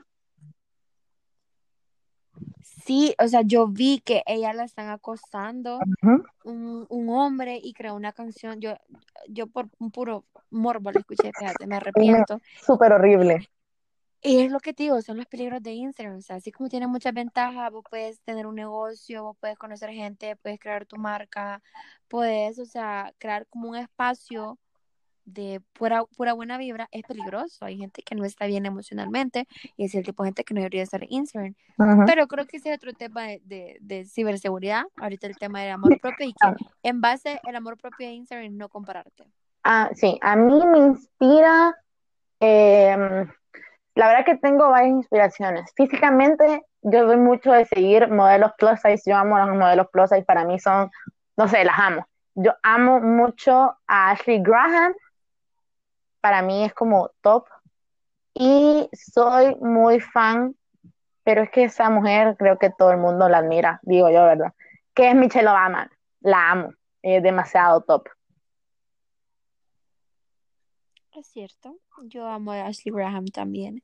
Sí, 2.63 3.13
o 3.21 3.27
sea, 3.27 3.43
yo 3.43 3.67
vi 3.67 4.01
que 4.05 4.23
ella 4.25 4.53
la 4.53 4.63
están 4.63 4.89
acosando, 4.89 5.81
un, 6.45 6.87
un, 6.89 7.09
hombre, 7.09 7.59
y 7.61 7.73
creó 7.73 7.97
una 7.97 8.13
canción. 8.13 8.61
Yo, 8.61 8.77
yo 9.29 9.49
por 9.49 9.69
un 9.81 9.91
puro 9.91 10.27
morbo 10.51 10.93
le 10.93 11.01
escuché, 11.01 11.33
fíjate, 11.37 11.67
me 11.67 11.75
arrepiento. 11.75 12.39
Súper 12.65 12.93
horrible. 12.93 13.49
Y 14.23 14.39
es 14.39 14.53
lo 14.53 14.61
que 14.61 14.73
te 14.73 14.85
digo, 14.85 15.03
son 15.03 15.17
los 15.17 15.27
peligros 15.27 15.61
de 15.61 15.73
Instagram. 15.73 16.19
O 16.19 16.23
sea, 16.23 16.37
así 16.37 16.53
como 16.53 16.69
tiene 16.69 16.87
muchas 16.87 17.15
ventajas, 17.15 17.73
vos 17.73 17.83
puedes 17.91 18.21
tener 18.21 18.47
un 18.47 18.55
negocio, 18.55 19.25
vos 19.25 19.37
puedes 19.41 19.59
conocer 19.59 19.91
gente, 19.91 20.37
puedes 20.37 20.61
crear 20.61 20.87
tu 20.87 20.99
marca, 20.99 21.61
puedes, 22.07 22.61
o 22.61 22.65
sea, 22.65 23.13
crear 23.19 23.45
como 23.49 23.71
un 23.71 23.77
espacio 23.77 24.57
de 25.33 25.61
pura, 25.73 26.05
pura 26.17 26.33
buena 26.33 26.59
vibra. 26.59 26.89
Es 26.93 27.03
peligroso. 27.03 27.65
Hay 27.65 27.79
gente 27.79 28.03
que 28.03 28.15
no 28.15 28.25
está 28.25 28.47
bien 28.47 28.67
emocionalmente 28.67 29.47
y 29.77 29.85
es 29.85 29.95
el 29.95 30.05
tipo 30.05 30.23
de 30.23 30.29
gente 30.29 30.45
que 30.45 30.55
no 30.55 30.61
debería 30.61 30.83
estar 30.83 31.03
en 31.03 31.13
Instagram. 31.13 31.55
Pero 32.07 32.27
creo 32.27 32.47
que 32.47 32.57
ese 32.57 32.71
es 32.71 32.77
otro 32.77 32.93
tema 32.93 33.23
de, 33.45 33.79
de, 33.81 34.05
ciberseguridad. 34.05 34.85
Ahorita 34.97 35.27
el 35.27 35.37
tema 35.37 35.63
del 35.63 35.73
amor 35.73 35.99
propio 36.01 36.27
y 36.27 36.33
que 36.33 36.65
en 36.83 37.01
base 37.01 37.41
al 37.45 37.57
amor 37.57 37.77
propio 37.77 38.07
de 38.07 38.15
Instagram 38.15 38.57
no 38.57 38.69
compararte. 38.69 39.25
Ah, 39.65 39.91
sí, 39.95 40.19
a 40.23 40.37
mí 40.37 40.61
me 40.67 40.79
inspira. 40.79 41.77
Eh, 42.41 43.27
la 43.95 44.07
verdad 44.07 44.25
que 44.25 44.37
tengo 44.37 44.71
varias 44.71 44.93
inspiraciones. 44.93 45.73
Físicamente, 45.77 46.63
yo 46.83 47.07
doy 47.07 47.17
mucho 47.17 47.51
de 47.51 47.65
seguir 47.65 48.09
modelos 48.09 48.53
plus 48.57 48.81
size. 48.81 49.03
Yo 49.11 49.17
amo 49.17 49.37
los 49.39 49.57
modelos 49.57 49.89
plus 49.93 50.11
size. 50.11 50.23
Para 50.23 50.45
mí 50.45 50.59
son, 50.61 50.89
no 51.37 51.49
sé, 51.49 51.65
las 51.65 51.79
amo. 51.79 52.07
Yo 52.37 52.55
amo 52.63 53.01
mucho 53.01 53.77
a 53.89 54.11
Ashley 54.13 54.41
Graham. 54.41 54.95
Para 56.21 56.43
mí 56.43 56.65
es 56.65 56.75
como 56.75 57.11
top. 57.21 57.47
Y 58.35 58.89
soy 58.93 59.57
muy 59.57 60.01
fan, 60.01 60.55
pero 61.25 61.43
es 61.43 61.51
que 61.51 61.65
esa 61.65 61.91
mujer 61.91 62.37
creo 62.39 62.59
que 62.59 62.71
todo 62.71 62.91
el 62.93 62.99
mundo 62.99 63.29
la 63.29 63.39
admira, 63.39 63.81
digo 63.83 64.11
yo, 64.11 64.25
¿verdad? 64.25 64.53
Que 64.95 65.11
es 65.11 65.15
Michelle 65.15 65.49
Obama. 65.49 65.91
La 66.21 66.51
amo. 66.51 66.73
Es 67.03 67.23
demasiado 67.23 67.81
top. 67.83 68.09
Es 71.13 71.27
cierto, 71.27 71.77
yo 72.05 72.27
amo 72.29 72.53
a 72.53 72.67
Ashley 72.67 72.95
Graham 72.95 73.27
también. 73.27 73.83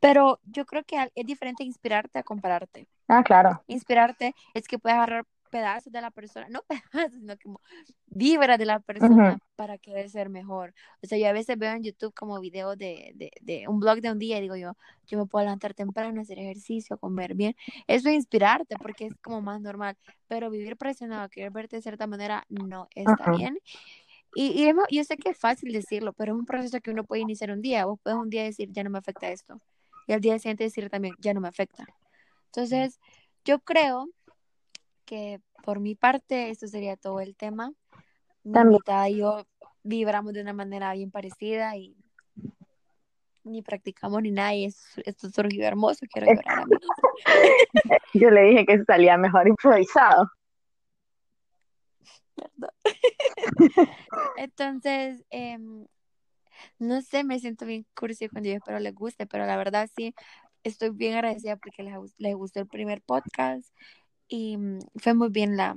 Pero 0.00 0.40
yo 0.44 0.66
creo 0.66 0.82
que 0.84 1.10
es 1.14 1.26
diferente 1.26 1.62
inspirarte 1.62 2.18
a 2.18 2.22
compararte. 2.22 2.88
Ah, 3.08 3.22
claro. 3.22 3.62
Inspirarte 3.68 4.34
es 4.52 4.66
que 4.66 4.78
puedes 4.78 4.96
agarrar 4.96 5.24
pedazos 5.52 5.92
de 5.92 6.00
la 6.00 6.10
persona, 6.10 6.48
no 6.48 6.62
pedazos, 6.92 7.20
sino 7.20 7.34
como 7.42 7.60
vibra 8.06 8.56
de 8.56 8.64
la 8.64 8.80
persona 8.80 9.38
para 9.54 9.76
querer 9.78 10.08
ser 10.08 10.30
mejor. 10.30 10.74
O 11.02 11.06
sea, 11.06 11.18
yo 11.18 11.28
a 11.28 11.32
veces 11.32 11.58
veo 11.58 11.72
en 11.72 11.82
YouTube 11.84 12.14
como 12.14 12.40
videos 12.40 12.76
de, 12.78 13.12
de, 13.14 13.30
de, 13.42 13.68
un 13.68 13.78
blog 13.78 14.00
de 14.00 14.10
un 14.10 14.18
día 14.18 14.38
y 14.38 14.40
digo 14.40 14.56
yo, 14.56 14.72
yo 15.06 15.18
me 15.18 15.26
puedo 15.26 15.44
levantar 15.44 15.74
temprano, 15.74 16.20
hacer 16.22 16.38
ejercicio, 16.38 16.96
comer 16.96 17.34
bien. 17.34 17.54
Eso 17.86 18.08
es 18.08 18.14
inspirarte 18.14 18.76
porque 18.78 19.06
es 19.06 19.14
como 19.22 19.42
más 19.42 19.60
normal, 19.60 19.96
pero 20.26 20.50
vivir 20.50 20.76
presionado, 20.76 21.28
querer 21.28 21.50
verte 21.52 21.76
de 21.76 21.82
cierta 21.82 22.06
manera, 22.06 22.44
no 22.48 22.88
está 22.94 23.30
bien. 23.32 23.58
Y, 24.34 24.66
y 24.66 24.96
yo 24.96 25.04
sé 25.04 25.18
que 25.18 25.30
es 25.30 25.38
fácil 25.38 25.72
decirlo, 25.72 26.14
pero 26.14 26.32
es 26.32 26.38
un 26.38 26.46
proceso 26.46 26.80
que 26.80 26.90
uno 26.90 27.04
puede 27.04 27.20
iniciar 27.20 27.50
un 27.50 27.60
día. 27.60 27.84
Vos 27.84 28.00
puedes 28.02 28.18
un 28.18 28.30
día 28.30 28.44
decir, 28.44 28.70
ya 28.72 28.82
no 28.82 28.88
me 28.88 28.98
afecta 28.98 29.30
esto. 29.30 29.60
Y 30.06 30.14
al 30.14 30.22
día 30.22 30.38
siguiente 30.38 30.64
decir 30.64 30.88
también, 30.88 31.14
ya 31.18 31.34
no 31.34 31.42
me 31.42 31.48
afecta. 31.48 31.84
Entonces, 32.46 32.98
yo 33.44 33.58
creo 33.60 34.08
que 35.04 35.40
por 35.64 35.80
mi 35.80 35.94
parte, 35.94 36.50
esto 36.50 36.66
sería 36.66 36.96
todo 36.96 37.20
el 37.20 37.36
tema. 37.36 37.72
Mi 38.44 38.60
invitada 38.60 39.08
y 39.08 39.18
yo 39.18 39.46
vibramos 39.82 40.32
de 40.32 40.42
una 40.42 40.52
manera 40.52 40.92
bien 40.92 41.10
parecida 41.10 41.76
y 41.76 41.96
ni 43.44 43.62
practicamos 43.62 44.22
ni 44.22 44.30
nada 44.30 44.54
y 44.54 44.66
esto 44.66 45.30
surgió 45.30 45.64
hermoso, 45.64 46.06
quiero 46.10 46.32
llorar 46.32 46.60
a 46.60 46.66
mí. 46.66 46.76
Yo 48.14 48.30
le 48.30 48.42
dije 48.42 48.66
que 48.66 48.84
salía 48.84 49.16
mejor 49.16 49.48
improvisado. 49.48 50.30
Entonces, 54.36 55.24
em, 55.30 55.86
no 56.78 57.02
sé, 57.02 57.24
me 57.24 57.40
siento 57.40 57.66
bien 57.66 57.84
cursi 57.94 58.28
cuando 58.28 58.48
yo 58.48 58.56
espero 58.56 58.78
les 58.78 58.94
guste, 58.94 59.26
pero 59.26 59.46
la 59.46 59.56
verdad 59.56 59.88
sí, 59.94 60.14
estoy 60.62 60.90
bien 60.90 61.14
agradecida 61.14 61.56
porque 61.56 61.82
les, 61.82 61.94
les 62.18 62.34
gustó 62.34 62.60
el 62.60 62.68
primer 62.68 63.02
podcast 63.02 63.68
y 64.32 64.56
mm, 64.56 64.78
fue 64.96 65.12
muy 65.14 65.28
bien 65.28 65.56
la, 65.56 65.74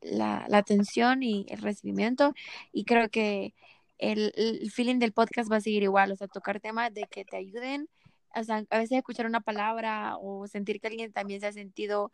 la, 0.00 0.46
atención 0.50 1.22
y 1.22 1.46
el 1.50 1.60
recibimiento 1.60 2.32
y 2.72 2.84
creo 2.84 3.10
que 3.10 3.54
el, 3.98 4.32
el, 4.36 4.70
feeling 4.70 4.98
del 4.98 5.12
podcast 5.12 5.52
va 5.52 5.56
a 5.56 5.60
seguir 5.60 5.82
igual, 5.82 6.10
o 6.10 6.16
sea, 6.16 6.26
tocar 6.26 6.58
temas 6.60 6.92
de 6.94 7.06
que 7.10 7.24
te 7.24 7.36
ayuden, 7.36 7.88
o 8.34 8.42
sea, 8.42 8.64
a 8.70 8.78
veces 8.78 8.98
escuchar 8.98 9.26
una 9.26 9.40
palabra 9.40 10.16
o 10.20 10.46
sentir 10.48 10.80
que 10.80 10.88
alguien 10.88 11.12
también 11.12 11.40
se 11.40 11.46
ha 11.46 11.52
sentido 11.52 12.10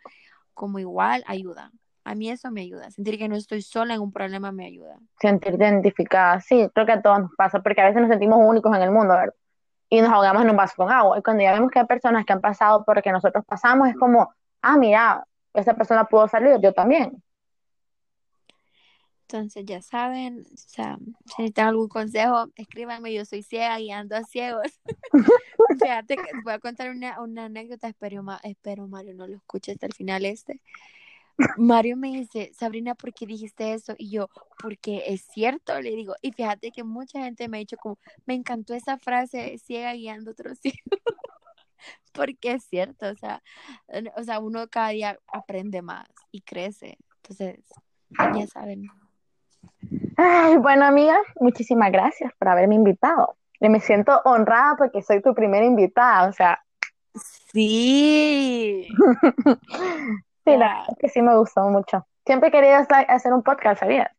como 0.53 0.79
igual, 0.79 1.23
ayuda. 1.27 1.71
A 2.05 2.15
mí 2.15 2.29
eso 2.29 2.51
me 2.51 2.63
ayuda. 2.63 2.91
Sentir 2.91 3.19
que 3.19 3.29
no 3.29 3.37
estoy 3.37 3.63
sola 3.63 3.95
en 3.95 4.01
un 4.01 4.13
problema 4.13 4.53
me 4.53 4.67
ayuda. 4.67 4.99
Sentir 5.21 5.55
identificada, 5.55 6.41
sí, 6.41 6.69
creo 6.75 6.87
que 6.87 6.93
a 6.93 7.03
todos 7.03 7.21
nos 7.21 7.31
pasa, 7.37 7.63
porque 7.63 7.81
a 7.81 7.87
veces 7.87 8.03
nos 8.03 8.11
sentimos 8.11 8.39
únicos 8.43 8.75
en 8.77 8.83
el 8.83 8.91
mundo, 8.91 9.15
¿verdad? 9.15 9.35
Y 9.89 10.01
nos 10.01 10.11
ahogamos 10.11 10.43
en 10.43 10.51
un 10.51 10.57
vaso 10.57 10.75
con 10.77 10.91
agua. 10.91 11.19
Y 11.19 11.23
cuando 11.23 11.43
ya 11.43 11.53
vemos 11.53 11.71
que 11.71 11.79
hay 11.79 11.87
personas 11.87 12.25
que 12.25 12.33
han 12.33 12.41
pasado 12.41 12.85
por 12.85 12.97
lo 12.97 13.03
que 13.03 13.13
nosotros 13.13 13.45
pasamos, 13.47 13.89
es 13.89 13.97
como, 13.97 14.33
ah, 14.63 14.77
mira, 14.77 15.27
esa 15.55 15.75
persona 15.75 16.05
pudo 16.05 16.29
salir, 16.29 16.59
yo 16.63 16.73
también. 16.73 17.23
Entonces, 19.23 19.65
ya 19.65 19.81
saben, 19.81 20.41
o 20.41 20.57
sea, 20.57 20.99
si 20.99 21.43
necesitan 21.43 21.69
algún 21.69 21.89
consejo, 21.89 22.47
escríbanme, 22.57 23.15
yo 23.15 23.25
soy 23.25 23.45
ciega 23.45 23.79
y 23.79 23.93
ando 23.93 24.17
a 24.17 24.25
ciegos. 24.25 24.67
Fíjate 25.81 26.17
que 26.17 26.31
voy 26.43 26.53
a 26.53 26.59
contar 26.59 26.91
una, 26.91 27.21
una 27.21 27.45
anécdota, 27.45 27.87
espero, 27.87 28.25
espero 28.43 28.89
Mario 28.89 29.15
no 29.15 29.29
lo 29.29 29.37
escuche 29.37 29.71
hasta 29.73 29.87
el 29.87 29.95
final 29.95 30.25
este. 30.25 30.61
Mario 31.57 31.97
me 31.97 32.09
dice, 32.09 32.51
Sabrina, 32.55 32.97
¿por 32.97 33.15
qué 33.15 33.25
dijiste 33.25 33.73
eso? 33.73 33.95
Y 33.97 34.11
yo, 34.11 34.29
porque 34.61 35.05
es 35.07 35.23
cierto, 35.33 35.81
le 35.81 35.91
digo. 35.91 36.15
Y 36.23 36.33
fíjate 36.33 36.73
que 36.73 36.83
mucha 36.83 37.23
gente 37.23 37.49
me 37.49 37.59
ha 37.59 37.61
dicho 37.61 37.77
como, 37.77 37.99
me 38.27 38.35
encantó 38.35 38.75
esa 38.75 38.99
frase, 38.99 39.59
ciega 39.59 39.93
guiando 39.95 40.33
otros 40.33 40.59
ciegos. 40.59 40.81
porque 42.13 42.53
es 42.53 42.65
cierto, 42.65 43.09
o 43.09 43.15
sea, 43.15 43.43
o 44.17 44.23
sea, 44.23 44.41
uno 44.41 44.69
cada 44.69 44.89
día 44.91 45.19
aprende 45.29 45.83
más 45.83 46.09
y 46.31 46.43
crece. 46.43 46.99
Entonces, 47.17 47.65
ya 48.35 48.47
saben. 48.47 48.87
Ay, 50.17 50.57
bueno, 50.57 50.85
amiga, 50.85 51.19
muchísimas 51.39 51.93
gracias 51.93 52.33
por 52.39 52.49
haberme 52.49 52.75
invitado. 52.75 53.37
Me 53.61 53.81
siento 53.81 54.21
honrada 54.25 54.77
porque 54.77 55.03
soy 55.03 55.21
tu 55.21 55.35
primera 55.35 55.65
invitada, 55.65 56.29
o 56.29 56.33
sea. 56.33 56.63
Sí. 57.53 58.89
Sí, 60.43 60.57
la 60.57 60.87
que 60.99 61.11
sí 61.11 61.21
me 61.21 61.37
gustó 61.37 61.69
mucho. 61.69 62.07
Siempre 62.25 62.51
quería 62.51 62.79
hacer 62.79 63.33
un 63.35 63.43
podcast, 63.43 63.81
¿sabías? 63.81 64.11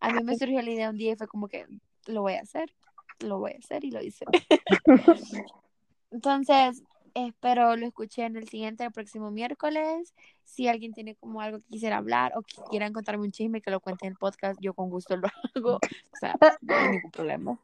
A 0.00 0.10
mí 0.10 0.24
me 0.24 0.36
surgió 0.36 0.62
la 0.62 0.70
idea 0.70 0.88
un 0.88 0.96
día 0.96 1.12
y 1.12 1.16
fue 1.16 1.28
como 1.28 1.46
que 1.46 1.66
lo 2.06 2.22
voy 2.22 2.34
a 2.34 2.40
hacer, 2.40 2.72
lo 3.20 3.38
voy 3.38 3.52
a 3.52 3.58
hacer 3.58 3.84
y 3.84 3.90
lo 3.90 4.00
hice. 4.02 4.24
Entonces, 6.10 6.82
espero 7.14 7.76
lo 7.76 7.86
escuché 7.86 8.24
en 8.24 8.36
el 8.36 8.48
siguiente, 8.48 8.84
el 8.84 8.92
próximo 8.92 9.30
miércoles. 9.30 10.14
Si 10.44 10.68
alguien 10.68 10.92
tiene 10.92 11.14
como 11.16 11.40
algo 11.40 11.58
que 11.58 11.68
quisiera 11.68 11.98
hablar 11.98 12.32
o 12.36 12.42
que 12.42 12.56
quiera 12.70 12.90
contarme 12.92 13.24
un 13.24 13.32
chisme, 13.32 13.60
que 13.60 13.70
lo 13.70 13.80
cuente 13.80 14.06
en 14.06 14.12
el 14.12 14.18
podcast, 14.18 14.58
yo 14.60 14.74
con 14.74 14.90
gusto 14.90 15.16
lo 15.16 15.28
hago. 15.54 15.76
O 15.76 16.16
sea, 16.18 16.36
no 16.60 16.74
hay 16.74 16.90
ningún 16.90 17.10
problema. 17.10 17.58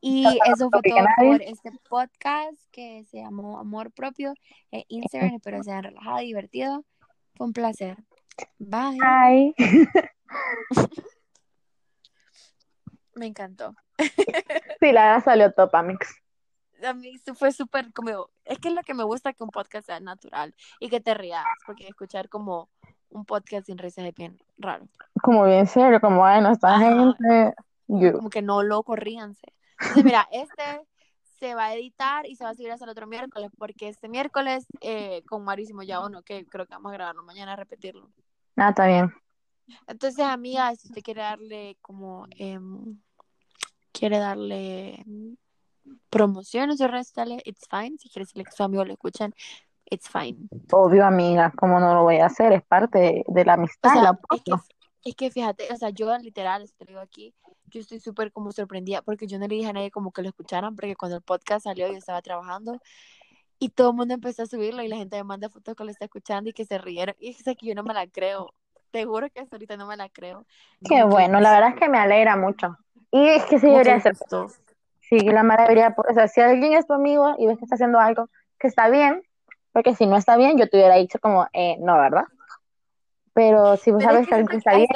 Y 0.00 0.24
eso 0.46 0.70
fue 0.70 0.80
todo 0.82 1.04
por 1.16 1.42
este 1.42 1.70
podcast 1.88 2.58
que 2.70 3.04
se 3.04 3.18
llamó 3.18 3.58
Amor 3.58 3.92
Propio 3.92 4.34
en 4.70 4.84
Instagram. 4.88 5.34
Espero 5.34 5.62
sean 5.62 5.82
relajado 5.82 6.20
y 6.22 6.26
divertido. 6.26 6.84
Fue 7.34 7.46
un 7.46 7.52
placer. 7.52 7.98
Bye. 8.58 8.98
Bye. 8.98 9.54
Me 13.14 13.26
encantó. 13.26 13.74
Sí, 14.80 14.92
la 14.92 15.20
salió 15.20 15.52
top, 15.52 15.74
Amix. 15.74 16.19
A 16.84 16.94
mí 16.94 17.18
fue 17.34 17.52
súper 17.52 17.92
como, 17.92 18.28
es 18.44 18.58
que 18.58 18.68
es 18.68 18.74
lo 18.74 18.82
que 18.82 18.94
me 18.94 19.04
gusta 19.04 19.32
que 19.32 19.44
un 19.44 19.50
podcast 19.50 19.86
sea 19.86 20.00
natural 20.00 20.54
y 20.78 20.88
que 20.88 21.00
te 21.00 21.14
rías, 21.14 21.44
porque 21.66 21.86
escuchar 21.86 22.28
como 22.28 22.68
un 23.10 23.24
podcast 23.24 23.66
sin 23.66 23.78
risas 23.78 24.04
es 24.06 24.14
bien 24.14 24.38
raro. 24.58 24.86
Como 25.22 25.44
bien 25.44 25.66
serio, 25.66 26.00
como, 26.00 26.18
bueno, 26.18 26.50
esta 26.50 26.78
gente... 26.78 27.54
Como 28.12 28.30
que 28.30 28.40
no 28.40 28.62
loco, 28.62 28.94
ríanse. 28.94 29.52
Entonces, 29.80 30.04
mira, 30.04 30.28
este 30.30 30.62
se 31.40 31.54
va 31.54 31.66
a 31.66 31.74
editar 31.74 32.26
y 32.26 32.36
se 32.36 32.44
va 32.44 32.50
a 32.50 32.54
seguir 32.54 32.70
hasta 32.70 32.84
el 32.84 32.90
otro 32.90 33.06
miércoles, 33.06 33.50
porque 33.58 33.88
este 33.88 34.08
miércoles 34.08 34.66
eh, 34.80 35.22
con 35.26 35.42
Marísimo 35.42 35.82
ya 35.82 36.04
uno, 36.04 36.22
que 36.22 36.46
creo 36.46 36.66
que 36.66 36.74
vamos 36.74 36.92
a 36.92 36.94
grabarlo 36.94 37.24
mañana 37.24 37.54
a 37.54 37.56
repetirlo. 37.56 38.10
Ah, 38.56 38.68
está 38.68 38.86
bien. 38.86 39.12
Entonces, 39.86 40.24
amiga, 40.24 40.74
si 40.76 40.88
usted 40.88 41.02
quiere 41.02 41.22
darle 41.22 41.78
como, 41.80 42.26
eh, 42.38 42.60
quiere 43.90 44.18
darle 44.18 45.04
promoción 46.10 46.70
a 46.70 46.76
su 46.76 46.86
redes 46.86 47.12
it's 47.44 47.66
fine. 47.68 47.96
Si 47.98 48.08
quiere 48.08 48.24
decirle 48.24 48.44
que 48.44 48.52
su 48.52 48.62
amigo 48.62 48.84
lo 48.84 48.92
escuchan, 48.92 49.34
it's 49.86 50.08
fine. 50.08 50.48
Obvio, 50.72 51.04
amiga, 51.04 51.52
como 51.56 51.80
no 51.80 51.94
lo 51.94 52.02
voy 52.02 52.18
a 52.18 52.26
hacer? 52.26 52.52
Es 52.52 52.62
parte 52.62 53.24
de, 53.26 53.44
la 53.44 53.54
amistad. 53.54 53.92
es, 54.32 54.42
que, 54.42 54.52
es, 55.04 55.14
que, 55.16 55.30
fíjate, 55.30 55.72
o 55.72 55.76
sea, 55.76 55.90
yo 55.90 56.16
literal, 56.18 56.70
te 56.78 56.84
digo 56.84 57.00
aquí, 57.00 57.34
yo 57.66 57.80
estoy 57.80 58.00
súper 58.00 58.32
como 58.32 58.52
sorprendida 58.52 59.02
porque 59.02 59.26
yo 59.26 59.38
no 59.38 59.46
le 59.46 59.56
dije 59.56 59.68
a 59.68 59.72
nadie 59.72 59.90
como 59.90 60.12
que 60.12 60.22
lo 60.22 60.28
escucharan, 60.28 60.74
porque 60.74 60.96
cuando 60.96 61.16
el 61.16 61.22
podcast 61.22 61.64
salió 61.64 61.86
yo 61.88 61.96
estaba 61.96 62.20
trabajando 62.22 62.80
y 63.60 63.68
todo 63.68 63.90
el 63.90 63.96
mundo 63.96 64.14
empezó 64.14 64.42
a 64.42 64.46
subirlo 64.46 64.82
y 64.82 64.88
la 64.88 64.96
gente 64.96 65.16
me 65.18 65.24
manda 65.24 65.50
fotos 65.50 65.76
que 65.76 65.84
lo 65.84 65.90
está 65.90 66.06
escuchando 66.06 66.48
y 66.48 66.52
que 66.54 66.64
se 66.64 66.78
rieron. 66.78 67.14
Y 67.20 67.28
es 67.28 67.42
que 67.44 67.66
yo 67.66 67.74
no 67.74 67.82
me 67.82 67.92
la 67.92 68.06
creo. 68.06 68.54
Te 68.90 69.04
juro 69.04 69.28
que 69.30 69.40
hasta 69.40 69.56
ahorita 69.56 69.76
no 69.76 69.86
me 69.86 69.96
la 69.96 70.08
creo. 70.08 70.46
Qué 70.88 71.04
bueno, 71.04 71.40
la 71.40 71.52
verdad 71.52 71.68
es 71.74 71.76
que 71.76 71.88
me 71.88 71.98
alegra 71.98 72.36
mucho. 72.36 72.76
Y 73.12 73.28
es 73.28 73.44
que 73.44 73.58
sí 73.60 73.66
debería 73.66 74.00
ser. 74.00 74.16
Sí, 75.10 75.18
la 75.18 75.42
maravilla, 75.42 75.94
o 75.96 76.14
sea, 76.14 76.28
si 76.28 76.40
alguien 76.40 76.74
es 76.74 76.86
tu 76.86 76.92
amigo 76.92 77.34
y 77.36 77.46
ves 77.48 77.58
que 77.58 77.64
está 77.64 77.74
haciendo 77.74 77.98
algo 77.98 78.30
que 78.60 78.68
está 78.68 78.88
bien, 78.88 79.22
porque 79.72 79.96
si 79.96 80.06
no 80.06 80.16
está 80.16 80.36
bien, 80.36 80.56
yo 80.56 80.68
te 80.68 80.76
hubiera 80.76 80.94
dicho 80.94 81.18
como, 81.18 81.48
eh, 81.52 81.76
no, 81.80 81.98
¿verdad? 81.98 82.24
Pero 83.32 83.76
si 83.76 83.90
vos 83.90 84.04
sabes 84.04 84.28
que, 84.28 84.36
alguien 84.36 84.58
está 84.58 84.76
bien, 84.76 84.88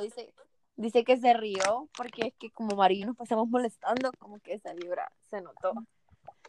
dice, 0.00 0.32
dice 0.76 1.04
que 1.04 1.18
se 1.18 1.34
rió, 1.34 1.88
porque 1.94 2.28
es 2.28 2.34
que 2.38 2.50
como 2.50 2.76
María 2.76 3.04
nos 3.04 3.16
pasamos 3.16 3.46
molestando, 3.46 4.10
como 4.18 4.38
que 4.38 4.54
esa 4.54 4.72
vibra 4.72 5.12
se 5.28 5.42
notó. 5.42 5.74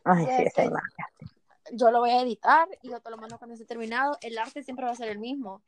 Ay, 0.06 0.26
sí, 0.26 0.44
esa 0.44 0.72
Yo 1.74 1.92
lo 1.92 2.00
voy 2.00 2.12
a 2.12 2.22
editar 2.22 2.70
y 2.82 2.90
yo 2.90 3.02
te 3.02 3.10
lo 3.10 3.18
mando 3.18 3.38
cuando 3.38 3.54
esté 3.54 3.66
terminado. 3.66 4.18
El 4.22 4.38
arte 4.38 4.64
siempre 4.64 4.86
va 4.86 4.92
a 4.92 4.96
ser 4.96 5.10
el 5.10 5.20
mismo. 5.20 5.62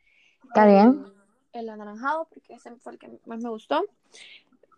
Está 0.46 0.66
bien. 0.66 1.06
El 1.52 1.70
anaranjado, 1.70 2.28
porque 2.34 2.54
ese 2.54 2.74
fue 2.78 2.94
el 2.94 3.00
que 3.00 3.20
más 3.26 3.42
me 3.42 3.50
gustó. 3.50 3.84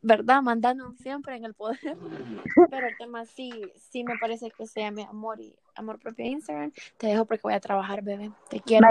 ¿Verdad? 0.06 0.42
Mandando 0.42 0.94
siempre 0.94 1.36
en 1.36 1.46
el 1.46 1.54
poder. 1.54 1.80
Pero 2.70 2.88
el 2.88 2.98
tema 2.98 3.26
sí, 3.26 3.52
sí 3.90 4.04
me 4.04 4.18
parece 4.20 4.52
que 4.52 4.68
sea 4.68 4.92
mi 4.92 5.02
amor 5.02 5.42
y 5.42 5.56
amor 5.76 6.00
propio 6.00 6.26
Instagram. 6.26 6.72
Te 6.98 7.08
dejo 7.08 7.26
porque 7.26 7.42
voy 7.44 7.54
a 7.54 7.60
trabajar, 7.60 8.04
bebé. 8.04 8.32
Te 8.50 8.60
quiero. 8.60 8.88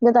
Yo 0.00 0.12
también. 0.12 0.14